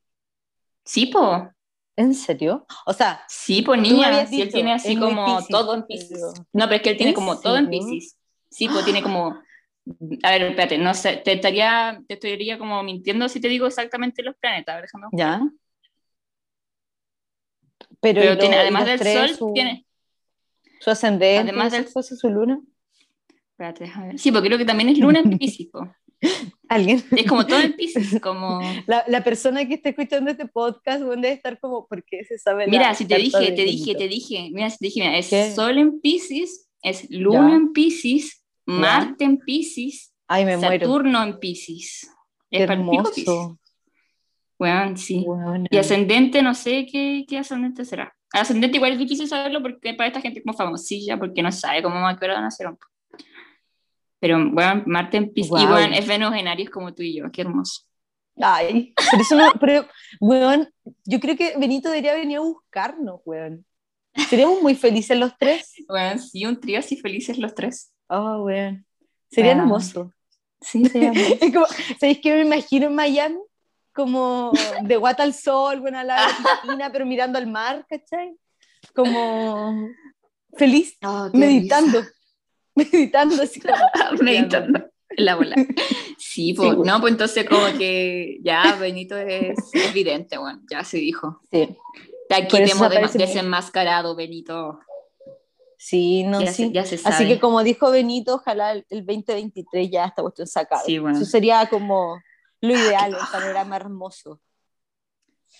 Sí, 0.83 1.07
po. 1.07 1.49
¿En 1.95 2.13
serio? 2.13 2.65
O 2.85 2.93
sea, 2.93 3.21
Sí, 3.27 3.63
me 3.67 3.77
niña, 3.77 4.07
habías 4.07 4.29
si 4.29 4.41
él 4.41 4.47
dicho, 4.47 4.57
tiene 4.57 4.73
así 4.73 4.95
como 4.95 5.25
Piscis, 5.25 5.49
todo 5.49 5.75
en 5.75 5.83
Pisces. 5.83 6.21
No, 6.53 6.65
pero 6.65 6.75
es 6.75 6.81
que 6.81 6.89
él 6.91 6.97
tiene 6.97 7.11
¿En 7.11 7.15
como 7.15 7.39
todo 7.39 7.57
en 7.57 7.65
serio? 7.65 7.79
Pisces. 7.79 8.17
Sí, 8.49 8.67
pues 8.69 8.85
tiene 8.85 9.01
como... 9.01 9.39
A 10.23 10.31
ver, 10.31 10.41
espérate, 10.43 10.77
no 10.77 10.93
sé, 10.93 11.17
te 11.23 11.33
estaría, 11.33 11.99
te 12.07 12.15
estaría 12.15 12.57
como 12.57 12.83
mintiendo 12.83 13.29
si 13.29 13.39
te 13.39 13.47
digo 13.47 13.67
exactamente 13.67 14.21
los 14.21 14.35
planetas. 14.35 14.73
A 14.73 14.75
ver, 14.77 14.83
déjame 14.85 15.07
buscar. 15.07 15.39
ya. 15.39 15.41
Pero, 17.99 18.37
tiene, 18.37 18.57
además 18.57 18.85
del 18.85 18.99
tres, 18.99 19.13
Sol, 19.15 19.29
su, 19.37 19.53
tiene... 19.53 19.85
su 20.79 20.89
ascendente, 20.89 21.49
además 21.49 21.71
del- 21.71 21.85
esposo, 21.85 22.15
su 22.15 22.29
luna. 22.29 22.61
Espérate, 23.51 23.85
déjame 23.85 24.07
ver. 24.07 24.19
Sí, 24.19 24.31
porque 24.31 24.47
creo 24.49 24.57
que 24.59 24.65
también 24.65 24.89
es 24.89 24.99
luna 24.99 25.19
en 25.19 25.37
Pisces. 25.37 25.67
¿Alguien? 26.69 27.03
Es 27.15 27.25
como 27.27 27.45
todo 27.45 27.59
en 27.59 27.73
Pisces, 27.75 28.19
como... 28.21 28.61
La, 28.85 29.03
la 29.07 29.23
persona 29.23 29.67
que 29.67 29.75
está 29.75 29.89
escuchando 29.89 30.29
este 30.29 30.47
podcast 30.47 31.01
debe 31.01 31.31
estar 31.31 31.59
como, 31.59 31.87
¿por 31.87 32.03
qué 32.03 32.23
se 32.23 32.37
sabe 32.37 32.65
la 32.65 32.71
Mira, 32.71 32.93
si 32.93 33.05
te 33.05 33.17
dije, 33.17 33.51
te 33.51 33.63
dije, 33.63 33.95
te 33.95 34.07
dije, 34.07 34.49
mira, 34.51 34.69
si 34.69 34.77
te 34.77 34.85
dije, 34.85 34.99
mira, 35.01 35.17
es 35.17 35.29
¿Qué? 35.29 35.51
Sol 35.55 35.77
en 35.77 35.99
Pisces, 35.99 36.69
es 36.83 37.09
Luna 37.09 37.49
Ya. 37.49 37.55
en 37.55 37.73
Pisces, 37.73 38.43
Marte 38.65 39.23
en 39.23 39.37
Pisces, 39.39 40.13
Ay, 40.27 40.45
me 40.45 40.57
muero. 40.57 40.85
Saturno 40.85 41.23
en 41.23 41.39
Pisces. 41.39 42.11
Es 42.51 42.61
hermoso. 42.61 43.59
Weón, 44.59 44.97
sí. 44.97 45.25
Y 45.69 45.77
ascendente, 45.77 46.41
no 46.41 46.53
sé 46.55 46.85
qué, 46.91 47.25
qué 47.27 47.37
ascendente 47.39 47.85
será. 47.85 48.13
Ascendente 48.33 48.77
igual 48.77 48.93
es 48.93 48.99
difícil 48.99 49.27
saberlo 49.27 49.61
porque 49.61 49.93
para 49.93 50.07
esta 50.07 50.21
gente 50.21 50.41
como 50.41 50.57
famosilla, 50.57 51.17
porque 51.17 51.41
no 51.43 51.51
sabe 51.51 51.81
cómo 51.83 52.05
a 52.07 52.17
qué 52.17 52.25
hora 52.25 52.41
nacieron. 52.41 52.77
Pero 54.19 54.37
bueno, 54.51 54.83
Marte 54.87 55.17
en 55.17 55.31
Piscis, 55.31 55.51
y 55.51 55.65
Guau. 55.65 55.71
bueno, 55.73 55.95
es 55.95 56.07
Venus 56.07 56.35
en 56.35 56.47
Aries 56.47 56.69
como 56.69 56.93
tú 56.93 57.03
y 57.03 57.15
yo, 57.17 57.31
qué 57.31 57.41
hermoso. 57.41 57.83
Ay, 58.39 58.93
pero 59.11 59.21
eso 59.21 59.35
no, 59.35 59.51
pero, 59.59 59.87
weón, 60.19 60.69
yo 61.05 61.19
creo 61.19 61.35
que 61.35 61.55
Benito 61.57 61.89
debería 61.89 62.13
venir 62.13 62.37
a 62.37 62.41
buscarnos, 62.41 63.21
weón. 63.25 63.65
Seríamos 64.29 64.61
muy 64.61 64.73
felices 64.75 65.17
los 65.17 65.37
tres. 65.37 65.73
Bueno, 65.87 66.19
sí, 66.19 66.45
un 66.45 66.59
trío 66.59 66.79
así 66.79 66.97
felices 66.97 67.37
los 67.37 67.53
tres. 67.53 67.93
Oh, 68.07 68.43
weón. 68.43 68.85
Sería 69.29 69.51
Weón. 69.51 69.61
hermoso. 69.61 70.13
Sí, 70.61 70.83
sería 70.85 71.11
Es 71.41 71.53
como, 71.53 71.65
¿Sabéis 71.99 72.19
qué 72.21 72.33
me 72.33 72.41
imagino 72.41 72.87
en 72.87 72.95
Miami? 72.95 73.37
Como 73.97 74.51
de 74.83 74.95
guata 74.95 75.23
al 75.23 75.33
sol, 75.33 75.83
de 75.83 75.91
la 75.91 76.27
piscina, 76.61 76.91
pero 76.91 77.03
mirando 77.03 77.39
al 77.39 77.47
mar, 77.47 77.83
¿cachai? 77.89 78.37
Como 78.93 79.89
feliz, 80.55 80.99
meditando. 81.33 82.03
Meditando 82.75 83.41
así 83.41 83.59
como. 83.59 83.75
meditando 84.21 84.87
la 85.17 85.35
bola. 85.35 85.55
Sí, 86.19 86.53
pues, 86.53 86.75
pues. 86.75 86.87
no, 86.87 87.01
pues 87.01 87.11
entonces 87.13 87.49
como 87.49 87.75
que 87.75 88.37
ya 88.43 88.75
Benito 88.75 89.17
es 89.17 89.57
evidente, 89.73 90.37
bueno, 90.37 90.61
ya 90.69 90.83
se 90.83 90.97
dijo. 90.97 91.41
Sí, 91.51 91.75
Aquí 92.29 92.55
te 92.55 92.63
eso 92.65 92.85
hemos 92.85 93.13
desenmascarado, 93.13 94.15
Benito. 94.15 94.79
sí, 95.75 96.21
no, 96.21 96.39
ya, 96.39 96.53
sí. 96.53 96.67
Se, 96.67 96.71
ya 96.71 96.85
se 96.85 96.99
sabe. 96.99 97.15
Así 97.15 97.27
que 97.27 97.39
como 97.39 97.63
dijo 97.63 97.89
Benito, 97.89 98.35
ojalá 98.35 98.73
el, 98.73 98.85
el 98.91 99.03
2023 99.07 99.89
ya 99.89 100.05
esta 100.05 100.21
cuestión 100.21 100.47
sacada. 100.47 100.83
Sí, 100.83 100.99
bueno. 100.99 101.17
Eso 101.17 101.25
sería 101.25 101.65
como 101.67 102.19
lo 102.61 102.73
ideal, 102.73 103.11
el 103.13 103.27
panorama 103.31 103.75
hermoso. 103.75 104.41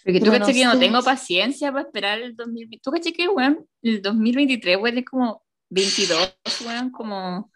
Porque 0.03 0.19
tú 0.19 0.31
caché 0.31 0.39
no 0.39 0.53
que 0.53 0.65
no 0.65 0.79
tengo 0.79 1.01
paciencia 1.03 1.71
para 1.71 1.85
esperar 1.85 2.19
el 2.19 2.35
2023. 2.35 2.81
Tú 2.81 2.91
caché 2.91 3.13
que, 3.13 3.27
weón, 3.27 3.65
el 3.81 4.01
2023 4.01 4.77
huele 4.77 5.03
como 5.03 5.43
22, 5.69 6.37
weón, 6.65 6.91
como... 6.91 7.51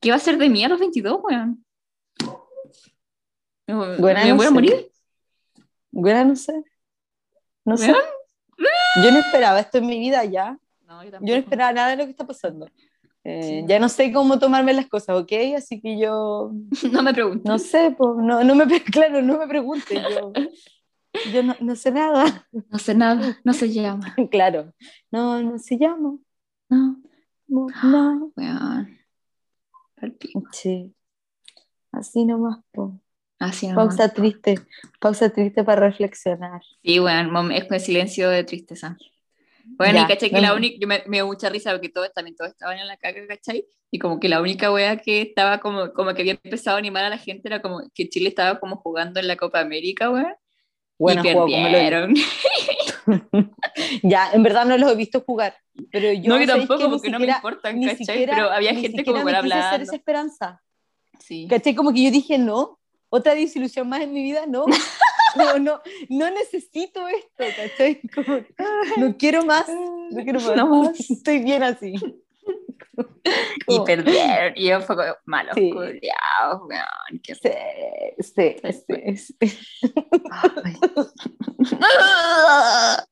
¿Qué 0.00 0.10
va 0.10 0.16
a 0.16 0.20
ser 0.20 0.38
de 0.38 0.48
mí 0.48 0.64
a 0.64 0.68
los 0.68 0.80
22, 0.80 1.18
weón? 1.22 1.64
Me, 3.66 3.74
Bueno, 3.98 4.20
me 4.20 4.28
no 4.30 4.36
voy 4.36 4.44
a 4.46 4.48
sé. 4.48 4.54
morir. 4.54 4.90
Bueno, 5.90 6.24
no 6.24 6.36
sé. 6.36 6.64
No 7.64 7.76
sé. 7.76 7.92
¿Weón? 7.92 8.04
Yo 9.02 9.10
no 9.10 9.18
esperaba 9.18 9.60
esto 9.60 9.78
en 9.78 9.86
mi 9.86 9.98
vida 9.98 10.24
ya. 10.24 10.58
No, 10.86 11.02
yo 11.04 11.10
Yo 11.10 11.18
no 11.20 11.34
esperaba 11.34 11.72
nada 11.72 11.90
de 11.90 11.96
lo 11.96 12.04
que 12.04 12.10
está 12.10 12.26
pasando. 12.26 12.68
Eh, 13.24 13.42
Sí. 13.42 13.64
Ya 13.68 13.78
no 13.78 13.88
sé 13.88 14.12
cómo 14.12 14.38
tomarme 14.38 14.72
las 14.74 14.88
cosas, 14.88 15.16
¿ok? 15.16 15.32
Así 15.56 15.80
que 15.80 15.98
yo, 15.98 16.52
No 16.92 17.02
me 17.02 17.14
pregunto. 17.14 17.48
no 17.50 17.58
sé, 17.58 17.94
pues, 17.96 18.10
no, 18.18 18.42
no 18.42 18.54
me, 18.54 18.66
claro, 18.84 19.22
no 19.22 19.38
me 19.38 19.46
pregunte, 19.46 19.94
yo, 19.94 20.32
yo 21.32 21.42
no, 21.42 21.54
no 21.60 21.76
sé 21.76 21.90
nada, 21.92 22.48
No 22.70 22.78
sé 22.78 22.94
nada, 22.94 23.38
no 23.44 23.52
se 23.52 23.68
llama. 23.72 24.14
claro, 24.30 24.72
no, 25.10 25.40
no 25.42 25.58
se 25.58 25.78
llama, 25.78 26.18
No, 26.68 26.96
no, 27.48 27.66
no, 27.84 28.32
weón. 28.36 28.98
Al 29.98 30.12
pico. 30.12 30.42
sí, 30.50 30.92
así 31.92 32.24
nomás, 32.24 32.58
po. 32.72 32.98
Así 33.38 33.68
nomás. 33.68 33.86
pausa 33.96 34.08
triste, 34.12 34.54
pausa 35.00 35.30
triste 35.30 35.62
para 35.62 35.86
reflexionar. 35.88 36.60
Sí, 36.82 36.98
mom- 36.98 37.52
es 37.52 37.64
con 37.66 37.78
silencio 37.78 38.28
de 38.30 38.42
tristeza. 38.44 38.96
Bueno, 39.64 39.94
Ya, 39.98 40.04
y 40.04 40.06
caché 40.08 40.30
que 40.30 40.40
la 40.40 40.54
única, 40.54 40.76
yo 40.80 40.86
me, 40.88 41.02
me 41.06 41.18
dio 41.18 41.26
mucha 41.26 41.48
risa 41.48 41.72
porque 41.72 41.88
todos 41.88 42.12
también 42.12 42.36
todos 42.36 42.50
estaban 42.50 42.78
en 42.78 42.86
la 42.86 42.96
caca, 42.96 43.20
¿cachai? 43.28 43.64
Y 43.90 43.98
como 43.98 44.18
que 44.20 44.28
la 44.28 44.40
única 44.40 44.72
wea 44.72 44.96
que 44.96 45.20
estaba 45.22 45.58
como, 45.60 45.92
como 45.92 46.14
que 46.14 46.22
había 46.22 46.32
empezado 46.42 46.76
a 46.76 46.78
animar 46.78 47.04
a 47.04 47.10
la 47.10 47.18
gente 47.18 47.48
era 47.48 47.60
como 47.62 47.82
que 47.94 48.08
Chile 48.08 48.28
estaba 48.28 48.58
como 48.60 48.76
jugando 48.76 49.20
en 49.20 49.28
la 49.28 49.36
Copa 49.36 49.60
América, 49.60 50.10
weón. 50.10 50.34
Bueno, 50.98 51.20
y 51.20 51.32
juego, 51.32 51.46
perdieron. 51.46 52.14
Ya, 54.02 54.30
en 54.32 54.42
verdad 54.42 54.64
no 54.64 54.76
los 54.78 54.92
he 54.92 54.94
visto 54.94 55.20
jugar, 55.22 55.56
pero 55.90 56.12
yo, 56.12 56.28
no, 56.28 56.34
¿sabéis 56.34 56.48
tampoco, 56.68 56.78
que 56.84 56.88
porque 56.88 57.10
no 57.10 57.18
me 57.18 57.26
siquiera- 57.26 57.36
importan, 57.36 57.80
¿cachai? 57.82 57.96
siquiera- 57.96 58.34
Pero 58.36 58.50
había 58.50 58.70
gente 58.74 58.88
siquiera 58.98 59.12
como 59.12 59.24
para 59.24 59.42
quise 59.42 59.54
hacer 59.54 59.64
hablar. 59.64 59.82
esa 59.82 59.96
esperanza. 59.96 60.62
Sí. 61.18 61.46
¿Cachai? 61.50 61.74
Como 61.74 61.92
que 61.92 62.04
yo 62.04 62.10
dije, 62.10 62.38
no, 62.38 62.78
otra 63.08 63.34
desilusión 63.34 63.88
más 63.88 64.02
en 64.02 64.12
mi 64.12 64.22
vida, 64.22 64.44
no. 64.46 64.66
No, 65.36 65.58
no, 65.58 65.80
no 66.08 66.30
necesito 66.30 67.06
esto, 67.08 67.44
¿cachai? 67.56 68.00
Como, 68.14 68.40
no 68.98 69.16
quiero 69.16 69.44
más, 69.44 69.68
no 69.68 70.22
quiero 70.22 70.40
más. 70.40 70.56
No 70.56 70.66
más. 70.66 71.00
Estoy 71.10 71.38
bien 71.42 71.62
así. 71.62 71.94
Y 73.66 73.76
Como, 73.76 73.84
perdieron. 73.84 74.52
Y 74.56 74.68
yo 74.68 74.80
fue 74.82 74.96
como, 74.96 75.08
malos 75.24 75.54
Sí. 75.54 75.70
culiados, 75.70 76.62
weón. 76.68 77.20
Qué 77.22 77.34
sí, 77.34 77.50
sí, 78.20 78.56
sí. 79.16 79.36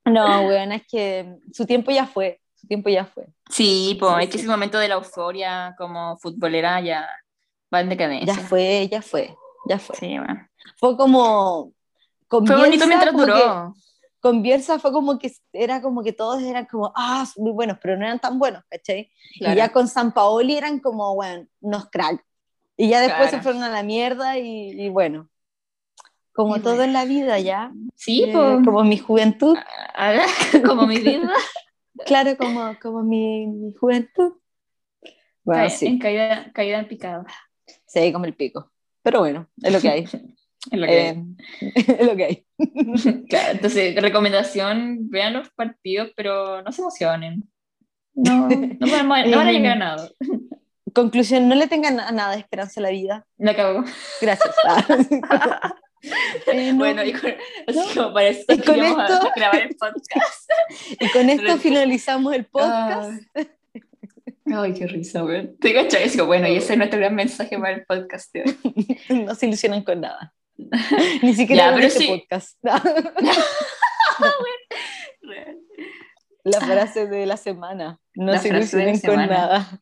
No, 0.04 0.42
weón, 0.46 0.72
es 0.72 0.82
que 0.86 1.36
su 1.52 1.64
tiempo 1.66 1.90
ya 1.90 2.06
fue, 2.06 2.40
su 2.54 2.66
tiempo 2.66 2.88
ya 2.90 3.04
fue. 3.06 3.26
Sí, 3.48 3.96
pues 3.98 4.12
es 4.24 4.30
que 4.30 4.36
ese 4.38 4.46
momento 4.48 4.78
de 4.78 4.88
la 4.88 4.94
euforia 4.96 5.74
como 5.78 6.16
futbolera 6.18 6.80
ya 6.80 7.08
va 7.72 7.80
en 7.80 7.88
decadencia. 7.88 8.34
Ya 8.34 8.40
fue, 8.40 8.88
ya 8.90 9.00
fue, 9.02 9.34
ya 9.68 9.78
fue. 9.78 9.96
Bueno. 10.00 10.46
Fue 10.76 10.96
como... 10.96 11.72
Con 12.30 12.46
Fue 12.46 12.56
bonito 12.56 12.86
mientras 12.86 13.12
como 13.12 13.26
que- 13.26 13.32
duró. 13.32 13.74
con 14.20 14.40
Bielsa 14.42 14.78
fue 14.78 14.92
como 14.92 15.18
que 15.18 15.32
era 15.52 15.82
como 15.82 16.02
que 16.04 16.12
todos 16.12 16.40
eran 16.42 16.66
como, 16.66 16.92
ah, 16.94 17.26
muy 17.36 17.50
buenos, 17.52 17.78
pero 17.82 17.96
no 17.96 18.04
eran 18.04 18.20
tan 18.20 18.38
buenos, 18.38 18.62
¿cachai? 18.70 19.10
Claro. 19.38 19.54
Y 19.54 19.56
ya 19.56 19.72
con 19.72 19.88
San 19.88 20.12
Paoli 20.12 20.56
eran 20.56 20.78
como, 20.78 21.14
bueno, 21.16 21.46
unos 21.60 21.90
crack. 21.90 22.24
Y 22.76 22.88
ya 22.88 23.00
después 23.00 23.28
Claro. 23.30 23.36
se 23.38 23.42
fueron 23.42 23.62
a 23.64 23.68
la 23.68 23.82
mierda 23.82 24.38
y, 24.38 24.70
y 24.80 24.88
bueno, 24.90 25.28
como 26.32 26.60
todo 26.60 26.76
bueno. 26.76 26.84
en 26.84 26.92
la 26.92 27.04
vida 27.04 27.38
ya, 27.40 27.72
Sí, 27.96 28.22
eh, 28.22 28.30
pues. 28.32 28.64
como 28.64 28.84
mi 28.84 28.96
juventud, 28.98 29.56
como 30.64 30.86
mi 30.86 30.98
vida. 30.98 31.30
claro, 32.06 32.36
como, 32.38 32.76
como 32.80 33.02
mi, 33.02 33.46
mi 33.48 33.74
juventud. 33.74 34.34
Bueno, 35.42 35.64
Ca- 35.64 35.70
sí, 35.70 35.86
En 35.86 35.98
caída, 35.98 36.52
caída 36.52 36.78
en 36.78 36.86
picada. 36.88 37.24
sí, 37.86 38.12
como 38.12 38.24
el 38.26 38.34
pico. 38.36 38.70
Pero 39.02 39.18
bueno, 39.20 39.48
es 39.62 39.72
lo 39.72 39.80
que 39.80 39.88
hay. 39.90 40.04
Es 40.70 40.78
lo 40.78 40.86
que 40.86 41.08
Eh, 41.08 41.24
es 41.60 42.06
lo 42.06 42.16
que 42.16 42.24
hay. 42.24 42.46
Claro, 43.28 43.48
entonces, 43.52 43.94
recomendación, 43.96 45.08
vean 45.10 45.32
los 45.34 45.50
partidos, 45.50 46.10
pero 46.16 46.62
no 46.62 46.72
se 46.72 46.82
emocionen. 46.82 47.44
No, 48.14 48.48
no, 48.48 48.86
a- 49.14 49.24
no 49.24 49.36
van 49.36 49.46
a 49.48 49.52
llegar 49.52 49.72
a 49.72 49.78
nada. 49.78 50.10
Conclusión, 50.92 51.48
no 51.48 51.54
le 51.54 51.68
tengan 51.68 52.00
a 52.00 52.10
nada 52.10 52.32
de 52.32 52.40
esperanza 52.40 52.80
a 52.80 52.82
la 52.82 52.90
vida. 52.90 53.24
Me 53.38 53.52
acabó. 53.52 53.84
Gracias. 54.20 54.54
Eh, 56.46 56.72
no. 56.72 56.78
Bueno, 56.78 57.04
y 57.04 57.12
con, 57.12 57.30
así 57.66 57.94
como 57.94 58.12
para 58.14 58.28
eso 58.28 58.44
Y 58.48 58.58
con 58.58 58.80
esto- 58.82 59.30
grabar 59.36 59.62
el 59.62 59.76
podcast. 59.76 60.50
Y 60.98 61.08
con 61.10 61.28
esto 61.30 61.58
finalizamos 61.58 62.34
el 62.34 62.46
podcast. 62.46 63.22
Ay, 63.34 63.48
Ay, 64.52 64.74
qué 64.74 64.86
risa, 64.86 65.20
güey. 65.20 65.54
¿Te 65.58 65.72
que, 65.72 66.22
bueno, 66.22 66.48
y 66.48 66.56
ese 66.56 66.72
es 66.72 66.78
nuestro 66.78 66.98
gran 66.98 67.14
mensaje 67.14 67.56
para 67.58 67.72
el 67.74 67.84
podcast 67.84 68.32
de 68.32 68.42
hoy. 68.42 69.24
No 69.24 69.34
se 69.34 69.46
ilusionan 69.46 69.82
con 69.84 70.00
nada. 70.00 70.32
Ni 71.22 71.34
siquiera 71.34 71.72
pero 71.74 71.86
este 71.86 71.98
sí. 72.00 72.08
podcast. 72.08 72.58
La 76.44 76.60
frase 76.60 77.06
de 77.06 77.26
la 77.26 77.36
semana. 77.36 77.98
No 78.14 78.32
La 78.32 78.38
se 78.38 78.48
ilusionen 78.48 78.98
con 79.00 79.16
nada. 79.16 79.80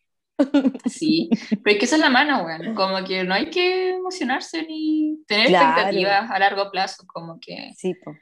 Sí, 0.86 1.30
pero 1.64 1.74
es 1.74 1.78
que 1.78 1.84
esa 1.84 1.96
es 1.96 2.00
la 2.00 2.10
mano, 2.10 2.42
güey. 2.42 2.74
Como 2.74 3.04
que 3.04 3.24
no 3.24 3.34
hay 3.34 3.50
que 3.50 3.90
emocionarse 3.94 4.62
ni 4.64 5.18
tener 5.26 5.48
Claro. 5.48 5.66
expectativas 5.68 6.30
a 6.30 6.38
largo 6.38 6.70
plazo, 6.70 7.04
como 7.06 7.38
que 7.40 7.72
Sí, 7.76 7.94
po. 7.94 8.12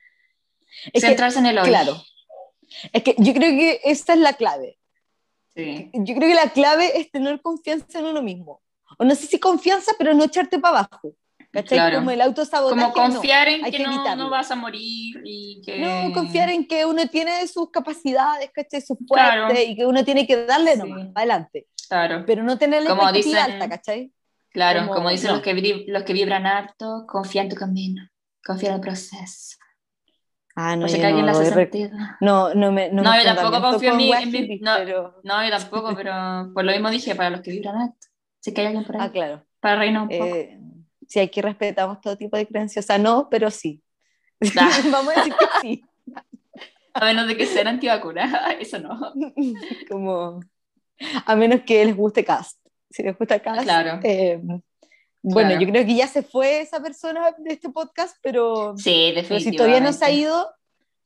Es 0.93 1.03
que, 1.03 1.09
centrarse 1.09 1.39
en 1.39 1.47
el 1.47 1.59
hoy. 1.59 1.69
claro. 1.69 1.97
Es 2.93 3.03
que 3.03 3.15
yo 3.19 3.33
creo 3.35 3.51
que 3.51 3.81
esta 3.85 4.15
es 4.15 4.19
la 4.21 4.33
clave. 4.35 4.79
Sí. 5.55 5.91
Yo 5.95 6.15
creo 6.15 6.29
que 6.29 6.35
la 6.35 6.51
clave 6.51 6.99
es 7.01 7.11
tener 7.11 7.41
confianza 7.41 7.99
en 7.99 8.07
uno 8.07 8.23
mismo. 8.23 8.63
O 8.99 9.05
no 9.05 9.15
sé 9.15 9.27
si 9.27 9.39
confianza, 9.39 9.93
pero 9.99 10.15
no 10.15 10.25
echarte 10.25 10.59
para 10.59 10.81
abajo. 10.81 11.15
¿Cachai? 11.57 11.79
Claro. 11.79 11.99
Como 11.99 12.11
el 12.11 12.21
autosabotaje. 12.21 12.81
Como 12.81 12.93
confiar 12.93 13.49
en 13.49 13.65
hay 13.65 13.71
que, 13.71 13.79
que 13.79 13.85
no, 13.85 14.17
no 14.17 14.31
vas 14.31 14.51
a 14.51 14.57
morir 14.57 15.21
y 15.25 15.63
que... 15.65 15.79
No, 15.79 16.13
confiar 16.13 16.51
en 16.51 16.67
que 16.69 16.85
uno 16.85 17.07
tiene 17.09 17.47
sus 17.49 17.71
capacidades, 17.71 18.51
¿cachai? 18.53 18.81
Sus 18.83 18.99
fuertes 19.09 19.35
Claro. 19.35 19.55
y 19.59 19.75
que 19.77 19.87
uno 19.87 20.05
tiene 20.05 20.27
que 20.27 20.45
darle 20.45 20.73
Sí. 20.75 20.79
nomás, 20.79 21.09
adelante. 21.15 21.67
Claro, 21.89 22.25
Pero 22.27 22.43
no 22.43 22.59
tener 22.59 22.83
la 22.83 22.91
Como 22.91 23.11
dicen- 23.13 23.37
alta, 23.37 23.69
¿cachai? 23.69 24.13
claro, 24.51 24.81
como- 24.81 24.95
como, 24.95 25.11
dicen 25.11 25.29
no. 25.29 25.35
los, 25.37 25.43
que 25.43 25.85
los 25.89 26.03
que 26.03 26.13
vibran 26.13 26.47
harto, 26.47 27.05
confía 27.07 27.43
en 27.43 27.49
tu 27.49 27.57
camino, 27.57 28.03
confía 28.45 28.71
en 28.71 28.75
el 28.77 28.81
proceso. 28.81 29.57
Ah, 30.59 30.75
No, 30.75 30.87
que 30.87 31.05
alguien 31.05 31.27
le 31.27 31.33
hace 31.33 31.53
sentido. 31.53 31.91
No, 32.21 32.55
no 32.55 32.73
me. 32.73 32.91
No, 32.91 33.03
No, 33.03 33.11
me 33.13 33.19
yo 33.25 33.35
tampoco 33.35 33.61
confío 33.61 33.91
en 33.93 33.97
mí- 33.99 34.11
en 34.13 34.33
hippies, 34.33 34.61
no. 34.63 34.73
pero- 34.79 35.21
No, 35.23 35.45
yo 35.45 35.51
tampoco, 35.51 35.95
pero 35.95 36.51
por 36.55 36.65
lo 36.65 36.73
mismo 36.73 36.89
dije, 36.91 37.15
para 37.15 37.29
los 37.31 37.41
que 37.43 37.51
vibran 37.51 37.77
alto. 37.77 38.07
Sé 38.41 38.55
que 38.55 38.61
hay 38.63 38.69
alguien 38.69 38.85
por 38.85 38.97
ahí, 38.97 39.03
Ah, 39.07 39.13
claro. 39.13 39.45
para 39.61 39.77
reírnos 39.77 40.05
un 40.05 40.19
poco. 40.19 40.37
Sí, 41.09 41.21
aquí 41.21 41.41
respetamos 41.41 42.01
todo 42.01 42.17
tipo 42.17 42.37
de 42.37 42.47
creencias. 42.47 42.85
O 42.85 42.87
sea, 42.87 42.99
no, 42.99 43.29
pero 43.31 43.51
sí. 43.51 43.83
Vamos 44.91 45.15
a 45.17 45.19
decir 45.21 45.35
que 45.39 45.47
sí. 45.61 45.85
A 46.95 47.05
menos 47.05 47.27
de 47.27 47.37
que 47.37 47.47
sean 47.47 47.69
antivacunas, 47.69 48.33
eso 48.61 48.79
no. 48.79 48.99
Como, 49.91 50.41
a 51.27 51.37
menos 51.37 51.61
que 51.67 51.85
les 51.85 51.97
guste 51.97 52.25
Cast. 52.25 52.59
Si 52.91 53.03
les 53.03 53.17
gusta 53.19 53.39
Cast, 53.41 53.63
Claro. 53.65 54.01
eh, 54.03 54.41
Bueno, 55.23 55.49
Claro. 55.51 55.61
yo 55.65 55.69
creo 55.73 55.85
que 55.87 55.95
ya 55.97 56.07
se 56.07 56.23
fue 56.23 56.61
esa 56.61 56.81
persona 56.81 57.33
de 57.39 57.53
este 57.55 57.69
podcast, 57.69 58.17
pero, 58.23 58.75
Sí, 58.79 59.13
pero 59.15 59.41
si 59.41 59.53
todavía 59.53 59.81
no 59.81 59.93
se 59.93 60.05
ha 60.05 60.11
ido, 60.11 60.49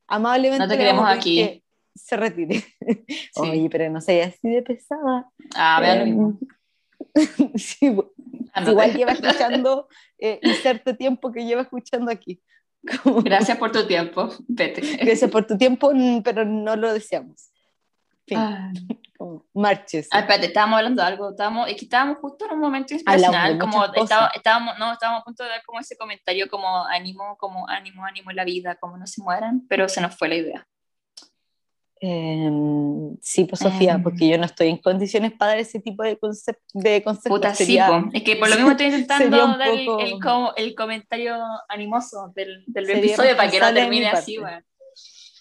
amablemente 0.06 0.62
No 0.64 0.70
te 0.70 0.76
queremos 0.78 1.08
aquí. 1.08 1.36
que 1.36 1.62
se 1.94 2.16
retire. 2.16 2.60
Sí. 2.60 3.40
Oye, 3.40 3.68
pero 3.70 3.90
no 3.90 4.00
sé, 4.00 4.22
así 4.22 4.48
de 4.48 4.62
pesada. 4.62 5.28
Ah, 5.56 5.80
vean 5.80 6.08
Eh, 6.08 6.46
bu- 7.82 8.12
Ándate. 8.52 8.70
igual 8.70 8.94
lleva 8.94 9.12
escuchando, 9.12 9.88
eh, 10.18 10.38
inserte 10.42 10.94
tiempo 10.94 11.30
que 11.32 11.44
lleva 11.44 11.62
escuchando 11.62 12.10
aquí. 12.10 12.40
Como- 13.02 13.22
Gracias 13.22 13.58
por 13.58 13.72
tu 13.72 13.86
tiempo. 13.86 14.28
Vete. 14.48 14.80
Gracias 15.04 15.30
por 15.30 15.46
tu 15.46 15.56
tiempo, 15.58 15.92
pero 16.24 16.44
no 16.44 16.76
lo 16.76 16.92
deseamos. 16.92 17.50
Fin, 18.26 18.38
Ah. 18.38 18.70
como 19.18 19.44
marches. 19.54 20.08
Ah, 20.12 20.20
espérate, 20.20 20.46
estábamos 20.46 20.76
hablando 20.78 21.02
de 21.02 21.08
algo. 21.08 21.30
Estábamos, 21.30 21.68
es 21.68 21.74
que 21.76 21.84
estábamos 21.86 22.18
justo 22.18 22.44
en 22.46 22.52
un 22.52 22.60
momento 22.60 22.94
inspiracional. 22.94 23.58
Como 23.58 23.84
estaba- 23.86 24.30
estábamos, 24.34 24.78
no, 24.78 24.92
estábamos 24.92 25.22
a 25.22 25.24
punto 25.24 25.42
de 25.42 25.48
dar 25.50 25.62
como 25.64 25.80
ese 25.80 25.96
comentario, 25.96 26.48
como 26.48 26.84
ánimo, 26.86 27.36
como 27.38 27.68
ánimo, 27.68 28.04
ánimo 28.04 28.30
en 28.30 28.36
la 28.36 28.44
vida, 28.44 28.76
como 28.76 28.96
no 28.96 29.06
se 29.06 29.20
mueran, 29.22 29.66
pero 29.68 29.88
se 29.88 30.00
nos 30.00 30.16
fue 30.16 30.28
la 30.28 30.36
idea. 30.36 30.66
Em, 32.02 33.16
sí, 33.20 33.44
pues 33.44 33.60
Sofía, 33.60 33.92
Em. 33.92 34.02
porque 34.02 34.26
yo 34.26 34.38
no 34.38 34.46
estoy 34.46 34.68
en 34.68 34.78
condiciones 34.78 35.32
para 35.32 35.52
dar 35.52 35.58
ese 35.60 35.80
tipo 35.80 36.02
de, 36.02 36.18
concep 36.18 36.56
de 36.72 37.02
conceptos. 37.02 37.38
Puta, 37.38 37.54
sí, 37.54 37.64
Sería- 37.66 37.88
po. 37.88 38.08
es 38.12 38.22
que 38.22 38.36
por 38.36 38.48
lo 38.48 38.54
mismo 38.56 38.70
estoy 38.70 38.86
intentando 38.86 39.36
dar 39.36 39.68
el, 39.68 39.84
poco- 39.86 40.00
el, 40.00 40.20
como- 40.20 40.52
el 40.56 40.74
comentario 40.74 41.36
animoso 41.68 42.32
del, 42.34 42.64
del 42.66 42.88
episodio 42.90 43.36
para 43.36 43.50
que 43.50 43.60
no 43.60 43.72
termine 43.74 44.08
así, 44.08 44.38
weón. 44.38 44.64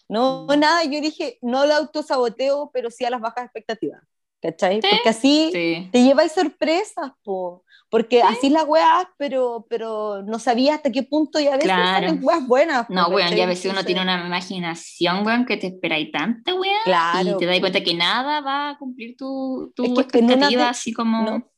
No, 0.09 0.47
nada, 0.57 0.83
yo 0.85 0.99
dije, 1.01 1.37
no 1.41 1.65
lo 1.65 1.75
autosaboteo, 1.75 2.71
pero 2.73 2.89
sí 2.89 3.05
a 3.05 3.09
las 3.11 3.21
bajas 3.21 3.45
expectativas. 3.45 4.01
¿Cachai? 4.41 4.81
Sí, 4.81 4.87
Porque 4.89 5.09
así 5.09 5.49
Sí. 5.53 5.89
te 5.91 6.03
lleváis 6.03 6.31
sorpresas, 6.31 7.11
po. 7.23 7.63
Porque 7.89 8.21
así 8.21 8.49
las 8.51 8.65
weas, 8.67 9.07
pero, 9.17 9.65
pero 9.67 10.21
no 10.21 10.37
sabía 10.37 10.75
hasta 10.75 10.91
qué 10.91 11.01
punto 11.01 11.39
y 11.39 11.47
a 11.47 11.51
veces 11.51 11.63
Claro. 11.65 12.07
salen 12.07 12.23
weas 12.23 12.47
buenas. 12.47 12.87
No, 12.89 13.07
weón, 13.07 13.21
¿cachai? 13.21 13.37
ya 13.37 13.43
a 13.45 13.47
veces 13.47 13.71
uno 13.71 13.83
tiene 13.83 14.01
una 14.03 14.25
imaginación, 14.27 15.25
weón, 15.25 15.45
que 15.45 15.57
te 15.57 15.67
esperáis 15.67 16.11
tanta, 16.11 16.53
weón, 16.53 16.75
Claro. 16.85 17.31
y 17.31 17.37
te 17.37 17.45
das 17.47 17.59
cuenta 17.59 17.81
que 17.83 17.95
nada 17.95 18.41
va 18.41 18.69
a 18.69 18.77
cumplir 18.77 19.17
tu, 19.17 19.73
tu 19.75 19.83
Es 19.83 19.89
que 19.89 19.93
una 19.93 20.01
expectativa, 20.03 20.69
así 20.69 20.93
como... 20.93 21.23
no. 21.23 21.49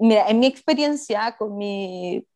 Mira, 0.00 0.28
en 0.28 0.40
mi 0.40 0.46
experiencia 0.46 1.36
con 1.36 1.56
mi 1.58 2.26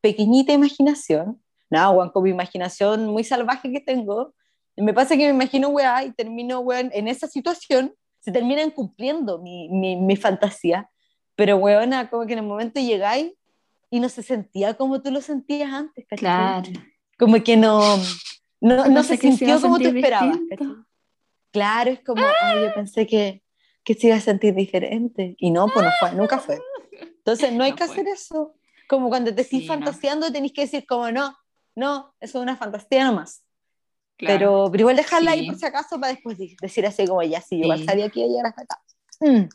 pequeñita 0.00 0.52
imaginación, 0.52 1.42
no, 1.68 1.90
weón, 1.90 2.10
con 2.10 2.22
mi 2.22 2.30
imaginación 2.30 3.06
muy 3.06 3.24
salvaje 3.24 3.70
que 3.70 3.80
tengo, 3.80 4.32
me 4.76 4.94
pasa 4.94 5.16
que 5.16 5.24
me 5.24 5.30
imagino 5.44 5.68
weá 5.68 6.04
y 6.04 6.12
termino, 6.12 6.60
weón, 6.60 6.90
en 6.94 7.08
esa 7.08 7.26
situación, 7.26 7.94
se 8.20 8.32
terminan 8.32 8.70
cumpliendo 8.70 9.38
mi, 9.38 9.68
mi, 9.68 9.96
mi 9.96 10.16
fantasía, 10.16 10.88
pero 11.40 11.56
weona, 11.56 12.10
como 12.10 12.26
que 12.26 12.34
en 12.34 12.40
el 12.40 12.44
momento 12.44 12.80
llegáis 12.80 13.32
y 13.88 13.98
no 13.98 14.10
se 14.10 14.22
sentía 14.22 14.74
como 14.74 15.00
tú 15.00 15.10
lo 15.10 15.22
sentías 15.22 15.72
antes, 15.72 16.04
¿cachai? 16.06 16.18
Claro. 16.18 16.70
Como 17.18 17.42
que 17.42 17.56
no, 17.56 17.96
no, 18.60 18.76
no 18.76 18.86
No 18.88 19.02
se 19.02 19.16
se 19.16 19.22
sintió 19.22 19.54
a 19.56 19.60
como 19.62 19.78
tú 19.78 19.88
esperabas. 19.88 20.38
Claro, 21.50 21.90
es 21.92 22.00
como, 22.04 22.22
ay, 22.42 22.60
yo 22.64 22.74
pensé 22.74 23.06
que, 23.06 23.42
que 23.84 23.94
se 23.94 24.08
iba 24.08 24.16
a 24.16 24.20
sentir 24.20 24.54
diferente. 24.54 25.34
Y 25.38 25.50
no, 25.50 25.66
pues 25.68 25.84
no 25.86 25.90
fue, 25.98 26.12
nunca 26.12 26.38
fue. 26.40 26.58
Entonces 27.00 27.52
no 27.54 27.64
hay 27.64 27.70
No 27.70 27.76
que 27.76 27.84
fue. 27.86 27.92
hacer 27.94 28.08
eso. 28.08 28.54
Como 28.86 29.08
cuando 29.08 29.34
te 29.34 29.40
estés 29.40 29.60
Sí, 29.62 29.66
no. 29.66 29.72
fantaseando, 29.74 30.30
tenés 30.30 30.52
que 30.52 30.60
decir 30.60 30.84
como, 30.86 31.10
no, 31.10 31.34
no, 31.74 32.14
eso 32.20 32.38
es 32.38 32.42
una 32.42 32.56
fantasía 32.56 33.04
nomás. 33.06 33.42
Claro. 34.18 34.38
Pero, 34.38 34.68
pero 34.70 34.82
igual 34.82 34.96
dejarla 34.96 35.30
ahí 35.30 35.40
Sí. 35.40 35.46
por 35.46 35.56
si 35.56 35.64
acaso 35.66 35.98
para 35.98 36.12
después 36.12 36.36
de- 36.36 36.54
decir 36.60 36.84
así 36.86 37.06
como, 37.06 37.22
ya, 37.22 37.40
sí, 37.40 37.56
yo 37.56 37.62
igual 37.64 37.78
Sí. 37.78 37.86
sabía 37.86 38.10
que 38.10 38.20
iba 38.20 38.26
a 38.28 38.30
llegar 38.30 38.46
hasta 38.46 38.62
acá. 38.62 38.82
Mm. 39.20 39.48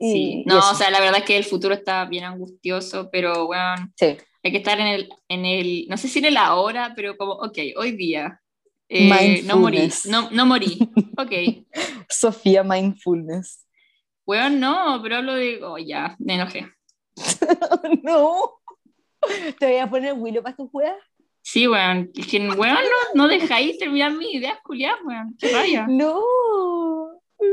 Sí, 0.00 0.42
no, 0.46 0.58
o 0.58 0.74
sea, 0.74 0.90
la 0.90 0.98
verdad 1.00 1.18
es 1.18 1.24
que 1.24 1.36
el 1.36 1.44
futuro 1.44 1.74
está 1.74 2.04
bien 2.06 2.24
angustioso, 2.24 3.10
pero 3.12 3.46
bueno, 3.46 3.74
Sí. 3.96 4.16
hay 4.42 4.50
que 4.50 4.56
estar 4.58 4.80
en 4.80 4.86
el, 4.86 5.08
en 5.28 5.44
el, 5.44 5.86
no 5.88 5.96
sé 5.98 6.08
si 6.08 6.20
en 6.20 6.24
el 6.24 6.36
ahora, 6.38 6.94
pero 6.96 7.16
como, 7.18 7.32
ok, 7.34 7.58
hoy 7.76 7.92
día, 7.92 8.40
eh, 8.88 9.42
no 9.44 9.58
morí, 9.58 9.88
no, 10.08 10.30
no 10.30 10.46
morí, 10.46 10.78
ok, 11.18 11.32
Sofía 12.08 12.62
Mindfulness. 12.64 13.66
weón, 14.26 14.58
no, 14.58 14.98
pero 15.02 15.16
hablo 15.16 15.34
de, 15.34 15.62
oh, 15.62 15.76
ya, 15.78 16.16
me 16.18 16.34
enojé. 16.36 16.66
no. 18.02 18.58
¿Te 19.58 19.66
voy 19.66 19.76
a 19.76 19.90
poner 19.90 20.14
Willow 20.14 20.42
para 20.42 20.56
tus 20.56 20.70
juegas? 20.70 20.96
Sí, 21.42 21.68
weón, 21.68 22.10
es 22.14 22.26
que, 22.26 22.38
weón, 22.50 22.74
no, 23.14 23.22
no 23.24 23.28
dejáis 23.28 23.78
terminar 23.78 24.12
mis 24.12 24.34
ideas, 24.34 24.58
culiadas, 24.64 24.98
weón, 25.04 25.36
qué 25.38 25.48
raya. 25.52 25.86
No. 25.88 26.20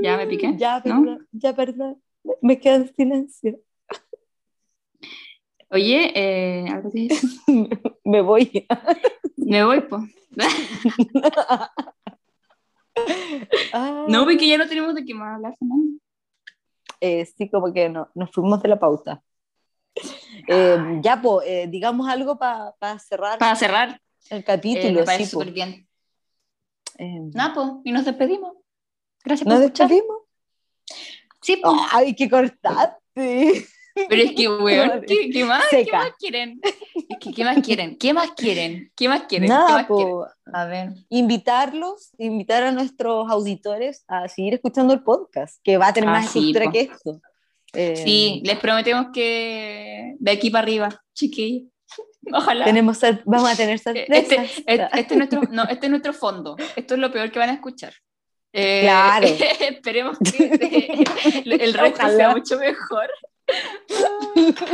Ya 0.01 0.17
me 0.17 0.27
piqué, 0.27 0.53
Ya, 0.57 0.77
¿no? 0.77 0.83
perdón, 0.83 1.27
ya, 1.31 1.53
perdón. 1.55 2.01
Me 2.41 2.59
quedo 2.59 2.75
en 2.75 2.93
silencio. 2.93 3.59
Oye, 5.69 6.11
eh, 6.15 6.65
algo 6.69 6.89
te. 6.89 7.07
Me 8.05 8.21
voy. 8.21 8.65
Me 9.35 9.63
voy, 9.65 9.81
pues. 9.81 10.03
Ah, 13.73 14.05
No, 14.07 14.23
porque 14.25 14.47
ya 14.47 14.57
no 14.57 14.67
tenemos 14.67 14.95
de 14.95 15.05
qué 15.05 15.13
más 15.13 15.35
hablar, 15.35 15.55
Fernanda. 15.57 15.99
eh, 17.01 17.25
sí, 17.25 17.49
como 17.49 17.71
que 17.73 17.89
no, 17.89 18.09
nos 18.15 18.31
fuimos 18.31 18.61
de 18.63 18.69
la 18.69 18.79
pauta. 18.79 19.21
Eh, 20.47 20.77
ya, 21.01 21.21
pues, 21.21 21.69
digamos 21.69 22.07
algo 22.07 22.37
para 22.37 22.73
cerrar 22.99 23.37
Para 23.39 23.55
cerrar, 23.55 24.01
el 24.29 24.43
capítulo. 24.43 24.93
me 24.99 25.03
parece 25.03 25.25
sí, 25.25 25.31
súper 25.31 25.51
bien. 25.51 25.87
Nada, 27.33 27.53
pues, 27.53 27.67
y 27.83 27.91
nos 27.91 28.05
despedimos. 28.05 28.53
Gracias 29.23 29.45
¿Nos 29.47 29.55
por 29.57 29.63
escuchar. 29.65 29.89
despedimos? 29.89 30.17
Sí, 31.47 31.57
pues. 31.63 31.75
¡Ay, 31.91 32.13
qué 32.13 32.29
cortaste! 32.29 33.65
Pero 34.09 34.21
es 34.21 34.31
que, 34.33 34.47
weón, 34.49 35.01
¿qué, 35.07 35.29
qué 35.31 35.45
más? 35.45 35.63
¿Qué 35.71 35.87
quieren? 36.19 36.59
Es 36.61 37.17
que, 37.19 37.31
¿qué 37.33 37.43
más 37.45 37.57
quieren? 37.65 37.97
¿Qué 37.97 38.13
más 38.13 38.31
quieren? 38.31 38.91
¿Qué 38.95 39.07
más 39.09 39.23
quieren? 39.23 39.47
¿Qué 39.49 39.53
Nada, 39.53 39.69
más 39.73 39.87
quieren? 39.87 40.07
po, 40.07 40.27
A 40.53 40.65
ver. 40.65 40.89
invitarlos, 41.09 42.11
invitar 42.17 42.63
a 42.63 42.71
nuestros 42.71 43.31
auditores 43.31 44.03
a 44.07 44.27
seguir 44.27 44.53
escuchando 44.55 44.93
el 44.93 45.01
podcast, 45.03 45.59
que 45.63 45.77
va 45.77 45.87
a 45.87 45.93
tener 45.93 46.09
Ah, 46.09 46.13
más 46.19 46.29
sí, 46.31 46.53
que 46.71 46.79
esto. 46.81 47.21
Eh, 47.73 47.95
Sí, 47.95 48.41
les 48.45 48.59
prometemos 48.59 49.07
que 49.13 50.15
de 50.19 50.31
aquí 50.31 50.49
para 50.49 50.63
arriba, 50.63 50.89
chiquillos. 51.13 51.69
Ojalá. 52.33 52.65
tenemos, 52.65 52.99
vamos 53.25 53.49
a 53.49 53.55
tener 53.55 53.79
sorpresas. 53.79 54.09
Este, 54.33 54.35
este- 54.73 54.89
este 54.99 55.13
es 55.13 55.17
nuestro, 55.17 55.41
no, 55.49 55.63
este 55.63 55.85
es 55.85 55.89
nuestro 55.89 56.13
fondo. 56.13 56.55
Esto 56.75 56.93
es 56.95 56.99
lo 56.99 57.11
peor 57.11 57.31
que 57.31 57.39
van 57.39 57.49
a 57.49 57.53
escuchar. 57.53 57.93
Eh, 58.59 58.81
Claro. 58.81 59.27
esperemos 59.69 60.17
que 60.19 61.03
el 61.45 61.73
resto 61.73 61.99
Ojalá. 61.99 62.15
sea 62.17 62.29
mucho 62.31 62.57
mejor. 62.59 63.07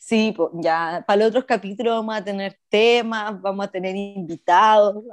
Sí, 0.00 0.32
po, 0.36 0.50
ya 0.62 1.04
para 1.06 1.18
los 1.20 1.28
otros 1.28 1.44
capítulos 1.44 1.94
vamos 1.96 2.16
a 2.16 2.24
tener 2.24 2.58
temas, 2.68 3.40
vamos 3.40 3.66
a 3.66 3.70
tener 3.70 3.94
invitados. 3.96 5.04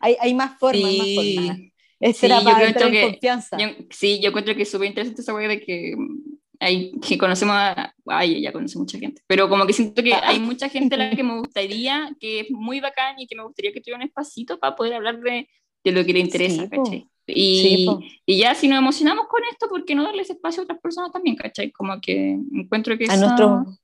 Hay, 0.00 0.16
hay 0.20 0.34
más 0.34 0.58
formas, 0.58 0.84
hay 0.84 0.98
más 0.98 1.08
formas. 1.44 1.58
Este 2.00 2.18
Sí, 2.20 2.26
era 2.26 2.38
yo 2.38 2.44
para 2.44 2.56
creo 2.56 2.68
entrar 2.68 2.86
en 2.88 2.92
que- 2.94 3.02
confianza. 3.12 3.58
Yo- 3.58 3.84
sí, 3.90 4.20
yo 4.20 4.28
encuentro 4.28 4.54
que 4.54 4.62
es 4.62 4.70
súper 4.70 4.88
interesante 4.88 5.20
esa 5.20 5.34
de 5.36 5.60
que, 5.60 5.94
mm, 5.96 6.18
hay, 6.60 6.92
que 7.00 7.18
conocemos 7.18 7.54
a... 7.56 7.94
Ay, 8.06 8.40
ya 8.42 8.52
conoce 8.52 8.78
mucha 8.78 8.98
gente. 8.98 9.22
Pero 9.26 9.48
como 9.48 9.66
que 9.66 9.72
siento 9.72 10.02
que 10.02 10.14
hay 10.14 10.38
mucha 10.38 10.68
gente 10.68 10.94
a 10.94 10.98
la 10.98 11.10
que 11.10 11.22
me 11.22 11.38
gustaría, 11.38 12.10
que 12.20 12.40
es 12.40 12.50
muy 12.50 12.80
bacán 12.80 13.18
y 13.18 13.26
que 13.26 13.36
me 13.36 13.42
gustaría 13.44 13.72
que 13.72 13.80
tuviera 13.80 13.98
un 13.98 14.02
espacito 14.08 14.58
para 14.58 14.74
poder 14.76 14.94
hablar 14.94 15.20
de, 15.20 15.48
de 15.84 15.92
lo 15.92 16.04
que 16.04 16.12
le 16.12 16.18
interesa, 16.20 16.62
Sí. 16.64 16.68
¿cachai? 16.68 17.06
Y, 17.26 17.60
Sí, 17.62 18.20
y 18.26 18.38
ya 18.38 18.54
si 18.54 18.66
nos 18.66 18.78
emocionamos 18.78 19.26
con 19.28 19.40
esto, 19.50 19.68
¿por 19.68 19.84
qué 19.84 19.94
no 19.94 20.02
darles 20.02 20.30
espacio 20.30 20.62
a 20.62 20.64
otras 20.64 20.80
personas 20.80 21.12
también, 21.12 21.36
¿cachai? 21.36 21.70
Como 21.70 22.00
que 22.00 22.36
encuentro 22.52 22.98
que 22.98 23.04
a, 23.08 23.16
nuestros 23.16 23.78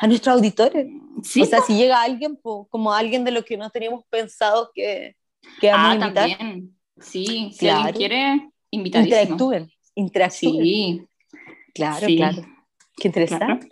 a 0.00 0.06
nuestros 0.06 0.36
auditores. 0.36 0.86
Sí, 1.22 1.40
o 1.42 1.46
sea, 1.46 1.60
si 1.62 1.74
llega 1.76 2.02
alguien, 2.02 2.36
po, 2.36 2.66
como 2.68 2.92
alguien 2.92 3.24
de 3.24 3.30
lo 3.30 3.44
que 3.44 3.56
no 3.56 3.70
teníamos 3.70 4.04
pensado 4.10 4.70
que, 4.74 5.16
que 5.60 5.70
vamos 5.70 5.86
ah, 5.86 5.90
a 5.90 5.94
invitar, 5.94 6.28
también. 6.38 6.76
Sí, 7.00 7.50
si 7.52 7.58
Claro. 7.60 7.78
alguien 7.86 7.94
quiere, 7.96 8.50
invitadísimo. 8.70 9.16
interactúen. 9.20 9.70
Interactúen. 9.94 10.62
Sí, 10.64 11.02
Claro, 11.74 12.06
sí. 12.06 12.16
claro. 12.16 12.42
Qué 12.96 13.08
interesante. 13.08 13.68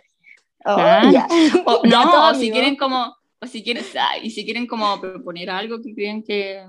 Oh, 0.65 0.75
Claro. 0.75 1.11
ya. 1.11 1.27
O, 1.65 1.81
Ya, 1.85 2.03
no, 2.05 2.33
si 2.33 2.37
amigo. 2.47 2.53
quieren 2.53 2.75
como, 2.77 3.15
o 3.41 3.45
si 3.47 3.63
quieren, 3.63 3.83
y 4.23 4.29
si 4.31 4.43
quieren 4.43 4.65
como 4.67 4.99
proponer 4.99 5.49
algo 5.49 5.81
que 5.81 5.93
creen 5.93 6.23
que, 6.23 6.63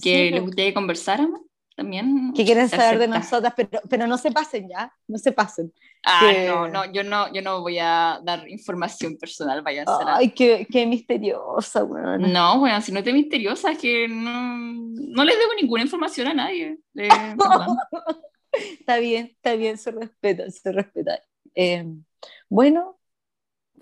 que 0.00 0.26
Sí, 0.26 0.30
les 0.30 0.40
po. 0.40 0.46
gustaría 0.46 0.70
que 0.70 0.74
conversáramos, 0.74 1.40
también. 1.76 2.32
que 2.34 2.44
quieren 2.44 2.68
saber 2.68 2.98
de 2.98 3.08
nosotras, 3.08 3.52
pero, 3.56 3.80
pero 3.88 4.06
no 4.06 4.18
se 4.18 4.30
pasen 4.32 4.68
ya, 4.68 4.92
no 5.06 5.18
se 5.18 5.32
pasen. 5.32 5.72
Ah, 6.04 6.20
que- 6.32 6.46
no, 6.46 6.68
no, 6.68 6.92
yo 6.92 7.02
no, 7.04 7.32
yo 7.32 7.42
no 7.42 7.60
voy 7.60 7.78
a 7.78 8.20
dar 8.24 8.48
información 8.48 9.16
personal, 9.16 9.62
váyanse 9.62 9.92
a 9.92 10.04
la- 10.04 10.16
Ay, 10.16 10.30
qué, 10.30 10.66
qué 10.70 10.86
misteriosa, 10.86 11.84
weón. 11.84 12.32
No, 12.32 12.58
bueno, 12.60 12.80
si 12.80 12.92
no 12.92 12.98
es 13.00 13.04
de 13.04 13.12
misteriosa, 13.12 13.72
es 13.72 13.78
que 13.78 14.08
no, 14.08 14.32
no 14.56 15.24
les 15.24 15.38
debo 15.38 15.52
ninguna 15.60 15.82
información 15.82 16.28
a 16.28 16.34
nadie. 16.34 16.78
eh. 16.96 17.08
Está 18.80 18.96
bien, 18.98 19.26
está 19.26 19.54
bien, 19.54 19.76
se 19.76 19.90
respeta, 19.90 20.50
se 20.50 20.72
respeta. 20.72 21.20
Eh, 21.54 21.84
bueno, 22.48 22.98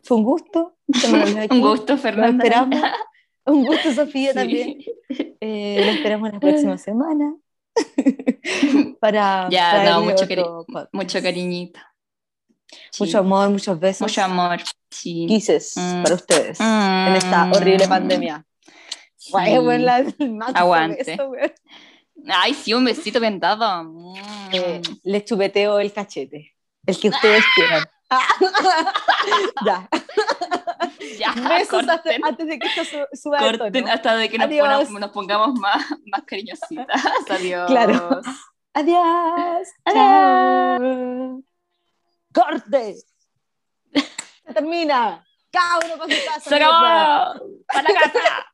fue 0.03 0.17
un 0.19 0.25
gusto. 0.25 0.77
Un 1.51 1.61
gusto, 1.61 1.97
Fernanda. 1.97 2.45
esperamos. 2.45 2.81
Un 3.47 3.65
gusto, 3.65 3.93
Sofía, 3.93 4.31
Sí. 4.31 4.35
también. 4.35 4.79
Eh, 5.41 5.83
lo 5.85 5.91
esperamos 5.93 6.33
la 6.33 6.41
próxima 6.41 6.79
semana. 6.79 7.35
Para 9.01 9.49
Ya, 9.51 9.85
no, 9.85 10.03
mucho, 10.03 10.27
cari- 10.27 10.89
mucho 10.93 11.23
cariñito. 11.23 11.81
Sí. 12.91 13.05
Mucho 13.05 13.19
amor, 13.19 13.51
muchos 13.51 13.79
besos. 13.79 14.01
Mucho 14.03 14.23
amor. 14.23 14.61
Sí. 14.91 15.27
Kisses 15.29 15.75
Mm. 15.77 16.03
para 16.03 16.15
ustedes 16.15 16.59
Mm. 16.61 17.07
en 17.09 17.17
esta 17.17 17.51
horrible 17.53 17.87
pandemia. 17.89 18.45
Sí. 19.17 19.31
Guay, 19.33 19.79
la, 19.79 19.97
Aguante. 20.55 21.17
Ay, 22.29 22.55
sí, 22.55 22.73
un 22.75 22.85
besito 22.85 23.21
bien 23.21 23.39
dado. 23.39 23.85
Mm. 23.85 24.15
Eh, 24.53 24.83
les 25.05 25.25
chupeteo 25.25 25.79
el 25.79 25.93
cachete. 25.93 26.55
El 26.87 26.99
que 26.99 27.09
ustedes 27.09 27.45
quieran. 27.55 27.85
ya. 29.67 29.89
ya, 31.19 31.33
Besos 31.49 31.89
hasta- 31.89 32.11
antes 32.23 32.47
de 32.47 32.59
que 32.59 32.67
esto 32.69 32.85
su- 32.85 33.17
suba 33.21 33.39
de 33.41 33.59
corten 33.59 33.85
tono. 33.85 33.95
hasta 33.95 34.17
de 34.17 34.29
que 34.29 34.39
nos, 34.39 34.49
ponamos- 34.49 34.91
nos 34.91 35.11
pongamos 35.11 35.55
más, 35.59 35.85
más 36.07 36.23
cariñositas. 36.27 36.87
Adiós. 37.31 37.67
Claro. 37.69 38.21
Adiós. 38.75 39.69
Adiós. 39.85 41.43
Corte. 42.33 42.97
Se 43.95 44.55
termina. 44.55 45.25
Cada 45.51 45.79
uno 45.87 45.99
con 45.99 46.11
su 46.11 46.17
casa. 46.27 46.41
Se 46.49 46.55
acabó. 46.57 47.41
Para 47.67 47.83
la 47.83 47.95
casa. 48.01 48.47